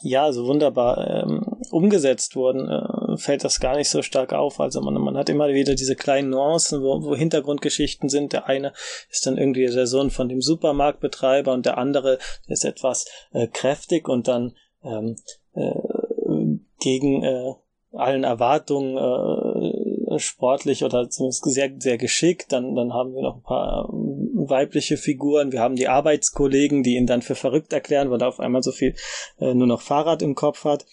ja, 0.00 0.32
so 0.32 0.46
wunderbar 0.46 1.24
ähm, 1.24 1.44
umgesetzt 1.70 2.36
wurden, 2.36 2.70
äh, 2.70 3.18
fällt 3.18 3.44
das 3.44 3.60
gar 3.60 3.76
nicht 3.76 3.90
so 3.90 4.00
stark 4.00 4.32
auf. 4.32 4.60
Also 4.60 4.80
man, 4.80 4.94
man 4.94 5.18
hat 5.18 5.28
immer 5.28 5.48
wieder 5.48 5.74
diese 5.74 5.94
kleinen 5.94 6.30
Nuancen, 6.30 6.80
wo, 6.80 7.02
wo 7.02 7.14
Hintergrundgeschichten 7.14 8.08
sind. 8.08 8.32
Der 8.32 8.46
eine 8.46 8.72
ist 9.10 9.26
dann 9.26 9.36
irgendwie 9.36 9.66
der 9.66 9.86
Sohn 9.86 10.10
von 10.10 10.30
dem 10.30 10.40
Supermarktbetreiber 10.40 11.52
und 11.52 11.66
der 11.66 11.76
andere 11.76 12.18
ist 12.46 12.64
etwas 12.64 13.04
äh, 13.32 13.46
kräftig 13.46 14.08
und 14.08 14.26
dann 14.26 14.54
ähm, 14.82 15.16
äh, 15.16 15.22
gegen 16.80 17.22
äh, 17.22 17.54
allen 17.92 18.24
Erwartungen 18.24 18.96
sportlich 20.18 20.84
oder 20.84 21.08
zumindest 21.08 21.44
sehr, 21.44 21.70
sehr 21.78 21.98
geschickt. 21.98 22.52
Dann, 22.52 22.74
dann 22.74 22.92
haben 22.92 23.14
wir 23.14 23.22
noch 23.22 23.36
ein 23.36 23.42
paar 23.42 23.88
ähm, 23.92 24.30
weibliche 24.48 24.96
Figuren. 24.96 25.52
Wir 25.52 25.60
haben 25.60 25.76
die 25.76 25.88
Arbeitskollegen, 25.88 26.82
die 26.82 26.96
ihn 26.96 27.06
dann 27.06 27.22
für 27.22 27.34
verrückt 27.34 27.72
erklären, 27.72 28.10
weil 28.10 28.20
er 28.20 28.28
auf 28.28 28.40
einmal 28.40 28.62
so 28.62 28.72
viel 28.72 28.94
äh, 29.40 29.54
nur 29.54 29.66
noch 29.66 29.80
Fahrrad 29.80 30.22
im 30.22 30.34
Kopf 30.34 30.64
hat. 30.64 30.86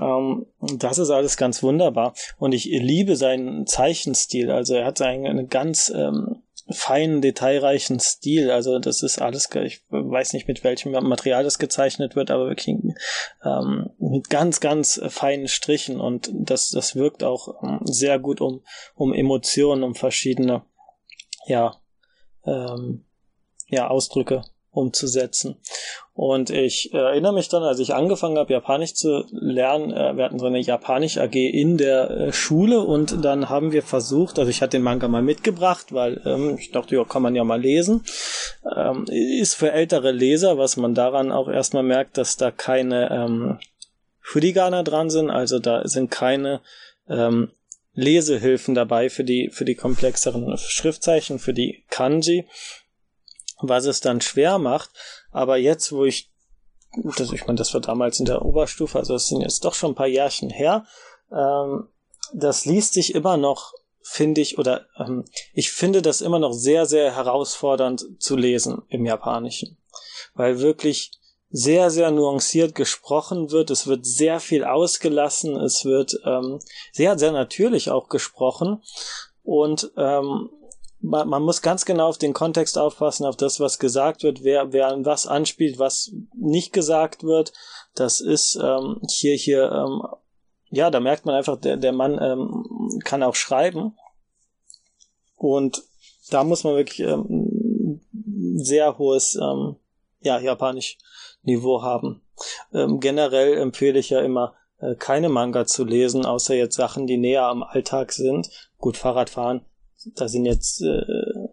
Ähm, 0.00 0.46
das 0.76 0.98
ist 0.98 1.10
alles 1.10 1.36
ganz 1.36 1.62
wunderbar. 1.62 2.14
Und 2.38 2.52
ich 2.52 2.64
liebe 2.66 3.16
seinen 3.16 3.66
Zeichenstil. 3.66 4.50
Also 4.50 4.74
er 4.74 4.86
hat 4.86 5.00
einen 5.00 5.48
ganz 5.48 5.92
ähm, 5.94 6.42
feinen, 6.72 7.20
detailreichen 7.20 8.00
Stil. 8.00 8.50
Also 8.50 8.78
das 8.78 9.02
ist 9.02 9.20
alles, 9.20 9.48
ich 9.62 9.82
weiß 9.90 10.32
nicht, 10.32 10.48
mit 10.48 10.64
welchem 10.64 10.92
Material 10.92 11.44
das 11.44 11.58
gezeichnet 11.58 12.16
wird, 12.16 12.30
aber 12.30 12.48
wirklich 12.48 12.76
ähm, 13.44 13.90
mit 13.98 14.30
ganz, 14.30 14.60
ganz 14.60 15.00
feinen 15.08 15.48
Strichen. 15.48 16.00
Und 16.00 16.30
das, 16.32 16.70
das 16.70 16.96
wirkt 16.96 17.24
auch 17.24 17.62
ähm, 17.62 17.80
sehr 17.84 18.18
gut 18.18 18.40
um, 18.40 18.62
um 18.94 19.12
Emotionen, 19.12 19.82
um 19.82 19.94
verschiedene, 19.94 20.62
ja, 21.46 21.76
ähm, 22.44 23.04
ja, 23.68 23.88
Ausdrücke 23.88 24.44
umzusetzen. 24.72 25.56
Und 26.14 26.50
ich 26.50 26.92
äh, 26.92 26.98
erinnere 26.98 27.32
mich 27.32 27.48
dann, 27.48 27.62
als 27.62 27.78
ich 27.78 27.94
angefangen 27.94 28.38
habe, 28.38 28.52
Japanisch 28.52 28.94
zu 28.94 29.24
lernen, 29.30 29.90
äh, 29.92 30.16
wir 30.16 30.24
hatten 30.24 30.38
so 30.38 30.46
eine 30.46 30.60
Japanisch 30.60 31.18
AG 31.18 31.34
in 31.34 31.78
der 31.78 32.10
äh, 32.10 32.32
Schule 32.32 32.80
und 32.80 33.24
dann 33.24 33.48
haben 33.48 33.72
wir 33.72 33.82
versucht, 33.82 34.38
also 34.38 34.50
ich 34.50 34.60
hatte 34.60 34.76
den 34.76 34.82
Manga 34.82 35.08
mal 35.08 35.22
mitgebracht, 35.22 35.92
weil 35.92 36.20
ähm, 36.26 36.56
ich 36.58 36.70
dachte, 36.70 36.94
ja, 36.94 37.04
kann 37.04 37.22
man 37.22 37.34
ja 37.34 37.42
mal 37.42 37.60
lesen. 37.60 38.04
Ähm, 38.76 39.06
ist 39.08 39.54
für 39.54 39.72
ältere 39.72 40.12
Leser, 40.12 40.58
was 40.58 40.76
man 40.76 40.94
daran 40.94 41.32
auch 41.32 41.48
erstmal 41.48 41.82
merkt, 41.84 42.18
dass 42.18 42.36
da 42.36 42.50
keine 42.50 43.10
ähm, 43.10 43.58
Furigana 44.20 44.82
dran 44.82 45.10
sind, 45.10 45.30
also 45.30 45.58
da 45.58 45.88
sind 45.88 46.10
keine 46.10 46.60
ähm, 47.08 47.50
Lesehilfen 47.94 48.74
dabei 48.74 49.10
für 49.10 49.24
die, 49.24 49.50
für 49.50 49.64
die 49.64 49.74
komplexeren 49.74 50.56
Schriftzeichen, 50.56 51.38
für 51.38 51.52
die 51.52 51.84
Kanji 51.90 52.46
was 53.62 53.84
es 53.86 54.00
dann 54.00 54.20
schwer 54.20 54.58
macht. 54.58 54.90
Aber 55.30 55.56
jetzt, 55.56 55.92
wo 55.92 56.04
ich, 56.04 56.30
das, 57.16 57.32
ich 57.32 57.46
meine, 57.46 57.58
das 57.58 57.72
war 57.74 57.80
damals 57.80 58.18
in 58.20 58.26
der 58.26 58.44
Oberstufe, 58.44 58.98
also 58.98 59.14
das 59.14 59.28
sind 59.28 59.40
jetzt 59.40 59.64
doch 59.64 59.74
schon 59.74 59.92
ein 59.92 59.96
paar 59.96 60.06
Jahrchen 60.06 60.50
her, 60.50 60.84
ähm, 61.32 61.88
das 62.32 62.64
liest 62.64 62.94
sich 62.94 63.14
immer 63.14 63.36
noch, 63.36 63.72
finde 64.02 64.40
ich, 64.40 64.58
oder 64.58 64.86
ähm, 64.98 65.24
ich 65.52 65.70
finde 65.70 66.02
das 66.02 66.20
immer 66.20 66.38
noch 66.38 66.52
sehr, 66.52 66.86
sehr 66.86 67.14
herausfordernd 67.14 68.04
zu 68.18 68.36
lesen 68.36 68.82
im 68.88 69.04
Japanischen. 69.04 69.76
Weil 70.34 70.60
wirklich 70.60 71.12
sehr, 71.50 71.90
sehr 71.90 72.10
nuanciert 72.10 72.74
gesprochen 72.74 73.50
wird. 73.50 73.70
Es 73.70 73.86
wird 73.86 74.06
sehr 74.06 74.40
viel 74.40 74.64
ausgelassen. 74.64 75.56
Es 75.56 75.84
wird 75.84 76.20
ähm, 76.24 76.60
sehr, 76.92 77.18
sehr 77.18 77.32
natürlich 77.32 77.90
auch 77.90 78.08
gesprochen. 78.08 78.82
Und 79.42 79.90
ähm, 79.96 80.50
man, 81.00 81.28
man 81.28 81.42
muss 81.42 81.62
ganz 81.62 81.84
genau 81.84 82.08
auf 82.08 82.18
den 82.18 82.32
Kontext 82.32 82.78
aufpassen, 82.78 83.26
auf 83.26 83.36
das, 83.36 83.60
was 83.60 83.78
gesagt 83.78 84.22
wird, 84.22 84.44
wer, 84.44 84.72
wer 84.72 84.88
an 84.88 85.04
was 85.04 85.26
anspielt, 85.26 85.78
was 85.78 86.12
nicht 86.34 86.72
gesagt 86.72 87.24
wird. 87.24 87.52
Das 87.94 88.20
ist 88.20 88.58
ähm, 88.62 89.00
hier, 89.08 89.34
hier, 89.34 89.70
ähm, 89.72 90.02
ja, 90.70 90.90
da 90.90 91.00
merkt 91.00 91.26
man 91.26 91.34
einfach, 91.34 91.58
der, 91.58 91.76
der 91.76 91.92
Mann 91.92 92.18
ähm, 92.20 93.00
kann 93.04 93.22
auch 93.22 93.34
schreiben. 93.34 93.96
Und 95.36 95.82
da 96.30 96.44
muss 96.44 96.64
man 96.64 96.76
wirklich 96.76 97.00
ähm, 97.00 98.00
sehr 98.56 98.98
hohes, 98.98 99.36
ähm, 99.36 99.76
ja, 100.20 100.38
japanisch 100.38 100.98
Niveau 101.42 101.82
haben. 101.82 102.20
Ähm, 102.72 103.00
generell 103.00 103.56
empfehle 103.56 103.98
ich 103.98 104.10
ja 104.10 104.20
immer, 104.20 104.54
äh, 104.78 104.94
keine 104.94 105.30
Manga 105.30 105.64
zu 105.64 105.84
lesen, 105.84 106.26
außer 106.26 106.54
jetzt 106.54 106.76
Sachen, 106.76 107.06
die 107.06 107.16
näher 107.16 107.44
am 107.44 107.62
Alltag 107.62 108.12
sind. 108.12 108.50
Gut, 108.78 108.98
Fahrradfahren 108.98 109.64
da 110.04 110.28
sind 110.28 110.46
jetzt 110.46 110.82
äh, 110.82 111.48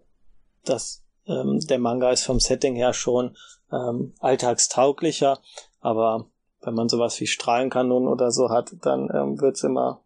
das 0.64 1.04
ähm, 1.26 1.60
der 1.68 1.80
Manga 1.80 2.12
ist 2.12 2.24
vom 2.24 2.40
Setting 2.40 2.76
her 2.76 2.94
schon 2.94 3.36
ähm, 3.72 4.14
alltagstauglicher, 4.20 5.40
aber 5.80 6.30
wenn 6.62 6.74
man 6.74 6.90
sowas 6.90 7.20
wie 7.20 7.28
Strahlenkanonen 7.28 8.08
oder 8.08 8.32
so 8.32 8.50
hat, 8.50 8.76
dann 8.82 9.10
ähm, 9.14 9.40
wird's 9.40 9.64
immer 9.64 10.02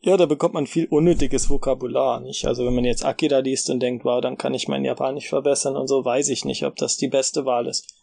ja, 0.00 0.16
da 0.16 0.26
bekommt 0.26 0.54
man 0.54 0.66
viel 0.66 0.86
unnötiges 0.86 1.48
Vokabular, 1.48 2.20
nicht? 2.20 2.44
Also 2.46 2.66
wenn 2.66 2.74
man 2.74 2.84
jetzt 2.84 3.04
Akira 3.04 3.38
liest 3.38 3.70
und 3.70 3.80
denkt, 3.80 4.04
wow, 4.04 4.20
dann 4.20 4.36
kann 4.36 4.52
ich 4.52 4.66
mein 4.66 4.84
Japanisch 4.84 5.28
verbessern 5.28 5.76
und 5.76 5.86
so, 5.86 6.04
weiß 6.04 6.28
ich 6.30 6.44
nicht, 6.44 6.64
ob 6.64 6.74
das 6.76 6.96
die 6.96 7.08
beste 7.08 7.44
Wahl 7.44 7.68
ist. 7.68 7.94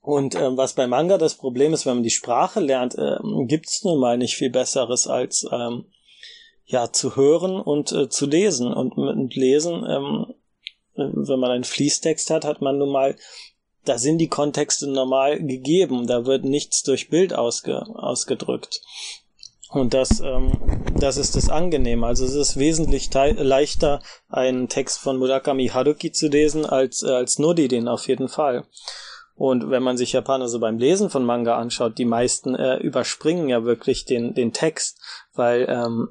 Und 0.00 0.34
ähm, 0.34 0.56
was 0.56 0.72
bei 0.72 0.86
Manga 0.86 1.18
das 1.18 1.36
Problem 1.36 1.72
ist, 1.74 1.86
wenn 1.86 1.94
man 1.94 2.02
die 2.02 2.10
Sprache 2.10 2.60
lernt, 2.60 2.96
ähm, 2.98 3.46
gibt's 3.46 3.84
nun 3.84 4.00
mal 4.00 4.16
nicht 4.18 4.34
viel 4.34 4.50
Besseres 4.50 5.06
als 5.06 5.46
ähm, 5.52 5.84
ja 6.64 6.92
zu 6.92 7.16
hören 7.16 7.60
und 7.60 7.92
äh, 7.92 8.08
zu 8.08 8.26
lesen. 8.26 8.72
Und 8.72 8.96
mit 8.96 9.34
Lesen, 9.34 9.84
ähm, 9.88 10.26
äh, 10.94 11.10
wenn 11.12 11.40
man 11.40 11.50
einen 11.50 11.64
Fließtext 11.64 12.30
hat, 12.30 12.44
hat 12.44 12.60
man 12.60 12.78
nun 12.78 12.90
mal, 12.90 13.16
da 13.84 13.98
sind 13.98 14.18
die 14.18 14.28
Kontexte 14.28 14.88
normal 14.88 15.42
gegeben, 15.42 16.06
da 16.06 16.24
wird 16.24 16.44
nichts 16.44 16.82
durch 16.82 17.08
Bild 17.10 17.34
ausge, 17.34 17.82
ausgedrückt. 17.96 18.80
Und 19.72 19.94
das, 19.94 20.20
ähm, 20.20 20.52
das 20.98 21.16
ist 21.16 21.34
das 21.34 21.48
Angenehme. 21.48 22.06
Also 22.06 22.26
es 22.26 22.34
ist 22.34 22.58
wesentlich 22.58 23.12
leichter, 23.12 24.02
einen 24.28 24.68
Text 24.68 24.98
von 24.98 25.16
Murakami 25.16 25.68
Haruki 25.68 26.12
zu 26.12 26.28
lesen, 26.28 26.66
als, 26.66 27.02
äh, 27.02 27.10
als 27.10 27.38
Nodi 27.38 27.68
den 27.68 27.88
auf 27.88 28.06
jeden 28.06 28.28
Fall. 28.28 28.66
Und 29.34 29.70
wenn 29.70 29.82
man 29.82 29.96
sich 29.96 30.12
Japaner 30.12 30.48
so 30.48 30.60
beim 30.60 30.78
Lesen 30.78 31.08
von 31.08 31.24
Manga 31.24 31.56
anschaut, 31.56 31.96
die 31.96 32.04
meisten 32.04 32.54
äh, 32.54 32.76
überspringen 32.76 33.48
ja 33.48 33.64
wirklich 33.64 34.04
den, 34.04 34.34
den 34.34 34.52
Text, 34.52 35.00
weil 35.32 35.66
ähm, 35.68 36.10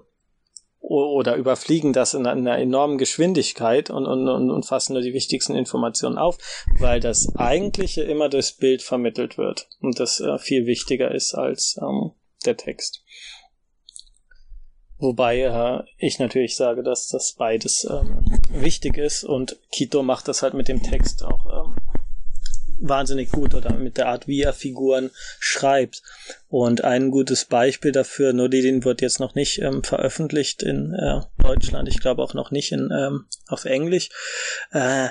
oder 0.82 1.36
überfliegen 1.36 1.94
das 1.94 2.14
in 2.14 2.26
einer 2.26 2.58
enormen 2.58 2.98
Geschwindigkeit 2.98 3.90
und, 3.90 4.06
und, 4.08 4.28
und, 4.28 4.66
fassen 4.66 4.94
nur 4.94 5.02
die 5.02 5.14
wichtigsten 5.14 5.56
Informationen 5.56 6.18
auf, 6.18 6.38
weil 6.80 7.00
das 7.00 7.36
Eigentliche 7.36 8.02
immer 8.02 8.30
durchs 8.30 8.54
Bild 8.54 8.82
vermittelt 8.82 9.38
wird 9.38 9.70
und 9.80 10.00
das 10.00 10.20
äh, 10.20 10.38
viel 10.40 10.66
wichtiger 10.66 11.12
ist 11.12 11.36
als 11.36 11.78
ähm, 11.82 12.12
der 12.46 12.58
Text. 12.58 13.04
Wobei 14.98 15.40
äh, 15.40 15.84
ich 15.98 16.20
natürlich 16.20 16.56
sage, 16.56 16.84
dass 16.84 17.08
das 17.08 17.34
beides 17.34 17.88
ähm, 17.90 18.24
wichtig 18.50 18.98
ist 18.98 19.24
und 19.24 19.58
Kito 19.72 20.04
macht 20.04 20.28
das 20.28 20.44
halt 20.44 20.54
mit 20.54 20.68
dem 20.68 20.84
Text 20.84 21.24
auch 21.24 21.46
ähm, 21.46 21.76
wahnsinnig 22.82 23.32
gut 23.32 23.54
oder 23.54 23.74
mit 23.74 23.98
der 23.98 24.08
Art, 24.08 24.28
wie 24.28 24.42
er 24.42 24.54
Figuren 24.54 25.12
schreibt. 25.40 26.02
Und 26.50 26.84
ein 26.84 27.12
gutes 27.12 27.46
Beispiel 27.46 27.92
dafür, 27.92 28.34
Nodidin 28.34 28.84
wird 28.84 29.02
jetzt 29.02 29.20
noch 29.20 29.36
nicht 29.36 29.60
ähm, 29.62 29.84
veröffentlicht 29.84 30.64
in 30.64 30.94
äh, 30.94 31.22
Deutschland, 31.42 31.88
ich 31.88 32.00
glaube 32.00 32.22
auch 32.24 32.34
noch 32.34 32.52
nicht 32.52 32.72
in, 32.72 32.90
ähm, 32.92 33.26
auf 33.48 33.66
Englisch. 33.66 34.10
Äh, 34.72 35.10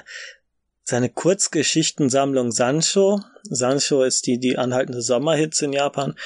seine 0.82 1.08
Kurzgeschichtensammlung 1.08 2.50
Sancho. 2.50 3.20
Sancho 3.44 4.02
ist 4.02 4.26
die, 4.26 4.38
die 4.38 4.58
anhaltende 4.58 5.02
Sommerhits 5.02 5.62
in 5.62 5.72
Japan. 5.72 6.16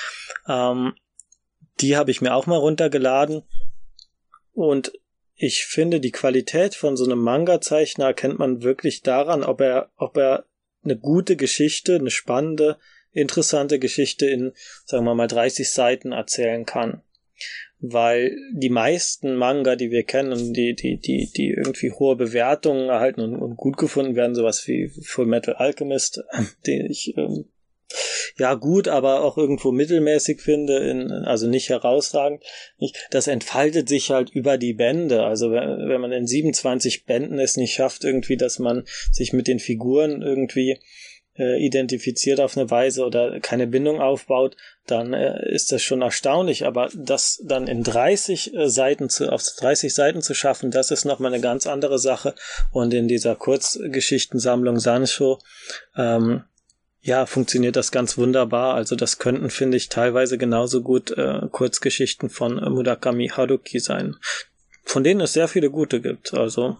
Ähm, 0.48 0.94
die 1.80 1.96
habe 1.96 2.10
ich 2.10 2.20
mir 2.20 2.34
auch 2.34 2.46
mal 2.46 2.56
runtergeladen. 2.56 3.42
Und 4.52 4.92
ich 5.34 5.66
finde, 5.66 6.00
die 6.00 6.12
Qualität 6.12 6.74
von 6.74 6.96
so 6.96 7.04
einem 7.04 7.18
Manga-Zeichner 7.18 8.06
erkennt 8.06 8.38
man 8.38 8.62
wirklich 8.62 9.02
daran, 9.02 9.42
ob 9.42 9.60
er, 9.60 9.90
ob 9.96 10.16
er 10.16 10.46
eine 10.84 10.96
gute 10.96 11.36
Geschichte, 11.36 11.96
eine 11.96 12.10
spannende, 12.10 12.78
interessante 13.12 13.78
Geschichte 13.78 14.26
in, 14.26 14.52
sagen 14.84 15.04
wir 15.04 15.14
mal, 15.14 15.28
30 15.28 15.70
Seiten 15.70 16.12
erzählen 16.12 16.66
kann. 16.66 17.02
Weil 17.80 18.36
die 18.52 18.70
meisten 18.70 19.36
Manga, 19.36 19.76
die 19.76 19.90
wir 19.90 20.04
kennen, 20.04 20.54
die, 20.54 20.74
die, 20.74 20.98
die, 20.98 21.30
die 21.30 21.50
irgendwie 21.50 21.90
hohe 21.90 22.16
Bewertungen 22.16 22.88
erhalten 22.88 23.20
und, 23.20 23.36
und 23.36 23.56
gut 23.56 23.76
gefunden 23.76 24.16
werden, 24.16 24.34
sowas 24.34 24.66
wie 24.66 24.88
Full 24.88 25.26
Metal 25.26 25.54
Alchemist, 25.54 26.22
den 26.66 26.86
ich 26.86 27.14
ähm, 27.16 27.46
ja 28.36 28.54
gut, 28.54 28.88
aber 28.88 29.22
auch 29.22 29.38
irgendwo 29.38 29.70
mittelmäßig 29.70 30.40
finde, 30.40 30.78
in, 30.78 31.10
also 31.10 31.46
nicht 31.46 31.68
herausragend. 31.68 32.42
Nicht, 32.78 32.96
das 33.10 33.28
entfaltet 33.28 33.88
sich 33.88 34.10
halt 34.10 34.30
über 34.30 34.58
die 34.58 34.72
Bände. 34.72 35.22
Also 35.24 35.52
wenn, 35.52 35.88
wenn 35.88 36.00
man 36.00 36.12
in 36.12 36.26
27 36.26 37.04
Bänden 37.04 37.38
es 37.38 37.56
nicht 37.56 37.74
schafft, 37.74 38.04
irgendwie, 38.04 38.36
dass 38.36 38.58
man 38.58 38.84
sich 39.12 39.32
mit 39.32 39.46
den 39.46 39.60
Figuren 39.60 40.22
irgendwie 40.22 40.78
äh, 41.36 41.64
identifiziert 41.64 42.40
auf 42.40 42.56
eine 42.56 42.70
Weise 42.70 43.04
oder 43.04 43.40
keine 43.40 43.66
Bindung 43.66 44.00
aufbaut, 44.00 44.56
dann 44.86 45.12
äh, 45.12 45.48
ist 45.52 45.72
das 45.72 45.82
schon 45.82 46.02
erstaunlich. 46.02 46.66
Aber 46.66 46.88
das 46.94 47.42
dann 47.44 47.66
in 47.66 47.82
30 47.82 48.54
äh, 48.54 48.68
Seiten 48.68 49.08
zu, 49.08 49.32
auf 49.32 49.42
30 49.42 49.92
Seiten 49.94 50.22
zu 50.22 50.34
schaffen, 50.34 50.70
das 50.70 50.90
ist 50.90 51.04
nochmal 51.04 51.32
eine 51.32 51.42
ganz 51.42 51.66
andere 51.66 51.98
Sache. 51.98 52.34
Und 52.72 52.94
in 52.94 53.08
dieser 53.08 53.34
Kurzgeschichtensammlung 53.34 54.78
Sancho, 54.78 55.38
ähm, 55.96 56.44
ja, 57.06 57.26
funktioniert 57.26 57.76
das 57.76 57.92
ganz 57.92 58.16
wunderbar. 58.16 58.74
Also 58.74 58.96
das 58.96 59.18
könnten, 59.18 59.50
finde 59.50 59.76
ich, 59.76 59.90
teilweise 59.90 60.38
genauso 60.38 60.80
gut 60.80 61.10
äh, 61.10 61.42
Kurzgeschichten 61.52 62.30
von 62.30 62.54
Murakami 62.54 63.28
Haruki 63.28 63.78
sein, 63.78 64.16
von 64.84 65.04
denen 65.04 65.20
es 65.20 65.34
sehr 65.34 65.46
viele 65.46 65.70
gute 65.70 66.00
gibt. 66.00 66.32
Also 66.32 66.78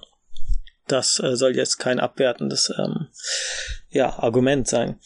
das 0.86 1.20
äh, 1.20 1.36
soll 1.36 1.54
jetzt 1.54 1.76
kein 1.76 2.00
abwertendes 2.00 2.72
ähm, 2.78 3.08
ja, 3.90 4.18
Argument 4.18 4.66
sein. 4.66 4.98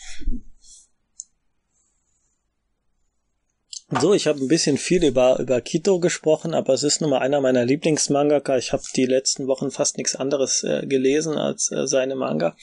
So, 3.91 4.15
ich 4.15 4.29
habe 4.29 4.39
ein 4.39 4.49
bisschen 4.49 4.79
viel 4.79 5.03
über, 5.05 5.41
über 5.41 5.61
Kito 5.61 5.99
gesprochen, 5.99 6.55
aber 6.55 6.75
es 6.75 6.85
ist 6.85 7.01
nun 7.01 7.11
mal 7.11 7.19
einer 7.19 7.41
meiner 7.41 7.65
Lieblingsmangaka. 7.65 8.57
Ich 8.57 8.73
habe 8.73 8.85
die 8.95 9.07
letzten 9.07 9.49
Wochen 9.49 9.73
fast 9.73 9.97
nichts 9.97 10.15
anderes 10.15 10.63
äh, 10.63 10.87
gelesen 10.87 11.37
als 11.37 11.73
äh, 11.73 11.89
seine 11.89 12.15
Manga. 12.15 12.55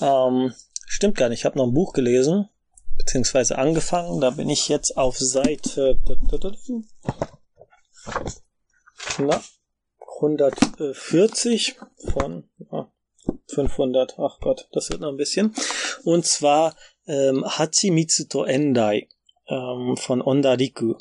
Ähm, 0.00 0.52
stimmt 0.86 1.16
gar 1.16 1.28
nicht, 1.28 1.40
ich 1.40 1.44
habe 1.44 1.58
noch 1.58 1.66
ein 1.66 1.74
Buch 1.74 1.92
gelesen, 1.92 2.48
beziehungsweise 2.96 3.58
angefangen. 3.58 4.20
Da 4.20 4.30
bin 4.30 4.48
ich 4.48 4.68
jetzt 4.68 4.96
auf 4.96 5.18
Seite 5.18 5.98
na, 9.18 9.42
140 10.20 11.76
von 12.12 12.48
ja, 12.70 12.92
500. 13.48 14.18
Ach 14.18 14.38
Gott, 14.40 14.68
das 14.72 14.90
wird 14.90 15.00
noch 15.00 15.10
ein 15.10 15.16
bisschen. 15.16 15.54
Und 16.04 16.26
zwar 16.26 16.76
ähm, 17.06 17.44
Hachimitsu 17.44 18.24
to 18.24 18.44
Endai 18.44 19.08
ähm, 19.48 19.96
von 19.96 20.22
Ondariku. 20.22 20.94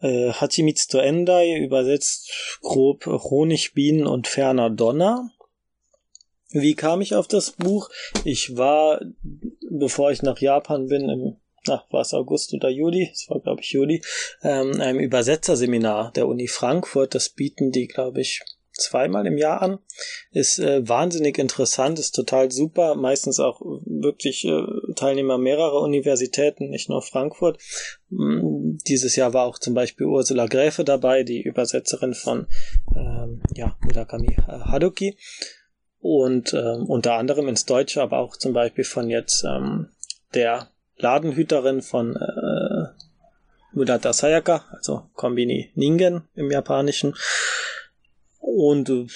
Äh, 0.00 0.32
Hachimitsu 0.32 0.88
to 0.90 0.98
Endai 0.98 1.56
übersetzt 1.58 2.58
grob 2.60 3.06
Honigbienen 3.06 4.06
und 4.06 4.26
ferner 4.28 4.70
Donner. 4.70 5.30
Wie 6.52 6.74
kam 6.74 7.00
ich 7.00 7.14
auf 7.14 7.28
das 7.28 7.52
Buch? 7.52 7.88
Ich 8.24 8.56
war, 8.56 9.00
bevor 9.70 10.10
ich 10.10 10.22
nach 10.22 10.38
Japan 10.38 10.86
bin, 10.86 11.08
im, 11.08 11.36
ach, 11.68 11.84
war 11.90 12.02
es 12.02 12.14
August 12.14 12.52
oder 12.54 12.68
Juli? 12.68 13.10
Es 13.12 13.28
war, 13.28 13.40
glaube 13.40 13.62
ich, 13.62 13.72
Juli, 13.72 14.02
ähm, 14.42 14.80
einem 14.80 15.00
Übersetzerseminar 15.00 16.12
der 16.12 16.28
Uni 16.28 16.48
Frankfurt. 16.48 17.14
Das 17.14 17.30
bieten 17.30 17.72
die, 17.72 17.86
glaube 17.86 18.20
ich, 18.20 18.42
zweimal 18.72 19.26
im 19.26 19.38
Jahr 19.38 19.62
an. 19.62 19.78
Ist 20.30 20.58
äh, 20.58 20.86
wahnsinnig 20.86 21.38
interessant, 21.38 21.98
ist 21.98 22.12
total 22.12 22.50
super. 22.50 22.94
Meistens 22.94 23.38
auch 23.40 23.60
wirklich 23.60 24.44
äh, 24.44 24.62
Teilnehmer 24.96 25.38
mehrerer 25.38 25.80
Universitäten, 25.80 26.70
nicht 26.70 26.88
nur 26.88 27.02
Frankfurt. 27.02 27.58
Mm, 28.10 28.76
dieses 28.86 29.16
Jahr 29.16 29.32
war 29.34 29.46
auch 29.46 29.58
zum 29.58 29.74
Beispiel 29.74 30.06
Ursula 30.06 30.46
Gräfe 30.46 30.84
dabei, 30.84 31.22
die 31.22 31.42
Übersetzerin 31.42 32.14
von 32.14 32.46
ähm, 32.94 33.42
ja, 33.54 33.76
Murakami 33.82 34.36
Haruki. 34.46 35.16
Und 36.02 36.52
ähm, 36.52 36.86
unter 36.86 37.14
anderem 37.14 37.46
ins 37.46 37.64
Deutsche, 37.64 38.02
aber 38.02 38.18
auch 38.18 38.36
zum 38.36 38.52
Beispiel 38.52 38.82
von 38.84 39.08
jetzt 39.08 39.44
ähm, 39.44 39.88
der 40.34 40.68
Ladenhüterin 40.96 41.80
von 41.80 42.16
äh, 42.16 42.88
Murata 43.72 44.12
Sayaka, 44.12 44.64
also 44.72 45.04
Kombini 45.14 45.70
Ningen 45.76 46.22
im 46.34 46.50
Japanischen. 46.50 47.14
Und 48.40 48.90
äh, 48.90 49.06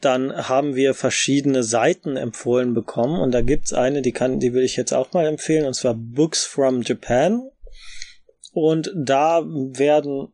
dann 0.00 0.48
haben 0.48 0.74
wir 0.74 0.94
verschiedene 0.94 1.62
Seiten 1.62 2.16
empfohlen 2.16 2.74
bekommen 2.74 3.20
und 3.20 3.30
da 3.30 3.40
gibt's 3.40 3.72
eine, 3.72 4.02
die 4.02 4.12
kann, 4.12 4.40
die 4.40 4.52
will 4.52 4.64
ich 4.64 4.76
jetzt 4.76 4.92
auch 4.92 5.12
mal 5.12 5.26
empfehlen, 5.26 5.64
und 5.64 5.74
zwar 5.74 5.94
Books 5.94 6.44
from 6.44 6.82
Japan. 6.82 7.48
Und 8.52 8.92
da 8.94 9.42
werden 9.44 10.32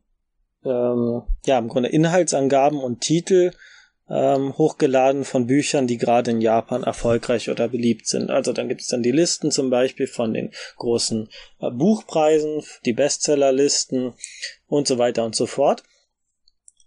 ähm, 0.65 1.21
ja 1.45 1.57
im 1.59 1.69
Grunde 1.69 1.89
Inhaltsangaben 1.89 2.79
und 2.79 3.01
Titel 3.01 3.51
ähm, 4.11 4.57
hochgeladen 4.57 5.23
von 5.23 5.47
Büchern, 5.47 5.87
die 5.87 5.97
gerade 5.97 6.31
in 6.31 6.41
Japan 6.41 6.83
erfolgreich 6.83 7.49
oder 7.49 7.69
beliebt 7.69 8.07
sind. 8.07 8.29
Also 8.29 8.51
dann 8.51 8.67
gibt 8.67 8.81
es 8.81 8.87
dann 8.87 9.03
die 9.03 9.11
Listen 9.11 9.51
zum 9.51 9.69
Beispiel 9.69 10.07
von 10.07 10.33
den 10.33 10.51
großen 10.77 11.29
äh, 11.59 11.71
Buchpreisen, 11.71 12.63
die 12.85 12.93
Bestsellerlisten 12.93 14.13
und 14.67 14.87
so 14.87 14.97
weiter 14.97 15.23
und 15.23 15.35
so 15.35 15.45
fort. 15.45 15.83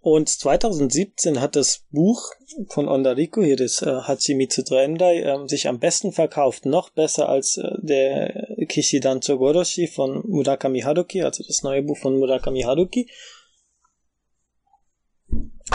Und 0.01 0.29
2017 0.29 1.41
hat 1.41 1.55
das 1.55 1.85
Buch 1.89 2.29
von 2.69 2.87
Ondariku, 2.87 3.41
hier 3.41 3.55
das 3.55 3.81
äh, 3.81 3.87
Hachimitsu 3.87 4.61
Drendai, 4.61 5.21
äh, 5.21 5.47
sich 5.47 5.67
am 5.67 5.79
besten 5.79 6.11
verkauft, 6.11 6.67
noch 6.67 6.91
besser 6.91 7.27
als 7.27 7.57
äh, 7.57 7.67
der 7.79 8.55
Kishidan 8.69 9.21
Tsugoroshi 9.21 9.87
von 9.87 10.21
Murakami 10.27 10.81
Haruki, 10.81 11.23
also 11.23 11.43
das 11.43 11.63
neue 11.63 11.81
Buch 11.81 11.97
von 11.97 12.19
Murakami 12.19 12.61
Haruki. 12.61 13.09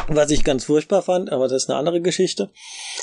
Was 0.07 0.31
ich 0.31 0.45
ganz 0.45 0.65
furchtbar 0.65 1.03
fand, 1.03 1.33
aber 1.33 1.49
das 1.49 1.65
ist 1.65 1.71
eine 1.71 1.79
andere 1.79 2.01
Geschichte. 2.01 2.51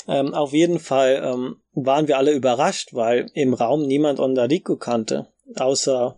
Ähm, 0.08 0.34
auf 0.34 0.54
jeden 0.54 0.80
Fall 0.80 1.22
ähm, 1.24 1.58
waren 1.74 2.08
wir 2.08 2.18
alle 2.18 2.32
überrascht, 2.32 2.94
weil 2.94 3.30
im 3.34 3.54
Raum 3.54 3.86
niemand 3.86 4.20
Ondariku 4.20 4.78
kannte, 4.78 5.28
außer, 5.56 6.18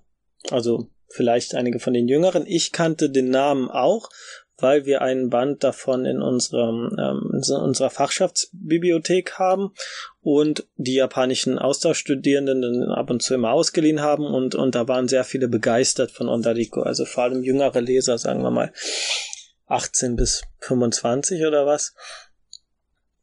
also 0.52 0.88
vielleicht 1.08 1.56
einige 1.56 1.80
von 1.80 1.94
den 1.94 2.08
Jüngeren. 2.08 2.46
Ich 2.46 2.72
kannte 2.72 3.10
den 3.10 3.32
Namen 3.32 3.70
auch, 3.70 4.10
weil 4.58 4.86
wir 4.86 5.02
einen 5.02 5.30
Band 5.30 5.64
davon 5.64 6.06
in 6.06 6.22
unserem 6.22 6.96
ähm, 7.00 7.32
in 7.34 7.56
unserer 7.56 7.90
Fachschaftsbibliothek 7.90 9.40
haben 9.40 9.74
und 10.22 10.68
die 10.76 10.96
japanischen 10.96 11.58
Austauschstudierenden 11.58 12.92
ab 12.92 13.10
und 13.10 13.22
zu 13.24 13.34
immer 13.34 13.54
ausgeliehen 13.54 14.02
haben 14.02 14.26
und 14.26 14.56
und 14.56 14.76
da 14.76 14.88
waren 14.88 15.08
sehr 15.08 15.24
viele 15.24 15.48
begeistert 15.48 16.12
von 16.12 16.30
Ondariko, 16.30 16.82
also 16.82 17.06
vor 17.06 17.24
allem 17.24 17.44
jüngere 17.44 17.82
Leser, 17.82 18.18
sagen 18.18 18.44
wir 18.44 18.52
mal 18.52 18.72
18 19.70 20.16
bis 20.16 20.42
25 20.60 21.46
oder 21.46 21.66
was. 21.66 21.96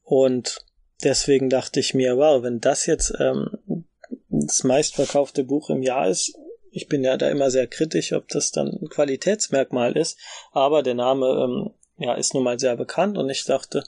Und 0.03 0.65
deswegen 1.05 1.51
dachte 1.51 1.81
ich 1.81 1.93
mir, 1.93 2.17
wow, 2.17 2.43
wenn 2.43 2.61
das 2.61 2.87
jetzt 2.87 3.13
ähm, 3.19 3.85
das 4.29 4.65
meistverkaufte 4.65 5.45
Buch 5.45 5.71
im 5.71 5.83
Jahr 5.83 6.09
ist, 6.09 6.39
ich 6.71 6.89
bin 6.89 7.03
ja 7.03 7.17
da 7.17 7.31
immer 7.31 7.51
sehr 7.51 7.67
kritisch, 7.67 8.13
ob 8.13 8.29
das 8.29 8.53
dann 8.53 8.69
ein 8.69 8.89
Qualitätsmerkmal 8.89 9.97
ist, 9.97 10.19
aber 10.53 10.83
der 10.83 10.95
Name 10.95 11.27
ähm, 11.27 11.71
ja, 11.99 12.15
ist 12.15 12.35
nun 12.35 12.45
mal 12.45 12.59
sehr 12.59 12.77
bekannt 12.77 13.17
und 13.17 13.31
ich 13.31 13.45
dachte, 13.45 13.83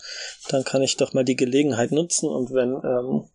dann 0.49 0.65
kann 0.65 0.83
ich 0.83 0.97
doch 0.97 1.13
mal 1.13 1.25
die 1.25 1.37
Gelegenheit 1.37 1.93
nutzen 1.93 2.29
und 2.29 2.53
wenn 2.53 2.71
ähm, 2.83 3.29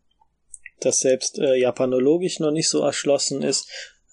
das 0.80 0.99
selbst 0.99 1.38
äh, 1.39 1.55
japanologisch 1.55 2.39
noch 2.39 2.51
nicht 2.51 2.67
so 2.67 2.82
erschlossen 2.82 3.43
ist, 3.43 3.69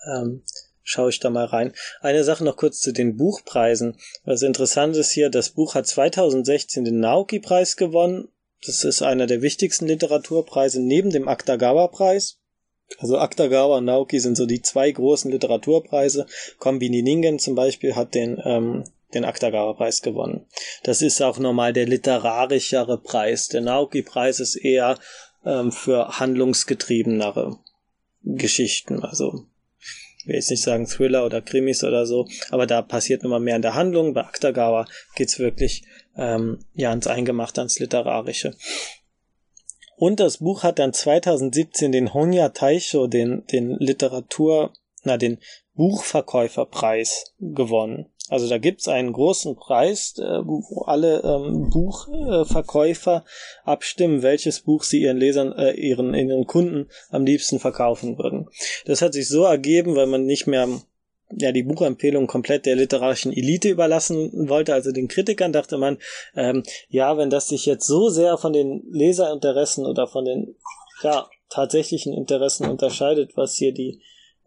ähm, 0.07 0.45
schaue 0.91 1.11
ich 1.11 1.21
da 1.21 1.31
mal 1.31 1.47
rein. 1.47 1.73
Eine 2.01 2.25
Sache 2.25 2.45
noch 2.45 2.57
kurz 2.57 2.81
zu 2.81 2.93
den 2.93 3.17
Buchpreisen. 3.17 3.97
Was 4.25 4.43
interessant 4.43 4.97
ist 4.97 5.13
hier, 5.13 5.31
das 5.31 5.51
Buch 5.51 5.75
hat 5.75 5.87
2016 5.87 6.85
den 6.85 7.01
Naoki-Preis 7.01 7.77
gewonnen. 7.77 8.29
Das 8.67 8.85
ist 8.85 9.01
einer 9.01 9.27
der 9.27 9.41
wichtigsten 9.41 9.87
Literaturpreise 9.87 10.83
neben 10.83 11.11
dem 11.11 11.29
Akutagawa-Preis. 11.29 12.39
Also 12.99 13.19
Akutagawa 13.19 13.79
und 13.79 13.85
Naoki 13.85 14.19
sind 14.19 14.37
so 14.37 14.47
die 14.47 14.63
zwei 14.63 14.91
großen 14.91 15.31
Literaturpreise. 15.31 16.27
Kombini 16.59 17.03
Ningen 17.03 17.39
zum 17.39 17.55
Beispiel 17.55 17.95
hat 17.95 18.15
den, 18.15 18.43
ähm, 18.45 18.85
den 19.15 19.25
Akutagawa-Preis 19.25 20.03
gewonnen. 20.03 20.47
Das 20.83 21.03
ist 21.03 21.23
auch 21.23 21.39
normal 21.39 21.73
der 21.73 21.87
literarischere 21.87 22.99
Preis. 22.99 23.49
Der 23.49 23.61
Naoki-Preis 23.61 24.41
ist 24.41 24.57
eher 24.57 24.99
ähm, 25.47 25.71
für 25.71 26.19
handlungsgetriebenere 26.19 27.59
Geschichten. 28.25 29.05
Also 29.05 29.47
will 30.27 30.35
jetzt 30.35 30.51
nicht 30.51 30.63
sagen 30.63 30.87
Thriller 30.87 31.25
oder 31.25 31.41
Krimis 31.41 31.85
oder 31.85 32.07
so, 32.07 32.29
aber 32.51 32.67
da 32.67 32.83
passiert 32.83 33.23
nun 33.23 33.31
mal 33.31 33.41
mehr 33.41 33.57
in 33.57 33.63
der 33.63 33.75
Handlung. 33.75 34.15
Bei 34.15 34.25
Akutagawa 34.25 34.87
geht's 35.15 35.39
wirklich 35.39 35.85
ähm, 36.17 36.59
ja 36.75 36.91
ans 36.91 37.07
Eingemachte, 37.07 37.61
ans 37.61 37.79
Literarische. 37.79 38.55
Und 39.97 40.19
das 40.19 40.39
Buch 40.39 40.63
hat 40.63 40.79
dann 40.79 40.95
2017 40.95 41.93
den 41.93 42.15
Honya 42.15 42.49
Taisho, 42.49 43.07
den, 43.07 43.45
den 43.53 43.77
Literatur, 43.77 44.73
na, 45.05 45.19
den 45.19 45.39
Buchverkäuferpreis 45.75 47.35
gewonnen. 47.39 48.07
Also 48.31 48.49
da 48.49 48.59
gibt's 48.59 48.89
einen 48.89 49.13
großen 49.13 49.57
Preis, 49.57 50.15
äh, 50.19 50.47
wo 50.47 50.83
alle 50.83 51.21
ähm, 51.23 51.69
Buchverkäufer 51.69 53.25
abstimmen, 53.65 54.23
welches 54.23 54.61
Buch 54.61 54.85
sie 54.85 55.03
ihren 55.03 55.19
Lesern, 55.19 55.53
äh, 55.53 55.73
ihren, 55.73 56.15
ihren 56.15 56.47
Kunden 56.47 56.89
am 57.11 57.27
liebsten 57.27 57.59
verkaufen 57.59 58.17
würden. 58.19 58.49
Das 58.87 59.03
hat 59.03 59.13
sich 59.13 59.29
so 59.29 59.43
ergeben, 59.43 59.97
weil 59.97 60.07
man 60.07 60.25
nicht 60.25 60.47
mehr 60.47 60.69
ja 61.33 61.53
die 61.53 61.63
Buchempfehlung 61.63 62.27
komplett 62.27 62.67
der 62.67 62.77
literarischen 62.77 63.33
Elite 63.33 63.69
überlassen 63.69 64.49
wollte, 64.49 64.75
also 64.75 64.93
den 64.93 65.09
Kritikern, 65.09 65.53
dachte 65.53 65.79
man, 65.79 65.99
ähm, 66.35 66.63
ja, 66.89 67.17
wenn 67.19 67.31
das 67.31 67.49
sich 67.49 67.67
jetzt 67.67 67.87
so 67.87 68.09
sehr 68.09 68.39
von 68.39 68.53
den 68.53 68.83
Leserinteressen 68.91 69.87
oder 69.87 70.07
von 70.07 70.25
den 70.25 70.57
ja, 71.03 71.29
tatsächlichen 71.49 72.13
Interessen 72.13 72.69
unterscheidet, 72.69 73.37
was 73.37 73.55
hier 73.55 73.73
die 73.73 74.01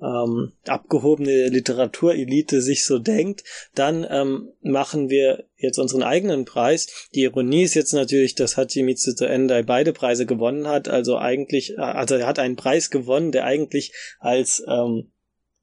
ähm, 0.03 0.51
abgehobene 0.65 1.47
Literaturelite 1.47 2.61
sich 2.61 2.85
so 2.85 2.99
denkt, 2.99 3.43
dann 3.73 4.05
ähm, 4.09 4.49
machen 4.61 5.09
wir 5.09 5.45
jetzt 5.55 5.79
unseren 5.79 6.03
eigenen 6.03 6.45
Preis. 6.45 7.07
Die 7.15 7.23
Ironie 7.23 7.63
ist 7.63 7.73
jetzt 7.73 7.93
natürlich, 7.93 8.35
dass 8.35 8.57
Hachimitsu 8.57 9.13
to 9.15 9.25
Endai 9.25 9.63
beide 9.63 9.93
Preise 9.93 10.25
gewonnen 10.25 10.67
hat, 10.67 10.89
also 10.89 11.17
eigentlich, 11.17 11.79
also 11.79 12.15
er 12.15 12.27
hat 12.27 12.39
einen 12.39 12.57
Preis 12.57 12.89
gewonnen, 12.89 13.31
der 13.31 13.45
eigentlich 13.45 13.93
als 14.19 14.63
ähm, 14.67 15.11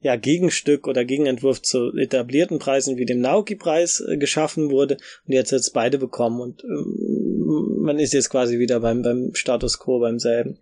ja, 0.01 0.17
Gegenstück 0.17 0.89
oder 0.89 1.05
Gegenentwurf 1.05 1.61
zu 1.61 1.95
etablierten 1.95 2.59
Preisen 2.59 2.97
wie 2.97 3.05
dem 3.05 3.21
Naoki-Preis 3.21 4.03
äh, 4.09 4.17
geschaffen 4.17 4.71
wurde 4.71 4.97
und 5.27 5.35
jetzt 5.35 5.53
es 5.53 5.71
beide 5.71 5.99
bekommen 5.99 6.41
und 6.41 6.65
ähm, 6.65 7.81
man 7.83 7.99
ist 7.99 8.15
jetzt 8.15 8.31
quasi 8.31 8.59
wieder 8.59 8.81
beim, 8.81 9.03
beim 9.03 9.35
Status 9.35 9.79
quo, 9.79 10.01
beim 10.01 10.19
selben. 10.19 10.59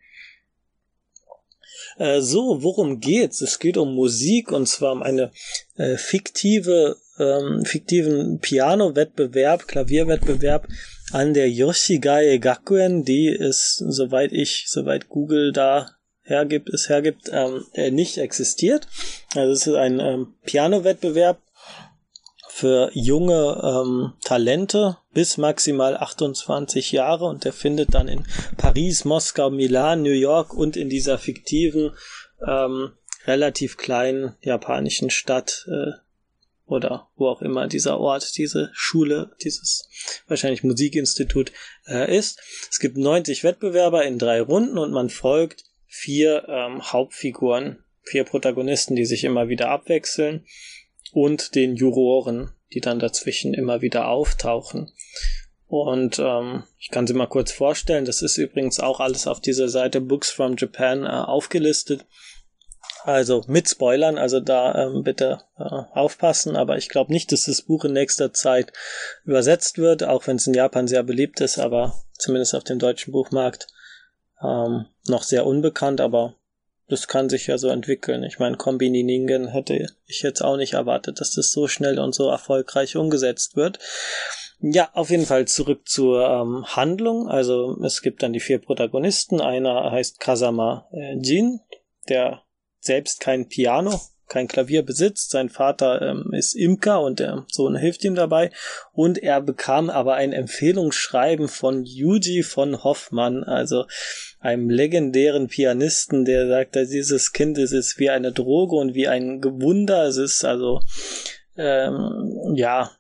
Äh, 1.98 2.20
so, 2.20 2.62
worum 2.62 3.00
geht's? 3.00 3.40
Es 3.40 3.58
geht 3.58 3.76
um 3.76 3.94
Musik 3.94 4.52
und 4.52 4.66
zwar 4.66 4.92
um 4.92 5.02
eine 5.02 5.32
äh, 5.76 5.96
fiktive, 5.96 6.96
ähm, 7.18 7.64
fiktiven 7.64 8.38
Piano-Wettbewerb, 8.38 9.66
Klavierwettbewerb 9.66 10.68
an 11.12 11.34
der 11.34 11.50
Yoshigae 11.50 12.38
Gakuen, 12.38 13.04
die 13.04 13.28
ist, 13.28 13.76
soweit 13.76 14.32
ich, 14.32 14.66
soweit 14.68 15.08
Google 15.08 15.52
da 15.52 15.90
hergibt, 16.22 16.68
es 16.68 16.88
hergibt, 16.88 17.30
ähm, 17.32 17.64
äh, 17.72 17.90
nicht 17.90 18.18
existiert. 18.18 18.86
Also 19.34 19.52
es 19.52 19.66
ist 19.66 19.74
ein 19.74 19.98
ähm, 19.98 20.34
Piano-Wettbewerb 20.44 21.40
für 22.58 22.90
junge 22.92 23.60
ähm, 23.62 24.14
Talente 24.24 24.98
bis 25.12 25.36
maximal 25.36 25.96
28 25.96 26.90
Jahre 26.90 27.26
und 27.26 27.44
der 27.44 27.52
findet 27.52 27.94
dann 27.94 28.08
in 28.08 28.26
Paris, 28.56 29.04
Moskau, 29.04 29.48
Milan, 29.48 30.02
New 30.02 30.10
York 30.10 30.52
und 30.54 30.76
in 30.76 30.88
dieser 30.88 31.18
fiktiven, 31.18 31.92
ähm, 32.44 32.94
relativ 33.26 33.76
kleinen 33.76 34.34
japanischen 34.40 35.08
Stadt 35.08 35.68
äh, 35.68 35.92
oder 36.66 37.08
wo 37.14 37.28
auch 37.28 37.42
immer 37.42 37.68
dieser 37.68 38.00
Ort, 38.00 38.36
diese 38.36 38.70
Schule, 38.72 39.30
dieses 39.40 39.88
wahrscheinlich 40.26 40.64
Musikinstitut 40.64 41.52
äh, 41.86 42.12
ist. 42.12 42.40
Es 42.68 42.80
gibt 42.80 42.96
90 42.96 43.44
Wettbewerber 43.44 44.04
in 44.04 44.18
drei 44.18 44.40
Runden 44.40 44.78
und 44.78 44.90
man 44.90 45.10
folgt 45.10 45.62
vier 45.86 46.48
ähm, 46.48 46.82
Hauptfiguren, 46.82 47.84
vier 48.02 48.24
Protagonisten, 48.24 48.96
die 48.96 49.06
sich 49.06 49.22
immer 49.22 49.48
wieder 49.48 49.70
abwechseln 49.70 50.44
und 51.12 51.54
den 51.54 51.76
Juroren, 51.76 52.52
die 52.72 52.80
dann 52.80 52.98
dazwischen 52.98 53.54
immer 53.54 53.80
wieder 53.80 54.08
auftauchen. 54.08 54.92
Und 55.66 56.18
ähm, 56.18 56.64
ich 56.78 56.90
kann 56.90 57.06
sie 57.06 57.12
mal 57.12 57.26
kurz 57.26 57.52
vorstellen. 57.52 58.06
Das 58.06 58.22
ist 58.22 58.38
übrigens 58.38 58.80
auch 58.80 59.00
alles 59.00 59.26
auf 59.26 59.40
dieser 59.40 59.68
Seite 59.68 60.00
Books 60.00 60.30
from 60.30 60.56
Japan 60.56 61.04
äh, 61.04 61.08
aufgelistet. 61.08 62.06
Also 63.04 63.44
mit 63.46 63.68
Spoilern, 63.68 64.18
also 64.18 64.40
da 64.40 64.86
ähm, 64.86 65.02
bitte 65.02 65.42
äh, 65.56 65.62
aufpassen, 65.62 66.56
aber 66.56 66.76
ich 66.76 66.88
glaube 66.88 67.12
nicht, 67.12 67.32
dass 67.32 67.44
das 67.44 67.62
Buch 67.62 67.84
in 67.84 67.92
nächster 67.92 68.32
Zeit 68.32 68.72
übersetzt 69.24 69.78
wird, 69.78 70.04
auch 70.04 70.26
wenn 70.26 70.36
es 70.36 70.46
in 70.46 70.54
Japan 70.54 70.88
sehr 70.88 71.02
beliebt 71.02 71.40
ist, 71.40 71.58
aber 71.58 72.02
zumindest 72.18 72.54
auf 72.54 72.64
dem 72.64 72.78
deutschen 72.78 73.12
Buchmarkt 73.12 73.68
ähm, 74.42 74.86
noch 75.06 75.22
sehr 75.22 75.46
unbekannt, 75.46 76.00
aber 76.00 76.34
das 76.88 77.06
kann 77.06 77.28
sich 77.28 77.46
ja 77.46 77.58
so 77.58 77.68
entwickeln. 77.68 78.22
Ich 78.24 78.38
meine, 78.38 78.56
Kombini 78.56 79.02
Ningen 79.02 79.48
hätte 79.48 79.86
ich 80.06 80.22
jetzt 80.22 80.40
auch 80.40 80.56
nicht 80.56 80.72
erwartet, 80.72 81.20
dass 81.20 81.34
das 81.34 81.52
so 81.52 81.68
schnell 81.68 81.98
und 81.98 82.14
so 82.14 82.28
erfolgreich 82.28 82.96
umgesetzt 82.96 83.56
wird. 83.56 83.78
Ja, 84.60 84.90
auf 84.94 85.10
jeden 85.10 85.26
Fall 85.26 85.46
zurück 85.46 85.86
zur 85.86 86.26
ähm, 86.28 86.64
Handlung. 86.66 87.28
Also 87.28 87.78
es 87.84 88.02
gibt 88.02 88.22
dann 88.22 88.32
die 88.32 88.40
vier 88.40 88.58
Protagonisten. 88.58 89.40
Einer 89.40 89.92
heißt 89.92 90.18
Kasama 90.18 90.88
äh, 90.92 91.16
Jin, 91.20 91.60
der 92.08 92.42
selbst 92.80 93.20
kein 93.20 93.48
Piano, 93.48 94.00
kein 94.28 94.48
Klavier 94.48 94.82
besitzt. 94.82 95.30
Sein 95.30 95.48
Vater 95.48 96.02
ähm, 96.02 96.32
ist 96.32 96.54
Imker 96.54 97.00
und 97.00 97.20
der 97.20 97.46
Sohn 97.50 97.76
hilft 97.76 98.04
ihm 98.04 98.14
dabei. 98.14 98.50
Und 98.92 99.18
er 99.18 99.40
bekam 99.40 99.90
aber 99.90 100.14
ein 100.14 100.32
Empfehlungsschreiben 100.32 101.48
von 101.48 101.84
Yuji 101.84 102.42
von 102.42 102.84
Hoffmann, 102.84 103.44
also 103.44 103.86
einem 104.40 104.70
legendären 104.70 105.48
Pianisten, 105.48 106.24
der 106.24 106.48
sagt, 106.48 106.76
dass 106.76 106.90
dieses 106.90 107.32
Kind 107.32 107.58
es 107.58 107.72
ist 107.72 107.98
wie 107.98 108.10
eine 108.10 108.32
Droge 108.32 108.76
und 108.76 108.94
wie 108.94 109.08
ein 109.08 109.40
Gewunder. 109.40 110.04
Es 110.04 110.16
ist 110.16 110.44
also 110.44 110.80
ähm, 111.56 112.54
ja 112.54 112.90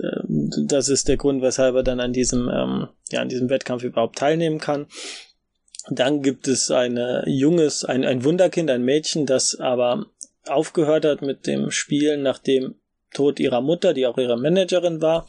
ähm, 0.00 0.50
das 0.68 0.88
ist 0.88 1.08
der 1.08 1.16
Grund, 1.16 1.42
weshalb 1.42 1.74
er 1.74 1.82
dann 1.82 2.00
an 2.00 2.12
diesem, 2.12 2.48
ähm, 2.48 2.88
ja, 3.10 3.20
an 3.20 3.28
diesem 3.28 3.50
Wettkampf 3.50 3.82
überhaupt 3.84 4.18
teilnehmen 4.18 4.58
kann. 4.58 4.86
Dann 5.90 6.22
gibt 6.22 6.46
es 6.46 6.70
eine 6.70 7.24
junges, 7.26 7.84
ein, 7.84 8.04
ein 8.04 8.24
Wunderkind, 8.24 8.70
ein 8.70 8.84
Mädchen, 8.84 9.26
das 9.26 9.58
aber 9.58 10.06
aufgehört 10.46 11.04
hat 11.04 11.22
mit 11.22 11.46
dem 11.46 11.70
Spielen 11.70 12.22
nach 12.22 12.38
dem 12.38 12.74
Tod 13.12 13.40
ihrer 13.40 13.60
Mutter, 13.60 13.94
die 13.94 14.06
auch 14.06 14.18
ihre 14.18 14.38
Managerin 14.38 15.00
war 15.00 15.26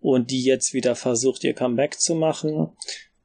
und 0.00 0.30
die 0.30 0.42
jetzt 0.42 0.74
wieder 0.74 0.94
versucht, 0.94 1.44
ihr 1.44 1.54
Comeback 1.54 1.98
zu 1.98 2.14
machen. 2.14 2.76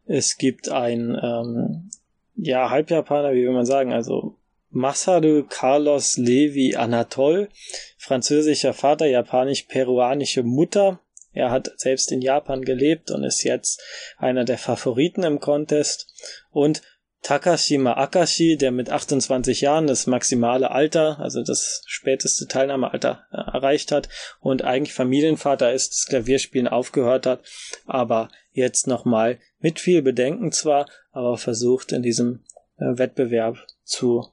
Es 0.06 0.38
gibt 0.38 0.70
ein, 0.70 1.18
ähm, 1.22 1.90
ja, 2.36 2.70
Halbjapaner, 2.70 3.34
wie 3.34 3.44
will 3.44 3.54
man 3.54 3.66
sagen, 3.66 3.94
also 3.94 4.38
Masaru 4.70 5.44
Carlos 5.50 6.18
Levi 6.18 6.76
Anatol, 6.76 7.50
französischer 7.98 8.74
Vater, 8.74 9.06
japanisch-peruanische 9.06 10.44
Mutter, 10.44 11.02
er 11.34 11.50
hat 11.50 11.72
selbst 11.78 12.12
in 12.12 12.22
Japan 12.22 12.62
gelebt 12.62 13.10
und 13.10 13.24
ist 13.24 13.44
jetzt 13.44 13.82
einer 14.18 14.44
der 14.44 14.58
Favoriten 14.58 15.24
im 15.24 15.40
Contest. 15.40 16.14
Und 16.52 16.82
Takashima 17.22 17.94
Akashi, 17.98 18.58
der 18.58 18.72
mit 18.72 18.90
28 18.90 19.62
Jahren 19.62 19.86
das 19.86 20.08
maximale 20.08 20.72
Alter, 20.72 21.20
also 21.20 21.44
das 21.44 21.84
späteste 21.86 22.48
Teilnahmealter 22.48 23.28
äh, 23.32 23.38
erreicht 23.38 23.92
hat 23.92 24.10
und 24.40 24.64
eigentlich 24.64 24.94
Familienvater 24.94 25.72
ist, 25.72 25.92
das 25.94 26.06
Klavierspielen 26.08 26.68
aufgehört 26.68 27.28
hat, 27.28 27.44
aber 27.86 28.30
jetzt 28.52 28.88
nochmal 28.88 29.40
mit 29.60 29.80
viel 29.80 30.02
Bedenken 30.02 30.52
zwar, 30.52 30.88
aber 31.12 31.38
versucht 31.38 31.92
in 31.92 32.02
diesem 32.02 32.44
äh, 32.78 32.98
Wettbewerb 32.98 33.68
zu, 33.84 34.26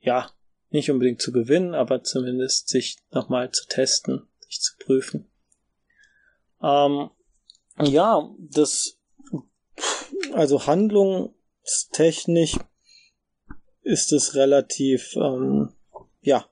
ja, 0.00 0.30
nicht 0.70 0.90
unbedingt 0.90 1.22
zu 1.22 1.30
gewinnen, 1.30 1.74
aber 1.74 2.02
zumindest 2.02 2.68
sich 2.68 2.96
nochmal 3.12 3.52
zu 3.52 3.66
testen, 3.68 4.26
sich 4.40 4.60
zu 4.60 4.76
prüfen. 4.78 5.30
Ähm, 6.60 7.10
ja, 7.78 8.28
das, 8.38 8.98
also 10.32 10.66
handlungstechnisch 11.62 12.56
ist 13.82 14.12
es 14.12 14.34
relativ, 14.34 15.16
ähm, 15.16 15.74
ja, 16.20 16.46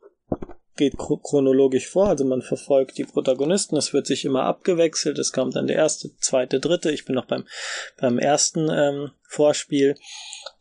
geht 0.77 0.97
chronologisch 0.97 1.89
vor, 1.89 2.09
also 2.09 2.25
man 2.25 2.43
verfolgt 2.43 2.97
die 2.97 3.05
Protagonisten, 3.05 3.77
es 3.77 3.93
wird 3.93 4.07
sich 4.07 4.25
immer 4.25 4.45
abgewechselt, 4.45 5.19
es 5.19 5.33
kommt 5.33 5.55
dann 5.55 5.67
der 5.67 5.77
erste, 5.77 6.17
zweite, 6.17 6.59
dritte, 6.59 6.91
ich 6.91 7.05
bin 7.05 7.15
noch 7.15 7.27
beim, 7.27 7.47
beim 7.99 8.19
ersten 8.19 8.69
ähm, 8.71 9.11
Vorspiel. 9.29 9.97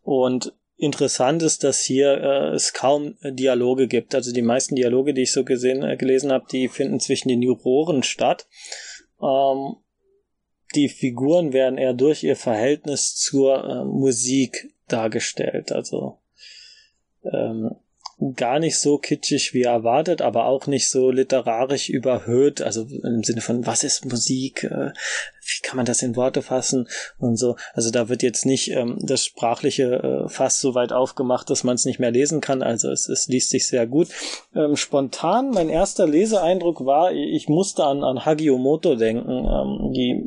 Und 0.02 0.54
interessant 0.76 1.42
ist, 1.42 1.64
dass 1.64 1.80
hier 1.80 2.18
äh, 2.18 2.54
es 2.54 2.74
kaum 2.74 3.18
äh, 3.22 3.32
Dialoge 3.32 3.88
gibt, 3.88 4.14
also 4.14 4.34
die 4.34 4.42
meisten 4.42 4.76
Dialoge, 4.76 5.14
die 5.14 5.24
ich 5.24 5.32
so 5.32 5.46
gesehen, 5.46 5.84
äh, 5.84 5.96
gelesen 5.96 6.32
habe, 6.34 6.46
die 6.52 6.68
finden 6.68 7.00
zwischen 7.00 7.30
den 7.30 7.42
Juroren 7.42 8.04
statt. 8.04 8.46
Ähm, 9.22 9.78
die 10.76 10.90
Figuren 10.90 11.54
werden 11.54 11.78
eher 11.78 11.94
durch 11.94 12.24
ihr 12.24 12.36
Verhältnis 12.36 13.16
zur 13.16 13.64
äh, 13.64 13.86
Musik 13.86 14.74
dargestellt. 14.88 15.72
Also 15.72 16.20
ähm, 17.24 17.76
gar 18.36 18.60
nicht 18.60 18.78
so 18.78 18.98
kitschig 18.98 19.54
wie 19.54 19.62
erwartet, 19.62 20.22
aber 20.22 20.46
auch 20.46 20.68
nicht 20.68 20.90
so 20.90 21.10
literarisch 21.10 21.90
überhöht, 21.90 22.62
also 22.62 22.86
im 23.04 23.24
Sinne 23.24 23.42
von, 23.42 23.66
was 23.66 23.84
ist 23.84 24.06
Musik, 24.06 24.66
äh, 24.66 24.92
wie 25.42 25.62
kann 25.64 25.78
man 25.78 25.86
das 25.86 26.02
in 26.02 26.18
Worte 26.18 26.42
fassen 26.42 26.88
und 27.18 27.38
so. 27.38 27.56
Also 27.74 27.92
da 27.92 28.10
wird 28.10 28.22
jetzt 28.22 28.46
nicht 28.46 28.72
ähm, 28.72 28.98
das 29.02 29.26
sprachliche 29.26 30.26
äh, 30.26 30.30
Fass 30.30 30.60
so 30.60 30.76
weit 30.76 30.92
aufgemacht, 30.92 31.50
dass 31.50 31.64
man 31.64 31.76
es 31.76 31.86
nicht 31.86 32.00
mehr 32.00 32.12
lesen 32.12 32.42
kann, 32.42 32.62
also 32.62 32.92
es, 32.92 33.08
es 33.08 33.30
liest 33.30 33.52
sich 33.52 33.68
sehr 33.68 33.88
gut. 33.88 34.10
Ähm, 34.54 34.76
spontan, 34.76 35.52
mein 35.52 35.70
erster 35.70 36.06
Leseeindruck 36.06 36.86
war, 36.86 37.14
ich 37.14 37.48
musste 37.48 37.86
an, 37.86 38.04
an 38.04 38.26
Hagiomoto 38.26 38.96
denken, 38.96 39.30
ähm, 39.30 39.94
die 39.94 40.22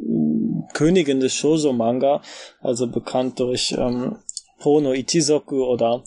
Königin 0.73 1.21
des 1.21 1.35
Shoujo-Manga, 1.35 2.23
also 2.61 2.87
bekannt 2.87 3.39
durch 3.41 3.75
ähm, 3.79 4.17
Pono 4.59 4.93
Ichizoku 4.93 5.65
oder 5.65 6.05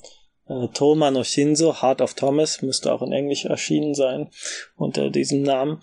äh, 0.48 0.68
Toma 0.74 1.12
no 1.12 1.24
Shinzo, 1.24 1.82
Heart 1.82 2.02
of 2.02 2.14
Thomas, 2.14 2.62
müsste 2.62 2.94
auch 2.94 3.02
in 3.02 3.12
Englisch 3.12 3.46
erschienen 3.46 3.94
sein 3.94 4.30
unter 4.76 5.10
diesem 5.10 5.44
Namen. 5.44 5.82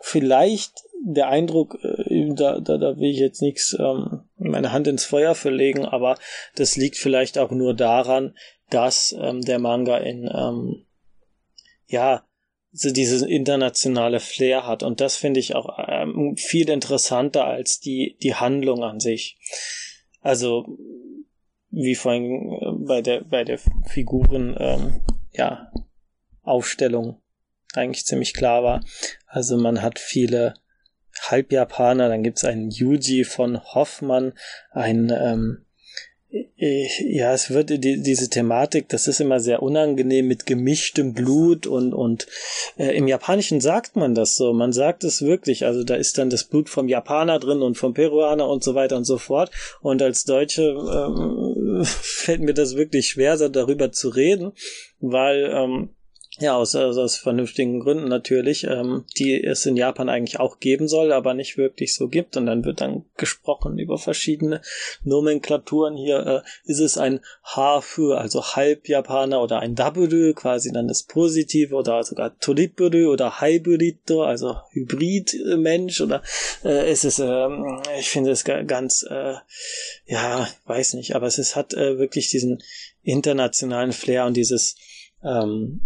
Vielleicht 0.00 0.84
der 1.02 1.28
Eindruck, 1.28 1.78
äh, 1.82 2.34
da, 2.34 2.60
da, 2.60 2.78
da 2.78 2.96
will 2.98 3.10
ich 3.10 3.18
jetzt 3.18 3.42
nichts 3.42 3.76
ähm, 3.78 4.22
meine 4.36 4.72
Hand 4.72 4.86
ins 4.86 5.04
Feuer 5.04 5.34
verlegen, 5.34 5.84
aber 5.84 6.18
das 6.56 6.76
liegt 6.76 6.96
vielleicht 6.96 7.38
auch 7.38 7.50
nur 7.50 7.74
daran, 7.74 8.34
dass 8.68 9.14
ähm, 9.18 9.40
der 9.42 9.58
Manga 9.58 9.96
in 9.98 10.30
ähm, 10.32 10.84
ja 11.86 12.24
so 12.72 12.92
dieses 12.92 13.22
internationale 13.22 14.20
Flair 14.20 14.66
hat 14.66 14.82
und 14.82 15.00
das 15.00 15.16
finde 15.16 15.40
ich 15.40 15.54
auch 15.54 15.78
ähm, 15.88 16.36
viel 16.36 16.70
interessanter 16.70 17.44
als 17.44 17.80
die 17.80 18.16
die 18.22 18.34
Handlung 18.34 18.84
an 18.84 19.00
sich. 19.00 19.38
Also 20.20 20.78
wie 21.70 21.94
vorhin 21.94 22.52
äh, 22.52 22.86
bei 22.86 23.02
der 23.02 23.22
bei 23.24 23.44
der 23.44 23.58
Figuren 23.86 24.56
ähm, 24.58 25.00
ja 25.32 25.72
Aufstellung 26.42 27.20
eigentlich 27.74 28.04
ziemlich 28.04 28.34
klar 28.34 28.62
war. 28.62 28.84
Also 29.26 29.56
man 29.56 29.82
hat 29.82 29.98
viele 29.98 30.54
Halbjapaner, 31.28 32.08
dann 32.08 32.22
gibt's 32.22 32.44
einen 32.44 32.70
Yuji 32.70 33.24
von 33.24 33.62
Hoffmann, 33.74 34.32
ein 34.70 35.10
ähm, 35.10 35.66
ja, 36.56 37.32
es 37.32 37.50
wird 37.50 37.70
die, 37.70 38.02
diese 38.02 38.30
Thematik, 38.30 38.88
das 38.88 39.08
ist 39.08 39.20
immer 39.20 39.40
sehr 39.40 39.62
unangenehm 39.62 40.28
mit 40.28 40.46
gemischtem 40.46 41.12
Blut 41.12 41.66
und 41.66 41.92
und 41.92 42.26
äh, 42.78 42.96
im 42.96 43.08
Japanischen 43.08 43.60
sagt 43.60 43.96
man 43.96 44.14
das 44.14 44.36
so, 44.36 44.52
man 44.52 44.72
sagt 44.72 45.02
es 45.02 45.22
wirklich, 45.22 45.64
also 45.64 45.82
da 45.82 45.96
ist 45.96 46.18
dann 46.18 46.30
das 46.30 46.44
Blut 46.44 46.68
vom 46.68 46.88
Japaner 46.88 47.40
drin 47.40 47.62
und 47.62 47.76
vom 47.76 47.94
Peruaner 47.94 48.48
und 48.48 48.62
so 48.62 48.74
weiter 48.74 48.96
und 48.96 49.04
so 49.04 49.18
fort. 49.18 49.50
Und 49.80 50.02
als 50.02 50.24
Deutsche 50.24 50.62
ähm, 50.62 51.82
fällt 51.84 52.42
mir 52.42 52.54
das 52.54 52.76
wirklich 52.76 53.08
schwer, 53.08 53.36
darüber 53.48 53.90
zu 53.90 54.08
reden, 54.08 54.52
weil 55.00 55.50
ähm, 55.52 55.90
Ja, 56.40 56.56
aus, 56.56 56.74
also 56.74 57.02
aus 57.02 57.16
vernünftigen 57.16 57.80
Gründen 57.80 58.08
natürlich, 58.08 58.64
ähm, 58.64 59.04
die 59.18 59.44
es 59.44 59.66
in 59.66 59.76
Japan 59.76 60.08
eigentlich 60.08 60.40
auch 60.40 60.58
geben 60.58 60.88
soll, 60.88 61.12
aber 61.12 61.34
nicht 61.34 61.58
wirklich 61.58 61.94
so 61.94 62.08
gibt. 62.08 62.34
Und 62.38 62.46
dann 62.46 62.64
wird 62.64 62.80
dann 62.80 63.04
gesprochen 63.18 63.78
über 63.78 63.98
verschiedene 63.98 64.62
Nomenklaturen. 65.04 65.98
Hier 65.98 66.26
äh, 66.26 66.40
ist 66.64 66.80
es 66.80 66.96
ein 66.96 67.20
H 67.44 67.82
für, 67.82 68.18
also 68.18 68.42
Halbjapaner 68.42 69.42
oder 69.42 69.60
ein 69.60 69.76
W, 69.76 70.32
quasi 70.32 70.72
dann 70.72 70.88
das 70.88 71.02
Positive 71.02 71.74
oder 71.74 72.02
sogar 72.04 72.38
Tolipuru 72.38 73.12
oder 73.12 73.42
Hybrido, 73.42 74.22
also 74.22 74.56
Hybridmensch 74.70 76.00
oder 76.00 76.22
äh, 76.64 76.90
es 76.90 77.04
ist, 77.04 77.18
äh, 77.18 77.48
ich 77.98 78.08
finde 78.08 78.30
es 78.30 78.44
ganz, 78.44 79.04
äh, 79.10 79.34
ja, 80.06 80.48
weiß 80.64 80.94
nicht, 80.94 81.14
aber 81.14 81.26
es 81.26 81.36
ist, 81.36 81.54
hat 81.54 81.74
äh, 81.74 81.98
wirklich 81.98 82.30
diesen 82.30 82.62
internationalen 83.02 83.92
Flair 83.92 84.24
und 84.24 84.38
dieses 84.38 84.76
ähm, 85.22 85.82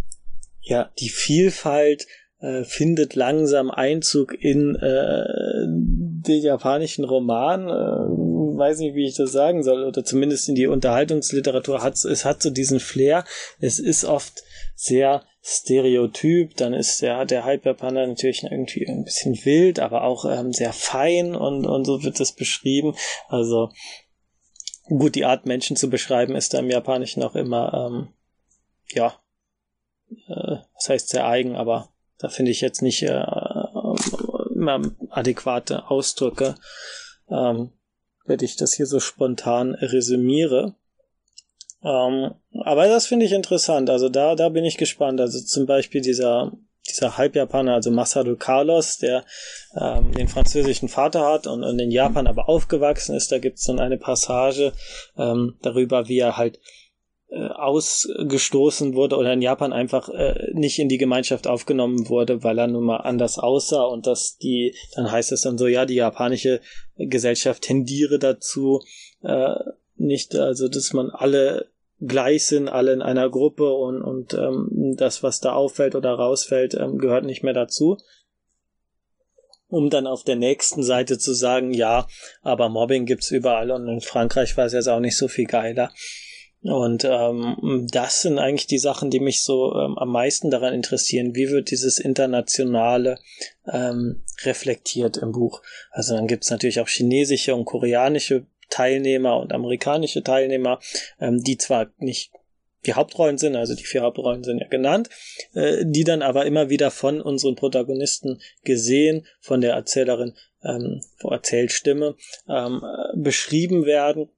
ja, 0.64 0.90
die 0.98 1.10
Vielfalt 1.10 2.06
äh, 2.40 2.64
findet 2.64 3.14
langsam 3.14 3.70
Einzug 3.70 4.34
in 4.34 4.74
äh, 4.76 5.24
den 5.66 6.42
japanischen 6.42 7.04
Roman. 7.04 7.68
Äh, 7.68 8.58
weiß 8.58 8.78
nicht, 8.78 8.94
wie 8.94 9.06
ich 9.06 9.16
das 9.16 9.32
sagen 9.32 9.62
soll, 9.62 9.84
oder 9.84 10.04
zumindest 10.04 10.48
in 10.48 10.54
die 10.54 10.66
Unterhaltungsliteratur 10.66 11.82
hat 11.82 12.02
es 12.04 12.24
hat 12.24 12.42
so 12.42 12.50
diesen 12.50 12.80
Flair. 12.80 13.24
Es 13.60 13.78
ist 13.78 14.04
oft 14.04 14.42
sehr 14.74 15.22
Stereotyp, 15.42 16.56
dann 16.56 16.72
ist 16.72 17.02
der, 17.02 17.26
der 17.26 17.44
Hyperpanda 17.44 18.06
natürlich 18.06 18.44
irgendwie 18.44 18.86
ein 18.88 19.04
bisschen 19.04 19.34
wild, 19.44 19.78
aber 19.78 20.04
auch 20.04 20.24
ähm, 20.24 20.52
sehr 20.52 20.72
fein 20.72 21.36
und, 21.36 21.66
und 21.66 21.84
so 21.84 22.02
wird 22.02 22.18
es 22.20 22.32
beschrieben. 22.32 22.94
Also 23.28 23.70
gut, 24.84 25.14
die 25.14 25.26
Art 25.26 25.44
Menschen 25.44 25.76
zu 25.76 25.90
beschreiben 25.90 26.34
ist 26.34 26.54
da 26.54 26.60
im 26.60 26.70
Japanischen 26.70 27.22
auch 27.22 27.34
immer, 27.34 27.90
ähm, 27.90 28.08
ja, 28.94 29.18
äh, 30.28 30.56
das 30.74 30.88
heißt 30.88 31.08
sehr 31.08 31.26
eigen, 31.26 31.56
aber 31.56 31.88
da 32.18 32.28
finde 32.28 32.50
ich 32.50 32.60
jetzt 32.60 32.82
nicht 32.82 33.02
äh, 33.02 33.24
immer 34.54 34.80
adäquate 35.10 35.90
Ausdrücke, 35.90 36.54
ähm, 37.28 37.70
wenn 38.24 38.40
ich 38.40 38.56
das 38.56 38.72
hier 38.72 38.86
so 38.86 39.00
spontan 39.00 39.74
resümiere. 39.74 40.74
Ähm, 41.82 42.34
aber 42.64 42.88
das 42.88 43.06
finde 43.06 43.26
ich 43.26 43.32
interessant. 43.32 43.90
Also 43.90 44.08
da, 44.08 44.34
da 44.34 44.48
bin 44.48 44.64
ich 44.64 44.78
gespannt. 44.78 45.20
Also 45.20 45.40
zum 45.40 45.66
Beispiel 45.66 46.00
dieser, 46.00 46.52
dieser 46.88 47.18
Halbjapaner, 47.18 47.74
also 47.74 47.90
Masaru 47.90 48.36
Carlos, 48.36 48.96
der 48.96 49.24
ähm, 49.78 50.12
den 50.12 50.28
französischen 50.28 50.88
Vater 50.88 51.26
hat 51.26 51.46
und, 51.46 51.62
und 51.62 51.78
in 51.78 51.90
Japan 51.90 52.26
aber 52.26 52.48
aufgewachsen 52.48 53.14
ist. 53.14 53.30
Da 53.32 53.38
gibt 53.38 53.58
es 53.58 53.64
dann 53.64 53.80
eine 53.80 53.98
Passage 53.98 54.72
ähm, 55.18 55.58
darüber, 55.60 56.08
wie 56.08 56.20
er 56.20 56.38
halt 56.38 56.58
äh, 57.34 57.48
ausgestoßen 57.48 58.94
wurde 58.94 59.16
oder 59.16 59.32
in 59.32 59.42
Japan 59.42 59.72
einfach 59.72 60.08
äh, 60.08 60.52
nicht 60.52 60.78
in 60.78 60.88
die 60.88 60.98
Gemeinschaft 60.98 61.48
aufgenommen 61.48 62.08
wurde, 62.08 62.44
weil 62.44 62.58
er 62.58 62.68
nun 62.68 62.84
mal 62.84 62.98
anders 62.98 63.40
aussah 63.40 63.82
und 63.82 64.06
dass 64.06 64.36
die, 64.36 64.76
dann 64.94 65.10
heißt 65.10 65.32
es 65.32 65.40
dann 65.40 65.58
so, 65.58 65.66
ja, 65.66 65.84
die 65.84 65.96
japanische 65.96 66.60
Gesellschaft 66.96 67.62
tendiere 67.62 68.20
dazu, 68.20 68.80
äh, 69.22 69.54
nicht, 69.96 70.36
also 70.36 70.68
dass 70.68 70.92
man 70.92 71.10
alle 71.10 71.72
gleich 72.00 72.46
sind, 72.46 72.68
alle 72.68 72.92
in 72.92 73.02
einer 73.02 73.28
Gruppe 73.28 73.72
und, 73.72 74.00
und 74.00 74.34
ähm, 74.34 74.94
das, 74.96 75.24
was 75.24 75.40
da 75.40 75.54
auffällt 75.54 75.96
oder 75.96 76.12
rausfällt, 76.12 76.74
ähm, 76.74 76.98
gehört 76.98 77.24
nicht 77.24 77.42
mehr 77.42 77.54
dazu. 77.54 77.96
Um 79.66 79.90
dann 79.90 80.06
auf 80.06 80.22
der 80.22 80.36
nächsten 80.36 80.84
Seite 80.84 81.18
zu 81.18 81.32
sagen, 81.34 81.72
ja, 81.72 82.06
aber 82.42 82.68
Mobbing 82.68 83.06
gibt's 83.06 83.32
überall 83.32 83.72
und 83.72 83.88
in 83.88 84.00
Frankreich 84.00 84.56
war 84.56 84.66
es 84.66 84.72
jetzt 84.72 84.88
auch 84.88 85.00
nicht 85.00 85.16
so 85.16 85.26
viel 85.26 85.46
geiler. 85.46 85.90
Und 86.64 87.04
ähm, 87.04 87.86
das 87.90 88.22
sind 88.22 88.38
eigentlich 88.38 88.66
die 88.66 88.78
Sachen, 88.78 89.10
die 89.10 89.20
mich 89.20 89.42
so 89.42 89.74
ähm, 89.74 89.98
am 89.98 90.10
meisten 90.10 90.50
daran 90.50 90.72
interessieren. 90.72 91.34
Wie 91.34 91.50
wird 91.50 91.70
dieses 91.70 91.98
Internationale 91.98 93.18
ähm, 93.70 94.22
reflektiert 94.44 95.18
im 95.18 95.32
Buch? 95.32 95.60
Also 95.90 96.16
dann 96.16 96.26
gibt's 96.26 96.50
natürlich 96.50 96.80
auch 96.80 96.88
chinesische 96.88 97.54
und 97.54 97.66
koreanische 97.66 98.46
Teilnehmer 98.70 99.38
und 99.38 99.52
amerikanische 99.52 100.22
Teilnehmer, 100.22 100.80
ähm, 101.20 101.42
die 101.42 101.58
zwar 101.58 101.88
nicht 101.98 102.32
die 102.86 102.94
Hauptrollen 102.94 103.38
sind, 103.38 103.56
also 103.56 103.74
die 103.74 103.84
vier 103.84 104.02
Hauptrollen 104.02 104.44
sind 104.44 104.60
ja 104.60 104.68
genannt, 104.68 105.08
äh, 105.52 105.84
die 105.84 106.04
dann 106.04 106.22
aber 106.22 106.46
immer 106.46 106.70
wieder 106.70 106.90
von 106.90 107.20
unseren 107.20 107.56
Protagonisten 107.56 108.40
gesehen, 108.62 109.26
von 109.40 109.60
der 109.60 109.74
Erzählerin, 109.74 110.34
ähm, 110.62 111.02
Erzählstimme 111.22 112.16
ähm, 112.48 112.82
beschrieben 113.14 113.84
werden 113.84 114.30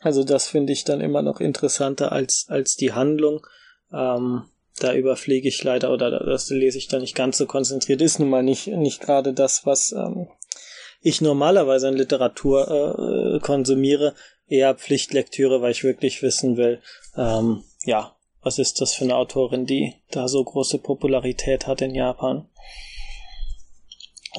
also 0.00 0.24
das 0.24 0.48
finde 0.48 0.72
ich 0.72 0.84
dann 0.84 1.00
immer 1.00 1.22
noch 1.22 1.40
interessanter 1.40 2.12
als, 2.12 2.46
als 2.48 2.76
die 2.76 2.92
Handlung. 2.92 3.46
Ähm, 3.92 4.44
da 4.78 4.94
überfliege 4.94 5.48
ich 5.48 5.62
leider 5.64 5.92
oder 5.92 6.10
das 6.10 6.50
lese 6.50 6.78
ich 6.78 6.86
da 6.88 6.98
nicht 6.98 7.16
ganz 7.16 7.38
so 7.38 7.46
konzentriert. 7.46 8.00
Ist 8.00 8.20
nun 8.20 8.30
mal 8.30 8.42
nicht, 8.42 8.68
nicht 8.68 9.00
gerade 9.00 9.32
das, 9.32 9.66
was 9.66 9.92
ähm, 9.92 10.28
ich 11.00 11.20
normalerweise 11.20 11.88
in 11.88 11.94
Literatur 11.94 13.36
äh, 13.36 13.40
konsumiere. 13.40 14.14
Eher 14.46 14.74
Pflichtlektüre, 14.74 15.60
weil 15.60 15.72
ich 15.72 15.84
wirklich 15.84 16.22
wissen 16.22 16.56
will, 16.56 16.80
ähm, 17.16 17.64
ja, 17.84 18.16
was 18.40 18.58
ist 18.58 18.80
das 18.80 18.94
für 18.94 19.04
eine 19.04 19.16
Autorin, 19.16 19.66
die 19.66 19.94
da 20.10 20.26
so 20.26 20.42
große 20.42 20.78
Popularität 20.78 21.66
hat 21.66 21.82
in 21.82 21.94
Japan. 21.94 22.48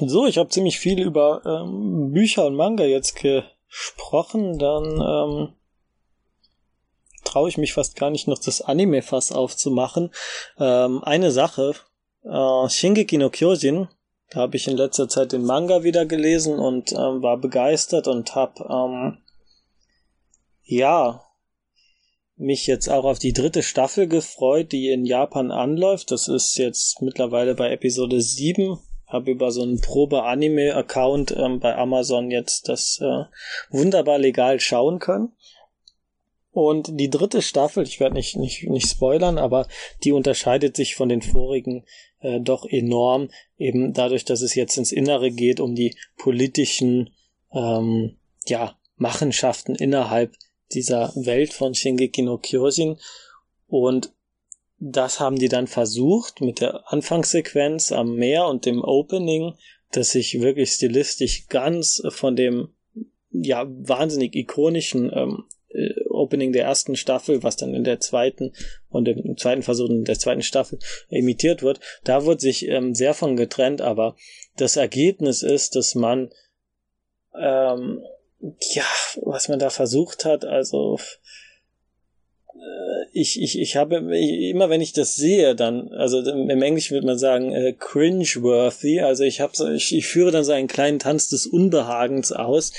So, 0.00 0.26
ich 0.26 0.38
habe 0.38 0.48
ziemlich 0.48 0.80
viel 0.80 1.00
über 1.00 1.42
ähm, 1.44 2.12
Bücher 2.12 2.46
und 2.46 2.56
Manga 2.56 2.84
jetzt 2.84 3.14
ge 3.16 3.42
gesprochen, 3.70 4.58
dann 4.58 4.84
ähm, 4.84 5.52
traue 7.24 7.48
ich 7.48 7.58
mich 7.58 7.72
fast 7.72 7.96
gar 7.96 8.10
nicht 8.10 8.28
noch 8.28 8.38
das 8.38 8.60
Anime-Fass 8.60 9.32
aufzumachen. 9.32 10.10
Ähm, 10.58 11.02
eine 11.04 11.30
Sache, 11.30 11.74
äh, 12.24 12.68
Shingeki 12.68 13.18
no 13.18 13.30
Kyojin, 13.30 13.88
da 14.30 14.40
habe 14.40 14.56
ich 14.56 14.68
in 14.68 14.76
letzter 14.76 15.08
Zeit 15.08 15.32
den 15.32 15.44
Manga 15.44 15.82
wieder 15.82 16.06
gelesen 16.06 16.58
und 16.58 16.92
ähm, 16.92 17.22
war 17.22 17.36
begeistert 17.36 18.06
und 18.08 18.34
habe 18.34 18.64
ähm, 18.68 19.18
ja 20.62 21.24
mich 22.36 22.66
jetzt 22.66 22.88
auch 22.88 23.04
auf 23.04 23.18
die 23.18 23.32
dritte 23.32 23.62
Staffel 23.62 24.08
gefreut, 24.08 24.72
die 24.72 24.88
in 24.88 25.04
Japan 25.04 25.50
anläuft. 25.50 26.10
Das 26.10 26.26
ist 26.26 26.56
jetzt 26.56 27.02
mittlerweile 27.02 27.54
bei 27.54 27.70
Episode 27.70 28.20
7 28.20 28.78
habe 29.10 29.30
über 29.30 29.50
so 29.50 29.62
einen 29.62 29.80
Probe-Anime-Account 29.80 31.34
ähm, 31.36 31.60
bei 31.60 31.76
Amazon 31.76 32.30
jetzt 32.30 32.68
das 32.68 32.98
äh, 33.02 33.24
wunderbar 33.70 34.18
legal 34.18 34.60
schauen 34.60 34.98
können. 34.98 35.32
Und 36.52 36.98
die 36.98 37.10
dritte 37.10 37.42
Staffel, 37.42 37.84
ich 37.84 38.00
werde 38.00 38.14
nicht, 38.14 38.36
nicht, 38.36 38.68
nicht 38.68 38.88
spoilern, 38.88 39.38
aber 39.38 39.68
die 40.02 40.12
unterscheidet 40.12 40.76
sich 40.76 40.96
von 40.96 41.08
den 41.08 41.22
vorigen 41.22 41.84
äh, 42.20 42.40
doch 42.40 42.64
enorm, 42.64 43.30
eben 43.56 43.92
dadurch, 43.92 44.24
dass 44.24 44.42
es 44.42 44.54
jetzt 44.54 44.76
ins 44.76 44.90
Innere 44.90 45.30
geht, 45.30 45.60
um 45.60 45.74
die 45.74 45.96
politischen 46.16 47.10
ähm, 47.52 48.16
ja, 48.46 48.76
Machenschaften 48.96 49.76
innerhalb 49.76 50.34
dieser 50.72 51.12
Welt 51.14 51.52
von 51.52 51.74
Shingeki 51.74 52.22
no 52.22 52.38
Kyojin. 52.38 52.98
Und 53.68 54.12
das 54.80 55.20
haben 55.20 55.36
die 55.36 55.48
dann 55.48 55.66
versucht 55.66 56.40
mit 56.40 56.60
der 56.60 56.90
Anfangssequenz 56.90 57.92
am 57.92 58.16
Meer 58.16 58.46
und 58.46 58.64
dem 58.64 58.82
Opening, 58.82 59.54
dass 59.92 60.10
sich 60.10 60.40
wirklich 60.40 60.72
stilistisch 60.72 61.46
ganz 61.48 62.02
von 62.08 62.34
dem 62.34 62.70
ja 63.30 63.66
wahnsinnig 63.68 64.34
ikonischen 64.34 65.12
ähm, 65.14 65.44
äh, 65.68 66.08
Opening 66.08 66.52
der 66.52 66.64
ersten 66.64 66.96
Staffel, 66.96 67.42
was 67.42 67.56
dann 67.56 67.74
in 67.74 67.84
der 67.84 68.00
zweiten 68.00 68.52
und 68.88 69.06
im 69.06 69.36
zweiten 69.36 69.62
Versuch 69.62 69.88
in 69.90 70.04
der 70.04 70.18
zweiten 70.18 70.42
Staffel 70.42 70.78
imitiert 71.10 71.62
wird, 71.62 71.80
da 72.04 72.24
wird 72.24 72.40
sich 72.40 72.66
ähm, 72.66 72.94
sehr 72.94 73.14
von 73.14 73.36
getrennt, 73.36 73.82
aber 73.82 74.16
das 74.56 74.76
Ergebnis 74.76 75.42
ist, 75.42 75.76
dass 75.76 75.94
man 75.94 76.30
ähm, 77.38 78.02
ja, 78.72 78.84
was 79.22 79.48
man 79.48 79.58
da 79.58 79.68
versucht 79.70 80.24
hat, 80.24 80.44
also 80.44 80.98
ich, 83.12 83.40
ich, 83.40 83.58
ich 83.58 83.76
habe 83.76 83.96
immer 83.96 84.70
wenn 84.70 84.80
ich 84.80 84.92
das 84.92 85.14
sehe, 85.14 85.54
dann, 85.54 85.88
also 85.88 86.20
im 86.20 86.62
Englischen 86.62 86.94
würde 86.94 87.06
man 87.06 87.18
sagen, 87.18 87.52
äh, 87.52 87.72
cringe-worthy, 87.72 89.00
also 89.00 89.24
ich 89.24 89.40
habe 89.40 89.56
so, 89.56 89.68
ich, 89.68 89.94
ich 89.94 90.06
führe 90.06 90.30
dann 90.30 90.44
so 90.44 90.52
einen 90.52 90.68
kleinen 90.68 90.98
Tanz 90.98 91.28
des 91.28 91.46
Unbehagens 91.46 92.32
aus, 92.32 92.72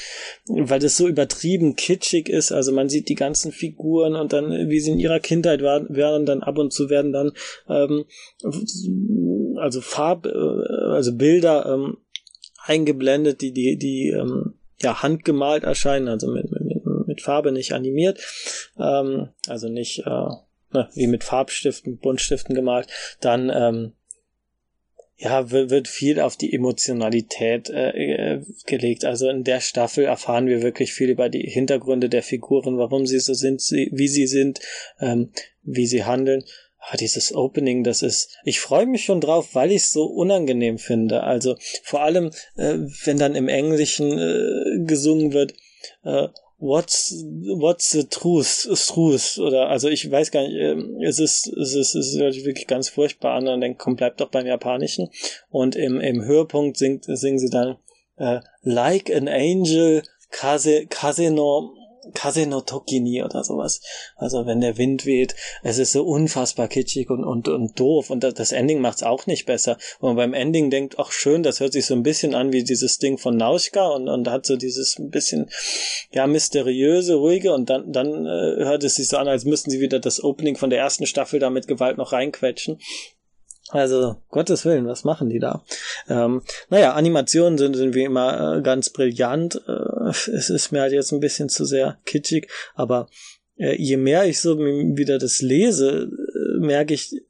weil 0.48 0.80
das 0.80 0.98
so 0.98 1.08
übertrieben 1.08 1.76
kitschig 1.76 2.30
ist, 2.30 2.52
also 2.52 2.72
man 2.72 2.90
sieht 2.90 3.10
die 3.10 3.16
ganzen 3.16 3.52
Figuren 3.52 4.16
und 4.16 4.32
dann, 4.34 4.70
wie 4.70 4.80
sie 4.80 4.92
in 4.92 5.00
ihrer 5.00 5.20
Kindheit 5.20 5.62
waren, 5.62 5.94
werden 5.94 6.26
dann 6.26 6.44
ab 6.44 6.58
und 6.58 6.72
zu 6.72 6.90
werden 6.90 7.12
dann, 7.12 7.32
ähm, 7.70 8.06
also 9.58 9.82
Farb, 9.82 10.26
äh, 10.26 10.30
also 10.30 11.16
Bilder 11.16 11.66
ähm, 11.66 11.98
eingeblendet, 12.64 13.42
die, 13.42 13.52
die, 13.52 13.78
die, 13.78 14.10
ähm, 14.10 14.54
ja, 14.82 15.04
handgemalt 15.04 15.64
erscheinen, 15.64 16.08
also 16.08 16.28
mit, 16.28 16.50
mit 16.52 16.61
mit 17.12 17.22
Farbe 17.22 17.52
nicht 17.52 17.74
animiert, 17.74 18.20
ähm, 18.80 19.30
also 19.48 19.68
nicht 19.68 20.00
äh, 20.00 20.30
ne, 20.74 20.90
wie 20.94 21.08
mit 21.08 21.24
Farbstiften, 21.24 21.98
Buntstiften 21.98 22.56
gemalt, 22.56 22.88
dann 23.20 23.52
ähm, 23.54 23.94
ja, 25.18 25.52
wird 25.52 25.88
viel 25.88 26.20
auf 26.20 26.36
die 26.36 26.52
Emotionalität 26.52 27.70
äh, 27.70 27.92
äh, 27.92 28.42
gelegt. 28.66 29.06
Also 29.06 29.30
in 29.30 29.44
der 29.44 29.60
Staffel 29.60 30.06
erfahren 30.06 30.48
wir 30.48 30.64
wirklich 30.64 30.94
viel 30.94 31.10
über 31.10 31.30
die 31.30 31.48
Hintergründe 31.48 32.10
der 32.10 32.24
Figuren, 32.24 32.80
warum 32.80 33.06
sie 33.06 33.20
so 33.20 33.36
sind, 33.36 33.62
wie 33.62 34.08
sie 34.08 34.26
sind, 34.26 34.62
ähm, 35.00 35.32
wie 35.62 35.86
sie 35.86 36.06
handeln. 36.06 36.44
aber 36.80 36.98
dieses 36.98 37.36
Opening, 37.36 37.84
das 37.84 38.02
ist, 38.02 38.36
ich 38.46 38.60
freue 38.60 38.88
mich 38.88 39.04
schon 39.04 39.22
drauf, 39.22 39.54
weil 39.54 39.70
ich 39.70 39.84
es 39.84 39.92
so 39.92 40.06
unangenehm 40.06 40.80
finde. 40.80 41.22
Also 41.22 41.56
vor 41.84 42.02
allem, 42.02 42.32
äh, 42.56 42.80
wenn 43.06 43.20
dann 43.20 43.36
im 43.36 43.48
Englischen 43.48 44.18
äh, 44.18 44.84
gesungen 44.86 45.34
wird, 45.34 45.54
äh, 46.04 46.30
What's 46.62 47.12
What's 47.26 47.90
the 47.90 48.04
truth? 48.08 48.70
Truth 48.88 49.40
oder 49.40 49.70
also 49.70 49.90
ich 49.90 50.10
weiß 50.10 50.30
gar 50.30 50.44
nicht. 50.44 50.54
Ähm, 50.54 51.02
es 51.02 51.18
ist 51.18 51.48
es 51.48 51.74
ist 51.74 51.96
es 51.96 52.14
ist 52.14 52.46
wirklich 52.46 52.68
ganz 52.68 52.88
furchtbar 52.88 53.34
an 53.34 53.48
und 53.48 53.62
dann 53.62 53.80
kommt 53.80 53.98
bleibt 53.98 54.22
doch 54.22 54.30
beim 54.30 54.46
Japanischen 54.46 55.10
und 55.50 55.76
im 55.76 56.00
im 56.00 56.24
Höhepunkt 56.24 56.78
singt 56.78 57.06
singen 57.06 57.40
sie 57.40 57.50
dann 57.50 57.78
äh, 58.18 58.42
Like 58.62 59.10
an 59.10 59.28
Angel 59.28 60.04
Kase 60.30 60.86
Kase 60.86 61.32
no 62.04 62.12
Kase 62.14 62.46
no 62.46 62.62
Tokini 62.62 63.24
oder 63.24 63.44
sowas. 63.44 63.82
Also 64.16 64.46
wenn 64.46 64.62
der 64.62 64.78
Wind 64.78 65.06
weht, 65.06 65.36
es 65.64 65.78
ist 65.78 65.92
so 65.92 66.04
unfassbar 66.04 66.68
kitschig 66.68 67.10
und, 67.10 67.24
und, 67.24 67.48
und 67.48 67.80
doof. 67.80 68.10
Und 68.10 68.24
das, 68.24 68.34
das 68.34 68.52
Ending 68.52 68.80
macht's 68.80 69.04
auch 69.04 69.28
nicht 69.28 69.46
besser. 69.46 69.78
Und 70.00 70.10
man 70.10 70.16
beim 70.16 70.34
Ending 70.34 70.70
denkt, 70.70 70.96
ach 70.98 71.12
schön, 71.12 71.44
das 71.44 71.60
hört 71.60 71.74
sich 71.74 71.86
so 71.86 71.94
ein 71.94 72.04
bisschen 72.04 72.36
an 72.36 72.52
wie 72.52 72.64
dieses 72.64 72.98
Ding 72.98 73.18
von 73.18 73.38
Nauschka 73.38 73.88
und, 73.90 74.08
und 74.08 74.30
hat 74.30 74.46
so 74.46 74.58
dieses 74.58 74.98
ein 74.98 75.10
bisschen, 75.10 75.50
ja, 76.12 76.28
mysteriöse, 76.28 77.16
ruhige 77.16 77.54
und 77.54 77.70
dann, 77.70 77.92
dann 77.92 78.26
äh, 78.26 78.64
hört 78.66 78.84
es 78.84 78.96
sich 78.96 79.08
so 79.08 79.18
an, 79.18 79.28
als 79.28 79.46
müssten 79.46 79.72
sie 79.72 79.80
wieder 79.80 80.00
das 80.00 80.24
Opening 80.24 80.56
von 80.56 80.70
der 80.70 80.80
ersten 80.80 81.06
Staffel 81.06 81.40
da 81.40 81.50
mit 81.50 81.68
Gewalt 81.68 81.98
noch 81.98 82.12
reinquetschen. 82.12 82.80
Also, 83.72 84.18
Gottes 84.30 84.66
Willen, 84.66 84.86
was 84.86 85.06
machen 85.06 85.30
die 85.30 85.40
da? 85.40 85.64
Ähm, 86.10 86.42
naja, 86.70 86.94
Animationen 86.94 87.58
sind, 87.58 87.76
sind 87.76 87.96
wie 87.96 88.04
immer 88.04 88.58
äh, 88.58 88.62
ganz 88.62 88.90
brillant. 88.90 89.62
Äh, 89.66 90.10
es 90.10 90.50
ist 90.50 90.72
mir 90.72 90.82
halt 90.82 90.92
jetzt 90.92 91.14
ein 91.14 91.22
bisschen 91.22 91.48
zu 91.48 91.64
sehr 91.64 91.98
kitschig, 92.06 92.50
aber 92.76 93.08
äh, 93.58 93.76
je 93.82 93.96
mehr 93.96 94.26
ich 94.26 94.42
so 94.42 94.60
wieder 94.60 95.20
das 95.20 95.42
lese, 95.42 96.10
äh, 96.12 96.60
merke 96.60 96.94
ich, 96.94 97.22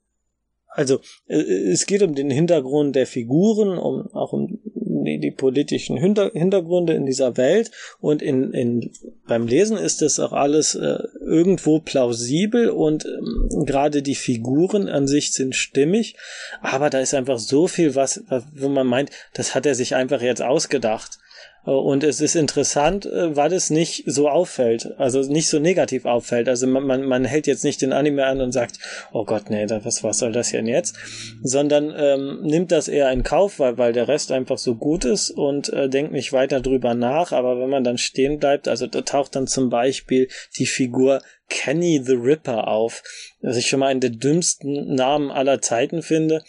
also 0.68 1.00
äh, 1.28 1.36
es 1.38 1.86
geht 1.86 2.02
um 2.02 2.16
den 2.16 2.32
Hintergrund 2.32 2.96
der 2.96 3.06
Figuren, 3.06 3.78
um 3.78 4.12
auch 4.14 4.34
um 4.34 4.61
die, 5.04 5.20
die 5.20 5.32
politischen 5.32 5.98
Hinter 5.98 6.32
Hintergründe 6.32 6.94
in 6.94 7.06
dieser 7.06 7.38
Welt 7.38 7.72
und 8.00 8.22
in, 8.22 8.54
in 8.54 8.92
beim 9.28 9.48
Lesen 9.48 9.78
ist 9.78 10.02
das 10.02 10.20
auch 10.20 10.34
alles 10.34 10.76
äh, 10.76 11.00
irgendwo 11.20 11.80
plausibel 11.80 12.70
und 12.70 13.06
ähm, 13.06 13.66
gerade 13.66 14.02
die 14.02 14.16
Figuren 14.16 14.88
an 14.90 15.08
sich 15.08 15.34
sind 15.34 15.56
stimmig, 15.56 16.16
aber 16.62 16.90
da 16.90 17.00
ist 17.00 17.14
einfach 17.14 17.40
so 17.40 17.68
viel 17.68 17.96
was, 17.96 18.24
wo 18.56 18.70
man 18.70 18.88
meint, 18.88 19.12
das 19.34 19.56
hat 19.56 19.66
er 19.66 19.76
sich 19.76 19.96
einfach 19.96 20.22
jetzt 20.22 20.42
ausgedacht. 20.42 21.20
Und 21.64 22.04
es 22.04 22.22
ist 22.22 22.36
interessant, 22.36 23.06
äh, 23.06 23.36
weil 23.36 23.54
es 23.54 23.70
nicht 23.70 24.04
so 24.08 24.28
auffällt, 24.28 24.96
also 24.98 25.22
nicht 25.22 25.48
so 25.48 25.60
negativ 25.60 26.06
auffällt. 26.06 26.50
Also 26.50 26.66
man, 26.66 26.84
man, 26.84 27.06
man 27.06 27.24
hält 27.24 27.46
jetzt 27.46 27.64
nicht 27.64 27.84
den 27.84 27.94
Anime 27.94 28.26
an 28.26 28.42
und 28.42 28.52
sagt, 28.52 28.80
oh 29.12 29.26
Gott, 29.26 29.52
nee, 29.52 29.68
was, 29.70 30.04
was 30.04 30.18
soll 30.18 30.32
das 30.32 30.50
denn 30.50 30.66
jetzt? 30.66 30.96
Sondern 31.44 31.94
ähm, 31.96 32.42
nimmt 32.42 32.72
das 32.72 32.88
eher 32.88 33.12
in 33.12 33.22
Kauf, 33.22 33.60
weil, 33.60 33.78
weil 33.78 33.94
der 33.94 34.08
Rest 34.08 34.32
einfach 34.32 34.58
so 34.58 34.74
gut 34.74 35.06
ist 35.06 35.30
und 35.30 35.72
äh, 35.72 35.88
denkt 35.88 36.14
nicht 36.14 36.34
weiter 36.34 36.62
drüber 36.62 36.96
nach. 36.96 37.32
Aber 37.32 37.60
wenn 37.60 37.70
man 37.70 37.84
dann 37.84 38.00
stehen 38.00 38.40
bleibt, 38.40 38.68
also 38.68 38.88
da 38.88 39.02
taucht 39.02 39.36
dann 39.36 39.46
zum 39.46 39.70
Beispiel 39.70 40.30
die 40.58 40.66
Figur 40.66 41.22
Kenny 41.48 42.02
the 42.04 42.14
Ripper 42.14 42.68
auf, 42.70 43.04
was 43.42 43.58
ich 43.58 43.68
schon 43.68 43.82
mal 43.82 43.88
einen 43.88 44.00
der 44.00 44.10
dümmsten 44.10 44.96
Namen 44.96 45.30
aller 45.30 45.62
Zeiten 45.62 46.02
finde, 46.02 46.44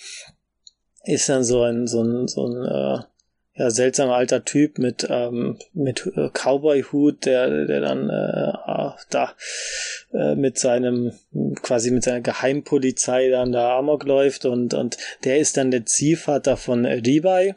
ist 1.04 1.28
dann 1.28 1.44
so 1.44 1.62
ein, 1.62 1.86
so 1.86 2.02
ein, 2.02 2.28
so 2.28 2.46
ein, 2.46 2.64
äh, 2.64 3.02
ja, 3.54 3.70
seltsamer 3.70 4.14
alter 4.14 4.44
Typ 4.44 4.78
mit, 4.78 5.06
ähm, 5.10 5.58
mit 5.74 6.10
äh, 6.16 6.30
Cowboy-Hut, 6.30 7.26
der, 7.26 7.66
der 7.66 7.80
dann 7.80 8.08
äh, 8.08 8.12
ah, 8.12 8.96
da 9.10 9.34
äh, 10.12 10.34
mit 10.34 10.58
seinem, 10.58 11.12
quasi 11.62 11.90
mit 11.90 12.02
seiner 12.02 12.22
Geheimpolizei 12.22 13.28
dann 13.28 13.52
da 13.52 13.78
Amok 13.78 14.04
läuft 14.04 14.46
und, 14.46 14.72
und 14.72 14.96
der 15.24 15.38
ist 15.38 15.56
dann 15.58 15.70
der 15.70 15.84
Ziehvater 15.84 16.56
von 16.56 16.86
Ribai. 16.86 17.54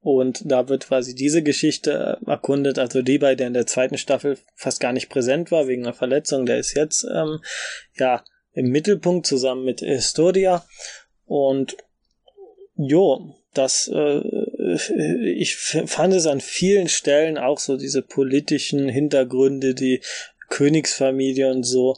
Und 0.00 0.50
da 0.50 0.68
wird 0.68 0.88
quasi 0.88 1.14
diese 1.14 1.44
Geschichte 1.44 2.18
äh, 2.26 2.30
erkundet. 2.30 2.78
Also 2.78 3.00
Ribai, 3.00 3.36
der 3.36 3.48
in 3.48 3.54
der 3.54 3.66
zweiten 3.66 3.98
Staffel 3.98 4.38
fast 4.56 4.80
gar 4.80 4.92
nicht 4.92 5.10
präsent 5.10 5.50
war 5.52 5.68
wegen 5.68 5.84
einer 5.84 5.94
Verletzung, 5.94 6.46
der 6.46 6.58
ist 6.58 6.74
jetzt 6.74 7.06
ähm, 7.14 7.40
ja 7.98 8.24
im 8.52 8.70
Mittelpunkt 8.70 9.26
zusammen 9.26 9.64
mit 9.64 9.80
Historia. 9.80 10.64
Und 11.26 11.76
jo, 12.74 13.34
das 13.54 13.86
äh, 13.88 14.22
ich 15.24 15.56
fand 15.56 16.14
es 16.14 16.26
an 16.26 16.40
vielen 16.40 16.88
Stellen 16.88 17.38
auch 17.38 17.58
so 17.58 17.76
diese 17.76 18.02
politischen 18.02 18.88
Hintergründe, 18.88 19.74
die 19.74 20.00
Königsfamilie 20.48 21.50
und 21.50 21.64
so. 21.64 21.96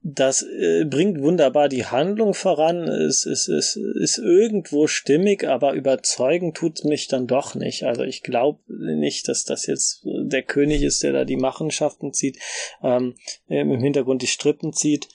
Das 0.00 0.42
äh, 0.42 0.84
bringt 0.84 1.20
wunderbar 1.20 1.68
die 1.68 1.84
Handlung 1.84 2.32
voran. 2.32 2.86
Es, 2.86 3.26
es, 3.26 3.48
es 3.48 3.76
ist 3.76 4.18
irgendwo 4.18 4.86
stimmig, 4.86 5.46
aber 5.46 5.72
überzeugend 5.72 6.56
tut 6.56 6.84
mich 6.84 7.08
dann 7.08 7.26
doch 7.26 7.56
nicht. 7.56 7.82
Also 7.82 8.02
ich 8.02 8.22
glaube 8.22 8.60
nicht, 8.68 9.26
dass 9.28 9.44
das 9.44 9.66
jetzt 9.66 10.02
der 10.04 10.42
König 10.42 10.82
ist, 10.82 11.02
der 11.02 11.12
da 11.12 11.24
die 11.24 11.36
Machenschaften 11.36 12.12
zieht, 12.12 12.38
ähm, 12.82 13.16
im 13.48 13.80
Hintergrund 13.80 14.22
die 14.22 14.28
Strippen 14.28 14.72
zieht. 14.72 15.08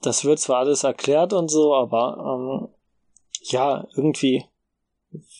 Das 0.00 0.24
wird 0.24 0.38
zwar 0.38 0.60
alles 0.60 0.84
erklärt 0.84 1.32
und 1.32 1.48
so, 1.48 1.74
aber 1.74 2.68
ähm, 2.70 2.74
ja, 3.50 3.88
irgendwie 3.96 4.44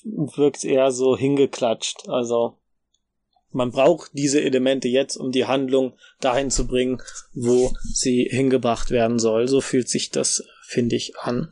wirkt 0.04 0.64
eher 0.64 0.90
so 0.90 1.16
hingeklatscht. 1.16 2.08
Also 2.08 2.58
man 3.50 3.70
braucht 3.70 4.10
diese 4.12 4.42
Elemente 4.42 4.88
jetzt, 4.88 5.16
um 5.16 5.32
die 5.32 5.46
Handlung 5.46 5.94
dahin 6.20 6.50
zu 6.50 6.66
bringen, 6.66 7.00
wo 7.32 7.72
sie 7.94 8.28
hingebracht 8.30 8.90
werden 8.90 9.18
soll. 9.18 9.48
So 9.48 9.62
fühlt 9.62 9.88
sich 9.88 10.10
das, 10.10 10.44
finde 10.66 10.96
ich, 10.96 11.18
an. 11.18 11.50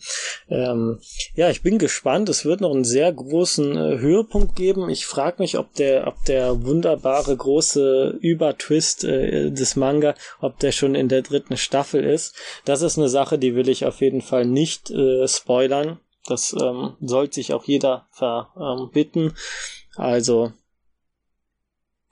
Ähm, 0.50 1.00
ja, 1.34 1.48
ich 1.48 1.62
bin 1.62 1.78
gespannt. 1.78 2.28
Es 2.28 2.44
wird 2.44 2.60
noch 2.60 2.74
einen 2.74 2.84
sehr 2.84 3.10
großen 3.10 3.76
äh, 3.76 3.98
Höhepunkt 3.98 4.56
geben. 4.56 4.90
Ich 4.90 5.06
frage 5.06 5.36
mich, 5.38 5.56
ob 5.56 5.72
der, 5.74 6.06
ob 6.06 6.22
der 6.26 6.64
wunderbare 6.64 7.34
große 7.34 8.18
Übertwist 8.20 9.04
äh, 9.04 9.50
des 9.50 9.74
Manga, 9.74 10.14
ob 10.40 10.58
der 10.58 10.72
schon 10.72 10.94
in 10.94 11.08
der 11.08 11.22
dritten 11.22 11.56
Staffel 11.56 12.04
ist. 12.04 12.34
Das 12.66 12.82
ist 12.82 12.98
eine 12.98 13.08
Sache, 13.08 13.38
die 13.38 13.54
will 13.54 13.70
ich 13.70 13.86
auf 13.86 14.02
jeden 14.02 14.20
Fall 14.20 14.44
nicht 14.44 14.90
äh, 14.90 15.26
spoilern. 15.26 15.98
Das 16.26 16.54
ähm, 16.60 16.96
sollte 17.00 17.36
sich 17.36 17.52
auch 17.52 17.64
jeder 17.64 18.08
verbitten. 18.10 19.34
Also 19.96 20.52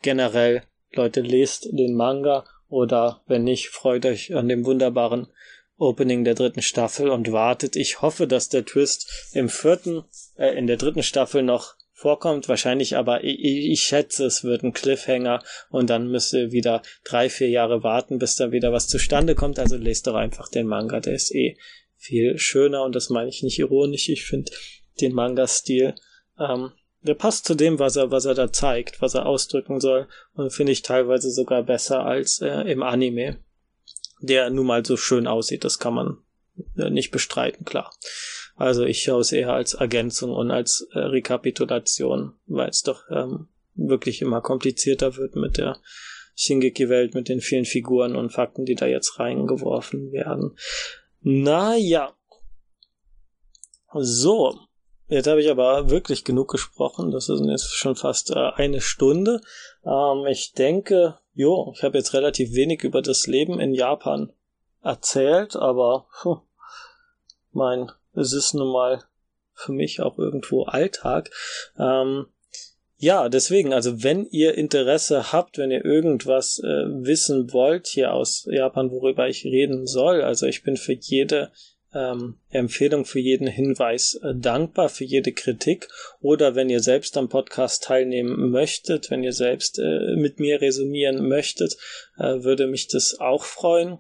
generell, 0.03 0.63
Leute, 0.93 1.21
lest 1.21 1.69
den 1.73 1.95
Manga 1.95 2.45
oder 2.69 3.23
wenn 3.27 3.45
nicht, 3.45 3.69
freut 3.69 4.07
euch 4.07 4.35
an 4.35 4.49
dem 4.49 4.65
wunderbaren 4.65 5.29
Opening 5.77 6.25
der 6.25 6.35
dritten 6.35 6.63
Staffel 6.63 7.11
und 7.11 7.33
wartet. 7.33 7.77
Ich 7.77 8.01
hoffe, 8.01 8.27
dass 8.27 8.49
der 8.49 8.65
Twist 8.65 9.31
im 9.33 9.49
vierten, 9.49 10.05
äh, 10.37 10.57
in 10.57 10.67
der 10.67 10.77
dritten 10.77 11.03
Staffel 11.03 11.43
noch 11.43 11.75
vorkommt. 11.93 12.49
Wahrscheinlich 12.49 12.97
aber, 12.97 13.25
ich, 13.25 13.39
ich 13.41 13.83
schätze, 13.83 14.27
es 14.27 14.45
wird 14.45 14.63
ein 14.63 14.73
Cliffhanger 14.73 15.43
und 15.71 15.91
dann 15.91 16.09
müsst 16.09 16.33
ihr 16.33 16.53
wieder 16.53 16.83
drei, 17.05 17.29
vier 17.29 17.49
Jahre 17.49 17.83
warten, 17.83 18.19
bis 18.19 18.37
da 18.37 18.53
wieder 18.53 18.73
was 18.73 18.89
zustande 18.89 19.35
kommt. 19.35 19.59
Also 19.59 19.77
lest 19.77 20.07
doch 20.07 20.15
einfach 20.15 20.49
den 20.49 20.67
Manga, 20.67 21.01
der 21.01 21.15
ist 21.15 21.35
eh 21.35 21.57
viel 22.05 22.39
schöner 22.39 22.85
und 22.85 22.95
das 22.95 23.09
meine 23.09 23.31
ich 23.31 23.43
nicht 23.43 23.59
ironisch. 23.59 24.09
Ich 24.09 24.25
finde 24.25 24.53
den 25.01 25.15
Manga-Stil, 25.15 25.95
ähm, 26.39 26.73
der 27.03 27.15
passt 27.15 27.47
zu 27.47 27.55
dem, 27.55 27.79
was 27.79 27.97
er, 27.97 28.11
was 28.11 28.25
er 28.25 28.35
da 28.35 28.53
zeigt, 28.53 29.01
was 29.01 29.15
er 29.15 29.27
ausdrücken 29.27 29.81
soll 29.81 30.09
und 30.35 30.53
finde 30.53 30.73
ich 30.73 30.83
teilweise 30.83 31.31
sogar 31.31 31.63
besser 31.63 32.05
als 32.05 32.41
äh, 32.41 32.71
im 32.71 32.83
Anime, 32.83 33.39
der 34.21 34.51
nun 34.51 34.67
mal 34.67 34.85
so 34.85 34.97
schön 34.97 35.27
aussieht. 35.27 35.65
Das 35.65 35.79
kann 35.79 35.95
man 35.95 36.19
äh, 36.77 36.91
nicht 36.91 37.11
bestreiten, 37.11 37.65
klar. 37.65 37.93
Also 38.57 38.85
ich 38.85 39.03
schaue 39.03 39.21
es 39.21 39.33
eher 39.33 39.53
als 39.53 39.75
Ergänzung 39.75 40.31
und 40.31 40.51
als 40.51 40.87
äh, 40.93 40.99
Rekapitulation, 40.99 42.35
weil 42.47 42.69
es 42.69 42.83
doch 42.83 43.03
ähm, 43.11 43.49
wirklich 43.75 44.23
immer 44.23 44.41
komplizierter 44.41 45.17
wird 45.17 45.37
mit 45.37 45.59
der 45.59 45.79
Shingeki-Welt, 46.37 47.15
mit 47.15 47.29
den 47.29 47.41
vielen 47.41 47.65
Figuren 47.65 48.17
und 48.17 48.31
Fakten, 48.31 48.65
die 48.65 48.75
da 48.75 48.87
jetzt 48.87 49.19
reingeworfen 49.19 50.13
werden. 50.13 50.57
Naja. 51.27 52.13
So. 53.95 54.59
Jetzt 55.09 55.27
habe 55.27 55.41
ich 55.41 55.51
aber 55.51 55.89
wirklich 55.89 56.25
genug 56.25 56.51
gesprochen. 56.51 57.11
Das 57.11 57.31
ist 57.31 57.41
jetzt 57.45 57.75
schon 57.75 57.97
fast 57.97 58.31
äh, 58.31 58.51
eine 58.55 58.83
Stunde. 58.83 59.41
Ähm, 59.85 60.27
ich 60.27 60.53
denke, 60.53 61.19
jo, 61.33 61.73
ich 61.75 61.83
habe 61.83 61.97
jetzt 61.97 62.13
relativ 62.13 62.53
wenig 62.55 62.85
über 62.85 63.01
das 63.01 63.27
Leben 63.27 63.59
in 63.59 63.75
Japan 63.75 64.33
erzählt, 64.83 65.57
aber 65.57 66.07
puh, 66.21 66.41
mein, 67.53 67.91
es 68.13 68.35
ist 68.35 68.53
nun 68.53 68.71
mal 68.71 69.03
für 69.55 69.73
mich 69.73 70.03
auch 70.03 70.19
irgendwo 70.19 70.65
Alltag. 70.65 71.31
Ähm, 71.79 72.27
ja, 72.97 73.29
deswegen, 73.29 73.73
also 73.73 74.03
wenn 74.03 74.27
ihr 74.27 74.57
Interesse 74.57 75.33
habt, 75.33 75.59
wenn 75.59 75.71
ihr 75.71 75.85
irgendwas 75.85 76.59
äh, 76.59 76.67
wissen 76.67 77.53
wollt 77.53 77.89
hier 77.89 78.13
aus 78.13 78.47
Japan, 78.51 78.91
worüber 78.91 79.29
ich 79.29 79.45
reden 79.45 79.87
soll, 79.87 80.23
also 80.23 80.47
ich 80.47 80.63
bin 80.63 80.77
für 80.77 80.95
jede 80.95 81.51
ähm, 81.95 82.39
Empfehlung, 82.51 83.05
für 83.05 83.21
jeden 83.21 83.47
Hinweis 83.47 84.15
äh, 84.23 84.35
dankbar, 84.35 84.89
für 84.89 85.05
jede 85.05 85.33
Kritik 85.33 85.89
oder 86.21 86.55
wenn 86.55 86.71
ihr 86.71 86.81
selbst 86.81 87.17
am 87.17 87.29
Podcast 87.29 87.85
teilnehmen 87.85 88.51
möchtet, 88.51 89.11
wenn 89.11 89.23
ihr 89.23 89.33
selbst 89.33 89.79
äh, 89.79 90.17
mit 90.17 90.41
mir 90.41 90.61
resümieren 90.61 91.29
möchtet, 91.29 91.77
äh, 92.19 92.43
würde 92.43 92.67
mich 92.67 92.89
das 92.89 93.19
auch 93.21 93.45
freuen. 93.45 93.99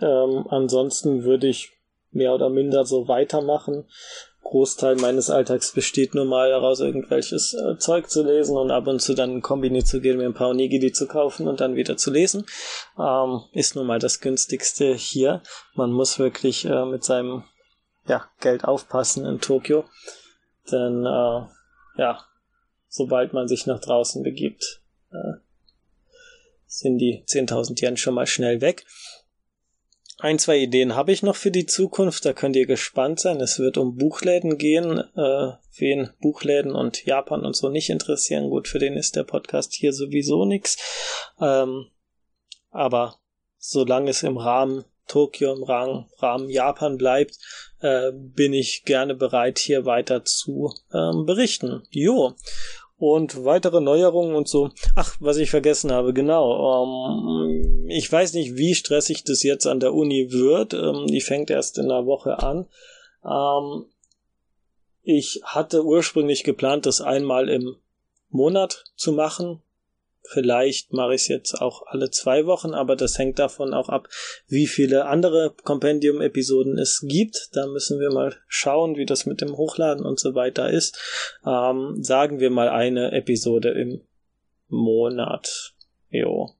Ähm, 0.00 0.46
ansonsten 0.48 1.24
würde 1.24 1.48
ich 1.48 1.70
mehr 2.10 2.34
oder 2.34 2.48
minder 2.48 2.84
so 2.84 3.08
weitermachen. 3.08 3.84
Großteil 4.44 4.96
meines 4.96 5.30
Alltags 5.30 5.72
besteht 5.72 6.14
nur 6.14 6.26
mal 6.26 6.50
daraus, 6.50 6.80
irgendwelches 6.80 7.54
äh, 7.54 7.78
Zeug 7.78 8.08
zu 8.08 8.22
lesen 8.22 8.56
und 8.56 8.70
ab 8.70 8.86
und 8.86 9.00
zu 9.00 9.14
dann 9.14 9.32
in 9.32 9.42
Kombini 9.42 9.82
zu 9.82 10.00
gehen, 10.00 10.18
mir 10.18 10.26
ein 10.26 10.34
paar 10.34 10.50
Onigiri 10.50 10.92
zu 10.92 11.08
kaufen 11.08 11.48
und 11.48 11.60
dann 11.60 11.74
wieder 11.74 11.96
zu 11.96 12.10
lesen. 12.10 12.46
Ähm, 12.98 13.40
ist 13.52 13.74
nun 13.74 13.86
mal 13.86 13.98
das 13.98 14.20
günstigste 14.20 14.94
hier. 14.94 15.42
Man 15.74 15.90
muss 15.90 16.18
wirklich 16.18 16.66
äh, 16.66 16.84
mit 16.84 17.04
seinem 17.04 17.44
ja, 18.06 18.28
Geld 18.40 18.64
aufpassen 18.64 19.24
in 19.24 19.40
Tokio. 19.40 19.84
Denn 20.70 21.04
äh, 21.04 21.46
ja, 21.96 22.24
sobald 22.88 23.32
man 23.32 23.48
sich 23.48 23.66
nach 23.66 23.80
draußen 23.80 24.22
begibt, 24.22 24.82
äh, 25.10 25.40
sind 26.66 26.98
die 26.98 27.24
10.000 27.26 27.82
Yen 27.82 27.96
schon 27.96 28.14
mal 28.14 28.26
schnell 28.26 28.60
weg. 28.60 28.84
Ein, 30.24 30.38
zwei 30.38 30.56
Ideen 30.56 30.96
habe 30.96 31.12
ich 31.12 31.22
noch 31.22 31.36
für 31.36 31.50
die 31.50 31.66
Zukunft, 31.66 32.24
da 32.24 32.32
könnt 32.32 32.56
ihr 32.56 32.64
gespannt 32.64 33.20
sein. 33.20 33.42
Es 33.42 33.58
wird 33.58 33.76
um 33.76 33.98
Buchläden 33.98 34.56
gehen, 34.56 34.98
äh, 34.98 35.52
wen 35.76 36.08
Buchläden 36.22 36.74
und 36.74 37.04
Japan 37.04 37.44
und 37.44 37.54
so 37.54 37.68
nicht 37.68 37.90
interessieren. 37.90 38.48
Gut, 38.48 38.66
für 38.66 38.78
den 38.78 38.96
ist 38.96 39.16
der 39.16 39.24
Podcast 39.24 39.74
hier 39.74 39.92
sowieso 39.92 40.46
nix. 40.46 40.78
Ähm, 41.38 41.88
aber 42.70 43.18
solange 43.58 44.12
es 44.12 44.22
im 44.22 44.38
Rahmen 44.38 44.86
Tokio, 45.08 45.52
im 45.52 45.62
Rahmen, 45.62 46.06
Rahmen 46.16 46.48
Japan 46.48 46.96
bleibt, 46.96 47.36
äh, 47.80 48.10
bin 48.14 48.54
ich 48.54 48.84
gerne 48.86 49.14
bereit, 49.14 49.58
hier 49.58 49.84
weiter 49.84 50.24
zu 50.24 50.72
ähm, 50.94 51.26
berichten. 51.26 51.82
Jo 51.90 52.34
und 52.96 53.44
weitere 53.44 53.80
Neuerungen 53.80 54.34
und 54.34 54.48
so. 54.48 54.70
Ach, 54.94 55.16
was 55.20 55.36
ich 55.38 55.50
vergessen 55.50 55.92
habe, 55.92 56.12
genau. 56.12 56.84
Ähm, 56.84 57.86
ich 57.88 58.10
weiß 58.10 58.34
nicht, 58.34 58.56
wie 58.56 58.74
stressig 58.74 59.24
das 59.24 59.42
jetzt 59.42 59.66
an 59.66 59.80
der 59.80 59.94
Uni 59.94 60.30
wird. 60.30 60.74
Ähm, 60.74 61.06
die 61.08 61.20
fängt 61.20 61.50
erst 61.50 61.78
in 61.78 61.90
einer 61.90 62.06
Woche 62.06 62.38
an. 62.38 62.66
Ähm, 63.24 63.86
ich 65.02 65.42
hatte 65.44 65.84
ursprünglich 65.84 66.44
geplant, 66.44 66.86
das 66.86 67.00
einmal 67.00 67.48
im 67.48 67.76
Monat 68.30 68.84
zu 68.96 69.12
machen. 69.12 69.60
Vielleicht 70.26 70.92
mache 70.92 71.14
ich 71.14 71.22
es 71.22 71.28
jetzt 71.28 71.60
auch 71.60 71.86
alle 71.86 72.10
zwei 72.10 72.46
Wochen, 72.46 72.72
aber 72.72 72.96
das 72.96 73.18
hängt 73.18 73.38
davon 73.38 73.74
auch 73.74 73.90
ab, 73.90 74.08
wie 74.48 74.66
viele 74.66 75.04
andere 75.04 75.54
Kompendium-Episoden 75.64 76.78
es 76.78 77.04
gibt. 77.06 77.50
Da 77.52 77.66
müssen 77.66 78.00
wir 78.00 78.10
mal 78.10 78.34
schauen, 78.48 78.96
wie 78.96 79.04
das 79.04 79.26
mit 79.26 79.42
dem 79.42 79.56
Hochladen 79.56 80.06
und 80.06 80.18
so 80.18 80.34
weiter 80.34 80.70
ist. 80.70 80.98
Ähm, 81.46 82.02
sagen 82.02 82.40
wir 82.40 82.50
mal 82.50 82.70
eine 82.70 83.12
Episode 83.12 83.70
im 83.70 84.00
Monat. 84.68 85.74
Jo. 86.08 86.54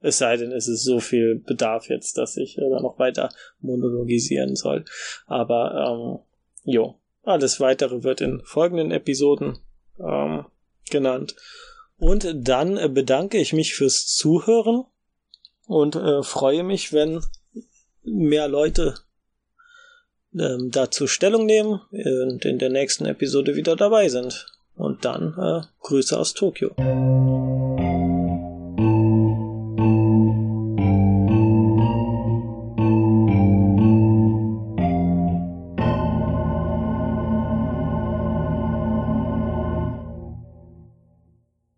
Es 0.00 0.18
sei 0.18 0.36
denn, 0.36 0.50
es 0.50 0.66
ist 0.66 0.82
so 0.82 0.98
viel 0.98 1.36
Bedarf 1.36 1.88
jetzt, 1.88 2.18
dass 2.18 2.36
ich 2.36 2.58
äh, 2.58 2.68
da 2.68 2.80
noch 2.80 2.98
weiter 2.98 3.28
monologisieren 3.60 4.56
soll. 4.56 4.84
Aber 5.26 6.24
ähm, 6.64 6.72
jo, 6.72 6.98
alles 7.22 7.60
weitere 7.60 8.02
wird 8.02 8.20
in 8.22 8.40
folgenden 8.44 8.90
Episoden 8.90 9.58
ähm, 10.00 10.46
genannt. 10.90 11.36
Und 12.00 12.28
dann 12.34 12.76
äh, 12.78 12.88
bedanke 12.88 13.38
ich 13.38 13.52
mich 13.52 13.74
fürs 13.74 14.06
Zuhören 14.06 14.84
und 15.66 15.94
äh, 15.96 16.22
freue 16.22 16.64
mich, 16.64 16.92
wenn 16.92 17.20
mehr 18.02 18.48
Leute 18.48 18.94
ähm, 20.34 20.70
dazu 20.70 21.06
Stellung 21.06 21.46
nehmen 21.46 21.80
und 21.90 22.44
in 22.44 22.58
der 22.58 22.70
nächsten 22.70 23.04
Episode 23.04 23.54
wieder 23.54 23.76
dabei 23.76 24.08
sind. 24.08 24.46
Und 24.74 25.04
dann 25.04 25.34
äh, 25.38 25.66
Grüße 25.82 26.18
aus 26.18 26.32
Tokio. 26.32 26.74